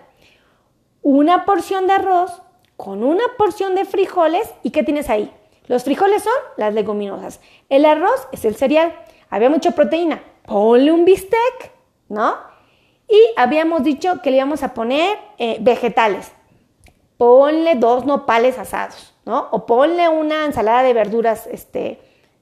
una 1.02 1.44
porción 1.44 1.88
de 1.88 1.94
arroz 1.94 2.42
con 2.78 3.04
una 3.04 3.24
porción 3.38 3.76
de 3.76 3.84
frijoles. 3.84 4.50
¿Y 4.64 4.72
qué 4.72 4.82
tienes 4.82 5.10
ahí? 5.10 5.30
Los 5.68 5.84
frijoles 5.84 6.24
son 6.24 6.34
las 6.56 6.74
leguminosas. 6.74 7.42
El 7.68 7.84
arroz 7.86 8.30
es 8.32 8.46
el 8.46 8.56
cereal. 8.56 8.96
Había 9.30 9.50
mucha 9.50 9.72
proteína. 9.72 10.24
Ponle 10.46 10.94
un 10.94 11.04
bistec, 11.04 11.74
¿no? 12.08 12.38
Y 13.10 13.20
habíamos 13.36 13.84
dicho 13.84 14.22
que 14.22 14.32
le 14.32 14.38
íbamos 14.38 14.64
a 14.64 14.74
poner 14.74 15.18
eh, 15.38 15.58
vegetales. 15.60 16.32
Ponle 17.18 17.76
dos 17.76 18.06
nopales 18.06 18.58
asados, 18.58 19.14
¿no? 19.26 19.50
O 19.52 19.66
ponle 19.66 20.08
una 20.08 20.46
ensalada 20.46 20.82
de 20.84 20.94
verduras, 20.94 21.46
este, 21.48 22.00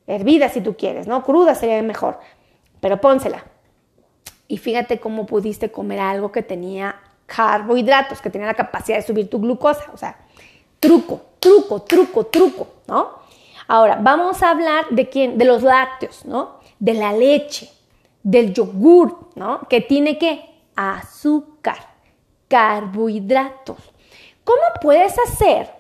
hervida 0.08 0.50
si 0.50 0.62
tú 0.62 0.76
quieres, 0.76 1.08
¿no? 1.08 1.24
Cruda 1.24 1.56
sería 1.56 1.82
mejor, 1.82 2.20
pero 2.80 3.00
pónsela. 3.00 3.44
Y 4.48 4.58
fíjate 4.58 5.00
cómo 5.00 5.26
pudiste 5.26 5.72
comer 5.72 6.00
algo 6.00 6.32
que 6.32 6.44
tenía 6.44 6.96
carbohidratos, 7.26 8.22
que 8.22 8.30
tenía 8.30 8.48
la 8.48 8.54
capacidad 8.54 8.98
de 8.98 9.04
subir 9.04 9.30
tu 9.30 9.40
glucosa, 9.40 9.86
o 9.94 9.98
sea, 9.98 10.18
truco, 10.80 11.22
truco, 11.40 11.82
truco, 11.82 12.26
truco, 12.26 12.68
¿no? 12.88 13.24
Ahora, 13.68 13.98
vamos 14.02 14.44
a 14.44 14.52
hablar 14.52 14.86
de 14.90 15.10
quién, 15.10 15.38
de 15.38 15.46
los 15.46 15.64
lácteos, 15.64 16.26
¿no? 16.26 16.60
De 16.80 16.94
la 16.94 17.14
leche, 17.14 17.70
del 18.22 18.54
yogur, 18.54 19.30
¿no? 19.36 19.62
Que 19.70 19.82
tiene 19.82 20.18
que 20.18 20.44
azúcar, 20.76 21.78
carbohidratos. 22.48 23.78
¿Cómo 24.44 24.62
puedes 24.82 25.18
hacer 25.18 25.72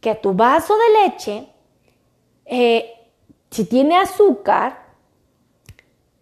que 0.00 0.14
tu 0.16 0.32
vaso 0.32 0.74
de 0.76 1.04
leche 1.04 1.48
eh, 2.44 2.97
si 3.50 3.64
tiene 3.64 3.96
azúcar, 3.96 4.86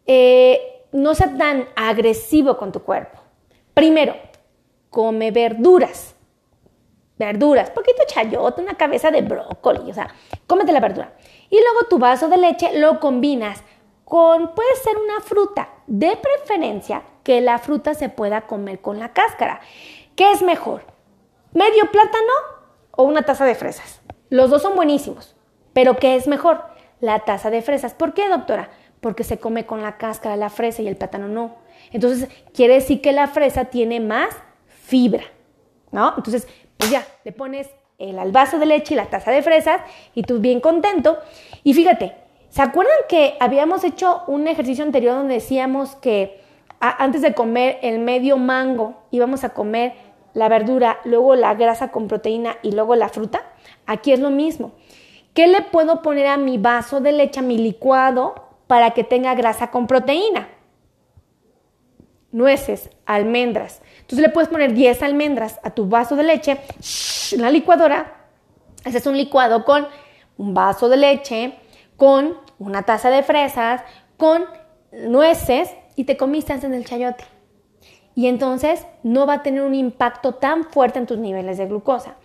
eh, 0.07 0.85
no 0.93 1.15
sea 1.15 1.37
tan 1.37 1.69
agresivo 1.75 2.57
con 2.57 2.73
tu 2.73 2.81
cuerpo. 2.81 3.19
Primero, 3.75 4.15
come 4.91 5.31
verduras. 5.31 6.15
Verduras, 7.19 7.71
poquito 7.71 8.03
chayote, 8.07 8.61
una 8.61 8.77
cabeza 8.77 9.11
de 9.11 9.23
brócoli, 9.23 9.91
o 9.91 9.95
sea, 9.95 10.15
cómete 10.47 10.73
la 10.73 10.81
verdura. 10.81 11.15
Y 11.49 11.57
luego 11.57 11.89
tu 11.89 11.99
vaso 11.99 12.29
de 12.29 12.37
leche 12.37 12.79
lo 12.79 13.01
combinas 13.01 13.63
con, 14.05 14.55
puede 14.55 14.77
ser 14.77 14.97
una 14.97 15.21
fruta, 15.21 15.71
de 15.87 16.17
preferencia 16.17 17.03
que 17.23 17.41
la 17.41 17.59
fruta 17.59 17.95
se 17.95 18.09
pueda 18.09 18.43
comer 18.43 18.81
con 18.81 18.99
la 18.99 19.13
cáscara. 19.13 19.61
¿Qué 20.15 20.31
es 20.31 20.43
mejor? 20.43 20.83
¿Medio 21.53 21.91
plátano 21.91 22.33
o 22.93 23.05
una 23.05 23.23
taza 23.23 23.45
de 23.45 23.55
fresas? 23.55 24.01
Los 24.29 24.51
dos 24.51 24.63
son 24.63 24.77
buenísimos, 24.77 25.35
pero 25.73 25.97
¿qué 25.97 26.17
es 26.17 26.29
mejor? 26.29 26.76
La 27.01 27.21
taza 27.21 27.51
de 27.51 27.63
fresas. 27.63 27.95
¿Por 27.95 28.15
qué, 28.15 28.29
doctora? 28.29 28.71
Porque 29.01 29.25
se 29.25 29.39
come 29.39 29.67
con 29.67 29.83
la 29.83 29.99
cáscara 29.99 30.37
la 30.37 30.51
fresa 30.51 30.83
y 30.83 30.89
el 30.89 30.97
plátano 30.97 31.29
no. 31.29 31.57
Entonces, 31.93 32.29
quiere 32.53 32.75
decir 32.75 33.01
que 33.01 33.13
la 33.13 33.29
fresa 33.29 33.67
tiene 33.67 34.01
más 34.01 34.29
fibra, 34.67 35.25
¿no? 35.93 36.15
Entonces, 36.17 36.49
pues 36.77 36.91
ya, 36.91 37.07
le 37.25 37.33
pones 37.33 37.69
el 37.99 38.19
al 38.19 38.33
vaso 38.33 38.59
de 38.59 38.67
leche 38.67 38.95
y 38.95 38.97
la 38.97 39.07
taza 39.07 39.31
de 39.31 39.43
fresas 39.43 39.81
y 40.15 40.23
tú 40.23 40.39
bien 40.39 40.61
contento. 40.61 41.19
Y 41.65 41.75
fíjate, 41.75 42.15
¿se 42.51 42.63
acuerdan 42.63 42.97
que 43.09 43.37
habíamos 43.41 43.85
hecho 43.85 44.23
un 44.27 44.49
ejercicio 44.49 44.85
anterior 44.85 45.15
donde 45.15 45.35
decíamos 45.35 45.97
que 45.97 46.41
antes 46.81 47.23
de 47.23 47.35
comer 47.35 47.79
el 47.83 47.99
medio 48.01 48.37
mango 48.37 49.03
íbamos 49.11 49.45
a 49.45 49.51
comer 49.51 49.95
la 50.35 50.49
verdura, 50.51 50.99
luego 51.05 51.35
la 51.35 51.55
grasa 51.55 51.91
con 51.91 52.09
proteína 52.09 52.59
y 52.63 52.73
luego 52.73 52.95
la 52.95 53.09
fruta? 53.09 53.43
Aquí 53.87 54.13
es 54.13 54.21
lo 54.21 54.31
mismo. 54.31 54.73
¿Qué 55.37 55.47
le 55.49 55.61
puedo 55.61 56.01
poner 56.01 56.29
a 56.29 56.39
mi 56.39 56.57
vaso 56.57 57.03
de 57.03 57.13
leche, 57.13 57.41
a 57.41 57.43
mi 57.43 57.59
licuado, 57.59 58.47
para 58.67 58.93
que 58.93 59.05
tenga 59.05 59.35
grasa 59.35 59.71
con 59.71 59.87
proteína? 59.87 60.49
Nueces, 62.33 62.89
almendras. 63.05 63.83
Entonces 64.01 64.21
le 64.21 64.31
puedes 64.31 64.49
poner 64.49 64.73
10 64.73 65.03
almendras 65.03 65.61
a 65.63 65.73
tu 65.73 65.91
vaso 65.91 66.17
de 66.17 66.23
leche 66.23 66.59
en 67.33 67.43
la 67.43 67.51
licuadora. 67.51 68.15
Ese 68.87 68.97
es 68.97 69.07
un 69.07 69.19
licuado 69.19 69.67
con 69.67 69.87
un 70.39 70.55
vaso 70.55 70.89
de 70.89 70.97
leche, 70.97 71.53
con 71.99 72.39
una 72.59 72.85
taza 72.85 73.11
de 73.11 73.23
fresas, 73.23 73.83
con 74.17 74.47
nueces 74.91 75.69
y 75.97 76.05
te 76.05 76.17
comiste 76.17 76.55
antes 76.55 76.71
del 76.71 76.87
chayote. 76.87 77.25
Y 78.15 78.29
entonces 78.29 78.87
no 79.03 79.27
va 79.27 79.35
a 79.35 79.43
tener 79.43 79.61
un 79.61 79.75
impacto 79.75 80.37
tan 80.37 80.65
fuerte 80.65 80.99
en 80.99 81.05
tus 81.05 81.19
niveles 81.19 81.59
de 81.59 81.67
glucosa. 81.67 82.17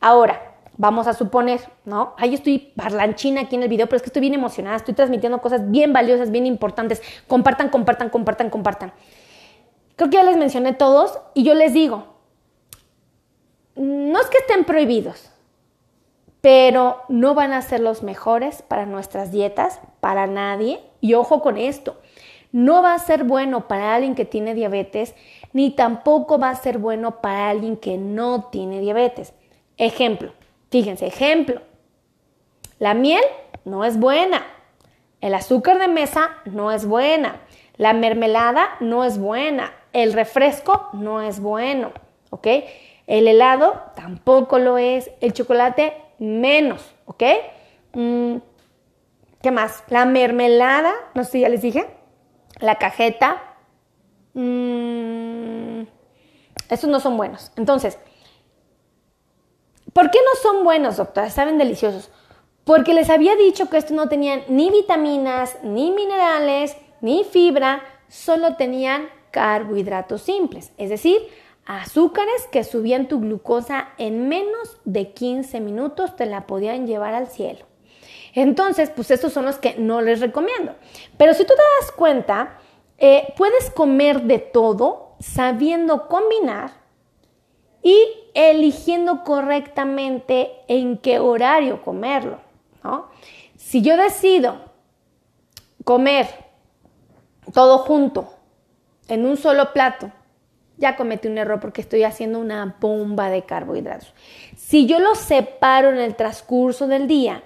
Ahora, 0.00 0.47
vamos 0.78 1.08
a 1.08 1.12
suponer, 1.12 1.60
¿no? 1.84 2.14
Ahí 2.16 2.34
estoy 2.34 2.72
parlanchina 2.74 3.42
aquí 3.42 3.56
en 3.56 3.64
el 3.64 3.68
video, 3.68 3.86
pero 3.86 3.96
es 3.96 4.02
que 4.02 4.08
estoy 4.08 4.20
bien 4.20 4.34
emocionada, 4.34 4.76
estoy 4.76 4.94
transmitiendo 4.94 5.40
cosas 5.40 5.70
bien 5.70 5.92
valiosas, 5.92 6.30
bien 6.30 6.46
importantes. 6.46 7.02
Compartan, 7.26 7.68
compartan, 7.68 8.08
compartan, 8.08 8.48
compartan. 8.48 8.92
Creo 9.96 10.08
que 10.08 10.16
ya 10.16 10.22
les 10.22 10.36
mencioné 10.36 10.72
todos 10.72 11.18
y 11.34 11.42
yo 11.42 11.54
les 11.54 11.74
digo, 11.74 12.04
no 13.74 14.20
es 14.20 14.26
que 14.28 14.38
estén 14.38 14.64
prohibidos, 14.64 15.30
pero 16.40 17.02
no 17.08 17.34
van 17.34 17.52
a 17.52 17.62
ser 17.62 17.80
los 17.80 18.04
mejores 18.04 18.62
para 18.62 18.86
nuestras 18.86 19.32
dietas, 19.32 19.80
para 20.00 20.28
nadie. 20.28 20.80
Y 21.00 21.14
ojo 21.14 21.42
con 21.42 21.58
esto, 21.58 22.00
no 22.52 22.82
va 22.82 22.94
a 22.94 22.98
ser 23.00 23.24
bueno 23.24 23.66
para 23.66 23.96
alguien 23.96 24.14
que 24.14 24.24
tiene 24.24 24.54
diabetes, 24.54 25.16
ni 25.52 25.70
tampoco 25.70 26.38
va 26.38 26.50
a 26.50 26.54
ser 26.54 26.78
bueno 26.78 27.20
para 27.20 27.50
alguien 27.50 27.76
que 27.76 27.98
no 27.98 28.44
tiene 28.44 28.80
diabetes. 28.80 29.34
Ejemplo, 29.76 30.32
fíjense, 30.70 31.06
ejemplo, 31.06 31.62
la 32.78 32.94
miel 32.94 33.22
no 33.64 33.84
es 33.84 33.98
buena, 33.98 34.46
el 35.20 35.34
azúcar 35.34 35.78
de 35.78 35.88
mesa 35.88 36.30
no 36.44 36.72
es 36.72 36.86
buena, 36.86 37.40
la 37.76 37.92
mermelada 37.92 38.76
no 38.80 39.04
es 39.04 39.18
buena, 39.18 39.72
el 39.92 40.12
refresco 40.12 40.88
no 40.92 41.20
es 41.22 41.40
bueno, 41.40 41.92
¿ok? 42.30 42.46
El 43.06 43.26
helado 43.26 43.82
tampoco 43.96 44.58
lo 44.58 44.78
es, 44.78 45.10
el 45.20 45.32
chocolate 45.32 45.96
menos, 46.18 46.94
¿ok? 47.06 47.22
Mm, 47.94 48.36
¿Qué 49.42 49.50
más? 49.50 49.84
La 49.88 50.04
mermelada, 50.04 50.92
no 51.14 51.24
sé 51.24 51.30
si 51.30 51.40
ya 51.40 51.48
les 51.48 51.62
dije, 51.62 51.86
la 52.60 52.76
cajeta, 52.76 53.42
mmm, 54.34 55.82
esos 56.68 56.90
no 56.90 57.00
son 57.00 57.16
buenos. 57.16 57.52
Entonces, 57.56 57.98
¿por 59.98 60.12
qué 60.12 60.20
no 60.20 60.40
son 60.40 60.62
buenos, 60.62 60.98
doctora? 60.98 61.28
Saben 61.28 61.58
deliciosos. 61.58 62.08
Porque 62.62 62.94
les 62.94 63.10
había 63.10 63.34
dicho 63.34 63.68
que 63.68 63.78
estos 63.78 63.96
no 63.96 64.08
tenían 64.08 64.44
ni 64.46 64.70
vitaminas, 64.70 65.56
ni 65.64 65.90
minerales, 65.90 66.76
ni 67.00 67.24
fibra, 67.24 67.82
solo 68.06 68.54
tenían 68.54 69.08
carbohidratos 69.32 70.22
simples, 70.22 70.70
es 70.78 70.90
decir, 70.90 71.18
azúcares 71.66 72.46
que 72.52 72.62
subían 72.62 73.08
tu 73.08 73.18
glucosa 73.18 73.88
en 73.98 74.28
menos 74.28 74.78
de 74.84 75.10
15 75.10 75.58
minutos, 75.58 76.14
te 76.14 76.26
la 76.26 76.46
podían 76.46 76.86
llevar 76.86 77.14
al 77.14 77.26
cielo. 77.26 77.66
Entonces, 78.34 78.90
pues 78.94 79.10
estos 79.10 79.32
son 79.32 79.46
los 79.46 79.56
que 79.56 79.74
no 79.78 80.00
les 80.00 80.20
recomiendo. 80.20 80.76
Pero 81.16 81.34
si 81.34 81.42
tú 81.42 81.54
te 81.56 81.62
das 81.80 81.90
cuenta, 81.90 82.60
eh, 82.98 83.34
puedes 83.36 83.68
comer 83.70 84.22
de 84.22 84.38
todo 84.38 85.16
sabiendo 85.18 86.06
combinar 86.06 86.77
y 87.82 87.96
eligiendo 88.34 89.24
correctamente 89.24 90.50
en 90.68 90.98
qué 90.98 91.18
horario 91.18 91.82
comerlo. 91.82 92.38
Si 93.56 93.82
yo 93.82 93.96
decido 93.96 94.56
comer 95.84 96.26
todo 97.52 97.78
junto 97.78 98.34
en 99.08 99.26
un 99.26 99.36
solo 99.36 99.72
plato 99.72 100.12
ya 100.78 100.96
cometí 100.96 101.28
un 101.28 101.38
error 101.38 101.60
porque 101.60 101.80
estoy 101.80 102.04
haciendo 102.04 102.38
una 102.38 102.76
bomba 102.80 103.28
de 103.28 103.42
carbohidratos. 103.42 104.14
Si 104.56 104.86
yo 104.86 105.00
los 105.00 105.18
separo 105.18 105.90
en 105.90 105.98
el 105.98 106.14
transcurso 106.14 106.86
del 106.86 107.08
día, 107.08 107.42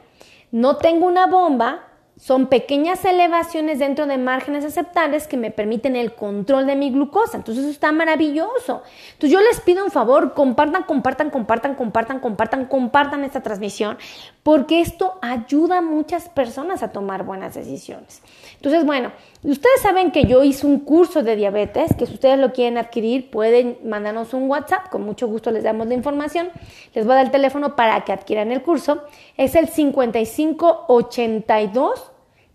no 0.50 0.76
tengo 0.76 1.06
una 1.06 1.26
bomba, 1.26 1.88
son 2.22 2.46
pequeñas 2.46 3.04
elevaciones 3.04 3.80
dentro 3.80 4.06
de 4.06 4.16
márgenes 4.16 4.64
aceptables 4.64 5.26
que 5.26 5.36
me 5.36 5.50
permiten 5.50 5.96
el 5.96 6.14
control 6.14 6.68
de 6.68 6.76
mi 6.76 6.92
glucosa. 6.92 7.36
Entonces 7.36 7.64
eso 7.64 7.72
está 7.72 7.90
maravilloso. 7.90 8.84
Entonces 9.14 9.32
yo 9.32 9.40
les 9.40 9.58
pido 9.58 9.84
un 9.84 9.90
favor, 9.90 10.32
compartan, 10.32 10.84
compartan, 10.84 11.30
compartan, 11.30 11.74
compartan, 11.74 12.20
compartan, 12.20 12.66
compartan 12.66 13.24
esta 13.24 13.40
transmisión, 13.40 13.98
porque 14.44 14.80
esto 14.80 15.18
ayuda 15.20 15.78
a 15.78 15.80
muchas 15.80 16.28
personas 16.28 16.84
a 16.84 16.92
tomar 16.92 17.24
buenas 17.24 17.54
decisiones. 17.54 18.22
Entonces, 18.54 18.86
bueno, 18.86 19.10
ustedes 19.42 19.80
saben 19.80 20.12
que 20.12 20.22
yo 20.22 20.44
hice 20.44 20.64
un 20.64 20.78
curso 20.78 21.24
de 21.24 21.34
diabetes, 21.34 21.92
que 21.96 22.06
si 22.06 22.14
ustedes 22.14 22.38
lo 22.38 22.52
quieren 22.52 22.78
adquirir, 22.78 23.32
pueden 23.32 23.78
mandarnos 23.84 24.32
un 24.32 24.48
WhatsApp, 24.48 24.90
con 24.90 25.02
mucho 25.02 25.26
gusto 25.26 25.50
les 25.50 25.64
damos 25.64 25.88
la 25.88 25.94
información. 25.94 26.50
Les 26.94 27.04
voy 27.04 27.14
a 27.14 27.16
dar 27.16 27.26
el 27.26 27.32
teléfono 27.32 27.74
para 27.74 28.04
que 28.04 28.12
adquieran 28.12 28.52
el 28.52 28.62
curso. 28.62 29.02
Es 29.36 29.56
el 29.56 29.66
5582 29.66 32.11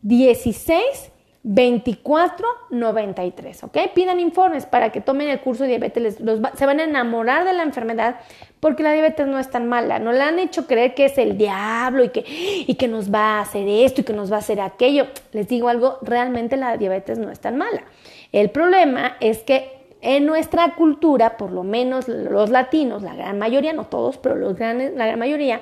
16 0.08 1.12
24 1.43 2.45
93, 2.72 3.64
¿ok? 3.66 3.78
Pidan 3.93 4.20
informes 4.20 4.66
para 4.66 4.91
que 4.91 5.01
tomen 5.01 5.28
el 5.28 5.39
curso 5.41 5.64
de 5.64 5.70
diabetes, 5.70 6.18
se 6.55 6.66
van 6.66 6.80
a 6.80 6.84
enamorar 6.84 7.45
de 7.45 7.53
la 7.53 7.64
enfermedad 7.64 8.18
porque 8.60 8.84
la 8.84 8.93
diabetes 8.93 9.28
no 9.28 9.38
es 9.38 9.49
tan 9.49 9.68
mala, 9.68 9.99
no 9.99 10.12
le 10.14 10.22
han 10.22 10.39
hecho 10.39 10.66
creer 10.66 10.93
que 10.93 11.05
es 11.05 11.18
el 11.18 11.38
diablo 11.38 12.05
y 12.05 12.10
que, 12.10 12.24
y 12.26 12.76
que 12.76 12.88
nos 12.88 13.14
va 13.14 13.38
a 13.38 13.41
hacer 13.41 13.68
esto 13.68 14.01
y 14.01 14.03
que 14.03 14.14
nos 14.14 14.32
va 14.32 14.38
a 14.38 14.39
hacer 14.39 14.62
aquello. 14.62 15.08
Les 15.34 15.47
digo 15.47 15.68
algo, 15.68 15.99
realmente 16.01 16.58
la 16.58 16.78
diabetes 16.78 17.18
no 17.18 17.30
es 17.30 17.39
tan 17.39 17.58
mala. 17.58 17.84
El 18.32 18.49
problema 18.49 19.18
es 19.20 19.39
que 19.39 19.72
en 20.01 20.26
nuestra 20.26 20.76
cultura, 20.76 21.38
por 21.38 21.51
lo 21.51 21.64
menos 21.64 22.08
los 22.08 22.49
latinos, 22.49 23.03
la 23.03 23.14
gran 23.14 23.39
mayoría, 23.39 23.74
no 23.74 23.86
todos, 23.86 24.18
pero 24.18 24.36
los 24.36 24.58
la 24.60 24.74
gran 25.05 25.20
mayoría, 25.20 25.62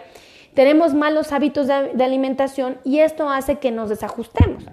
tenemos 0.56 0.93
malos 0.93 1.32
hábitos 1.32 1.68
de, 1.68 2.03
alimentación 2.03 2.80
y 2.84 2.99
esto 2.99 3.30
hace 3.30 3.60
que 3.60 3.72
nos 3.72 3.89
desajustemos. 3.89 4.64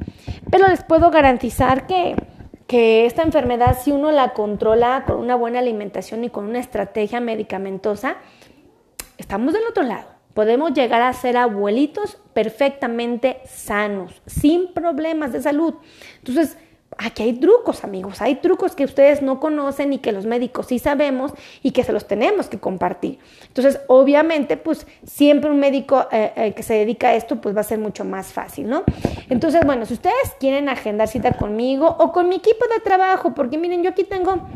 Pero 0.50 0.68
les 0.68 0.82
puedo 0.84 1.10
garantizar 1.10 1.86
que, 1.86 2.14
que 2.66 3.04
esta 3.04 3.22
enfermedad, 3.22 3.76
si 3.82 3.90
uno 3.90 4.12
la 4.12 4.32
controla 4.32 5.04
con 5.06 5.16
una 5.18 5.34
buena 5.34 5.58
alimentación 5.58 6.24
y 6.24 6.30
con 6.30 6.46
una 6.46 6.60
estrategia 6.60 7.20
medicamentosa, 7.20 8.16
estamos 9.18 9.52
del 9.52 9.66
otro 9.68 9.82
lado. 9.82 10.08
Podemos 10.34 10.72
llegar 10.72 11.02
a 11.02 11.12
ser 11.12 11.36
abuelitos 11.36 12.16
perfectamente 12.32 13.40
sanos, 13.44 14.22
sin 14.26 14.72
problemas 14.72 15.32
de 15.32 15.42
salud. 15.42 15.74
Entonces, 16.18 16.56
Aquí 16.98 17.22
hay 17.22 17.32
trucos, 17.34 17.84
amigos, 17.84 18.20
hay 18.20 18.36
trucos 18.36 18.74
que 18.74 18.84
ustedes 18.84 19.22
no 19.22 19.40
conocen 19.40 19.92
y 19.92 19.98
que 19.98 20.12
los 20.12 20.26
médicos 20.26 20.66
sí 20.66 20.78
sabemos 20.78 21.32
y 21.62 21.70
que 21.70 21.84
se 21.84 21.92
los 21.92 22.06
tenemos 22.06 22.48
que 22.48 22.58
compartir. 22.58 23.18
Entonces, 23.48 23.80
obviamente, 23.88 24.56
pues 24.56 24.86
siempre 25.04 25.50
un 25.50 25.58
médico 25.58 26.06
eh, 26.12 26.32
eh, 26.36 26.52
que 26.54 26.62
se 26.62 26.74
dedica 26.74 27.08
a 27.08 27.14
esto, 27.14 27.40
pues 27.40 27.56
va 27.56 27.60
a 27.60 27.64
ser 27.64 27.78
mucho 27.78 28.04
más 28.04 28.32
fácil, 28.32 28.68
¿no? 28.68 28.84
Entonces, 29.30 29.64
bueno, 29.64 29.86
si 29.86 29.94
ustedes 29.94 30.36
quieren 30.38 30.68
agendar 30.68 31.08
cita 31.08 31.32
conmigo 31.32 31.96
o 31.98 32.12
con 32.12 32.28
mi 32.28 32.36
equipo 32.36 32.66
de 32.74 32.80
trabajo, 32.80 33.34
porque 33.34 33.58
miren, 33.58 33.82
yo 33.82 33.90
aquí 33.90 34.04
tengo 34.04 34.46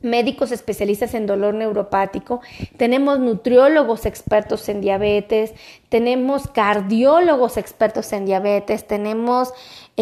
médicos 0.00 0.52
especialistas 0.52 1.14
en 1.14 1.26
dolor 1.26 1.54
neuropático, 1.54 2.40
tenemos 2.76 3.18
nutriólogos 3.18 4.06
expertos 4.06 4.68
en 4.68 4.80
diabetes, 4.80 5.54
tenemos 5.88 6.48
cardiólogos 6.48 7.56
expertos 7.56 8.12
en 8.12 8.26
diabetes, 8.26 8.86
tenemos 8.86 9.52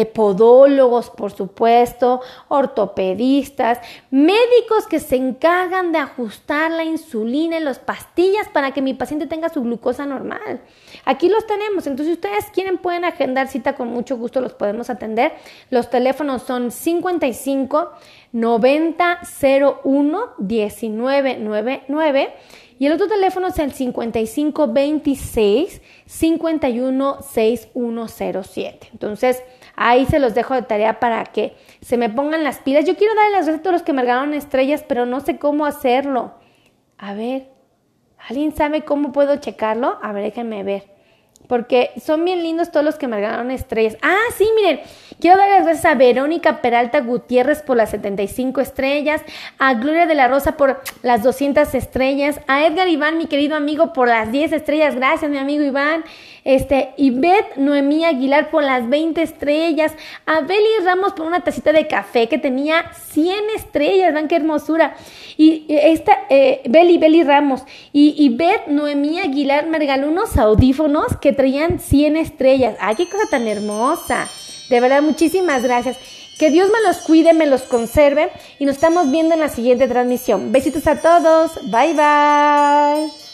podólogos, 0.05 1.09
por 1.09 1.31
supuesto, 1.31 2.21
ortopedistas, 2.49 3.79
médicos 4.11 4.85
que 4.87 4.99
se 4.99 5.15
encargan 5.15 5.91
de 5.91 5.97
ajustar 5.97 6.69
la 6.71 6.83
insulina 6.83 7.57
y 7.57 7.63
las 7.63 7.79
pastillas 7.79 8.47
para 8.49 8.71
que 8.71 8.83
mi 8.83 8.93
paciente 8.93 9.25
tenga 9.25 9.49
su 9.49 9.63
glucosa 9.63 10.05
normal. 10.05 10.61
Aquí 11.05 11.29
los 11.29 11.47
tenemos, 11.47 11.87
entonces 11.87 12.07
si 12.07 12.13
ustedes 12.13 12.45
quieren 12.53 12.77
pueden 12.77 13.05
agendar 13.05 13.47
cita 13.47 13.73
con 13.73 13.87
mucho 13.87 14.17
gusto, 14.17 14.39
los 14.39 14.53
podemos 14.53 14.91
atender. 14.91 15.33
Los 15.71 15.89
teléfonos 15.89 16.43
son 16.43 16.69
55 16.69 17.91
90 18.33 19.19
01 19.83 20.19
1999 20.37 22.33
y 22.79 22.85
el 22.85 22.93
otro 22.93 23.07
teléfono 23.07 23.47
es 23.47 23.59
el 23.59 23.71
55 23.71 24.67
26 24.67 25.81
51 26.05 27.21
6107. 27.21 28.89
Entonces, 28.91 29.43
Ahí 29.79 30.07
se 30.07 30.17
los 30.17 30.33
dejo 30.33 30.55
de 30.55 30.63
tarea 30.63 30.99
para 30.99 31.23
que 31.25 31.55
se 31.81 31.97
me 31.97 32.09
pongan 32.09 32.43
las 32.43 32.57
pilas. 32.57 32.83
Yo 32.85 32.97
quiero 32.97 33.13
darle 33.13 33.37
las 33.37 33.45
recetas 33.45 33.67
a 33.67 33.71
los 33.73 33.83
que 33.83 33.93
me 33.93 34.01
regalaron 34.01 34.33
estrellas, 34.33 34.83
pero 34.85 35.05
no 35.05 35.19
sé 35.19 35.37
cómo 35.37 35.67
hacerlo. 35.67 36.33
A 36.97 37.13
ver, 37.13 37.51
¿alguien 38.27 38.55
sabe 38.55 38.83
cómo 38.83 39.11
puedo 39.11 39.35
checarlo? 39.35 39.99
A 40.01 40.11
ver, 40.13 40.23
déjenme 40.23 40.63
ver. 40.63 40.96
Porque 41.47 41.91
son 42.03 42.23
bien 42.25 42.43
lindos 42.43 42.71
todos 42.71 42.85
los 42.85 42.95
que 42.95 43.07
me 43.07 43.17
regalaron 43.17 43.51
estrellas. 43.51 43.97
Ah, 44.01 44.17
sí, 44.37 44.47
miren, 44.55 44.81
quiero 45.19 45.37
dar 45.37 45.49
las 45.49 45.63
gracias 45.63 45.85
a 45.85 45.95
Verónica 45.95 46.61
Peralta 46.61 46.99
Gutiérrez 47.01 47.61
por 47.61 47.77
las 47.77 47.91
75 47.91 48.61
estrellas, 48.61 49.21
a 49.57 49.73
Gloria 49.75 50.05
de 50.05 50.15
la 50.15 50.27
Rosa 50.27 50.57
por 50.57 50.81
las 51.03 51.23
200 51.23 51.73
estrellas, 51.73 52.39
a 52.47 52.65
Edgar 52.65 52.87
Iván, 52.87 53.17
mi 53.17 53.27
querido 53.27 53.55
amigo, 53.55 53.93
por 53.93 54.07
las 54.07 54.31
10 54.31 54.51
estrellas. 54.51 54.95
Gracias, 54.95 55.31
mi 55.31 55.37
amigo 55.37 55.63
Iván. 55.63 56.03
Este, 56.47 56.93
Ivette 56.95 57.57
Noemí 57.57 58.05
Aguilar 58.05 58.49
por 58.49 58.63
las 58.63 58.87
20 58.87 59.21
estrellas, 59.21 59.93
a 60.25 60.39
Beli 60.39 60.65
Ramos 60.81 61.11
por 61.11 61.25
una 61.25 61.41
tacita 61.41 61.73
de 61.73 61.87
café 61.87 62.29
que 62.29 62.37
tenía 62.37 62.89
100 62.93 63.49
estrellas, 63.53 64.13
vean 64.13 64.29
qué 64.29 64.37
hermosura. 64.37 64.95
Y 65.35 65.65
esta, 65.67 66.19
eh, 66.29 66.61
Beli, 66.69 66.99
Beli 66.99 67.23
Ramos, 67.23 67.63
y 67.91 68.15
Ivette 68.17 68.69
Noemí 68.69 69.19
Aguilar 69.19 69.67
me 69.67 69.77
regaló 69.77 70.07
unos 70.07 70.37
audífonos 70.37 71.17
que 71.17 71.33
traían 71.37 71.79
100 71.79 72.17
estrellas. 72.17 72.75
¡Ay, 72.81 72.95
qué 72.95 73.09
cosa 73.09 73.29
tan 73.29 73.47
hermosa! 73.47 74.27
De 74.69 74.81
verdad, 74.81 75.01
muchísimas 75.01 75.63
gracias. 75.63 75.97
Que 76.37 76.51
Dios 76.51 76.69
me 76.69 76.85
los 76.85 76.97
cuide, 76.97 77.33
me 77.33 77.47
los 77.47 77.61
conserve 77.61 78.29
y 78.59 78.65
nos 78.65 78.75
estamos 78.75 79.09
viendo 79.09 79.33
en 79.33 79.39
la 79.39 79.49
siguiente 79.49 79.87
transmisión. 79.87 80.51
Besitos 80.51 80.85
a 80.85 81.01
todos. 81.01 81.55
Bye 81.71 81.93
bye. 81.93 83.17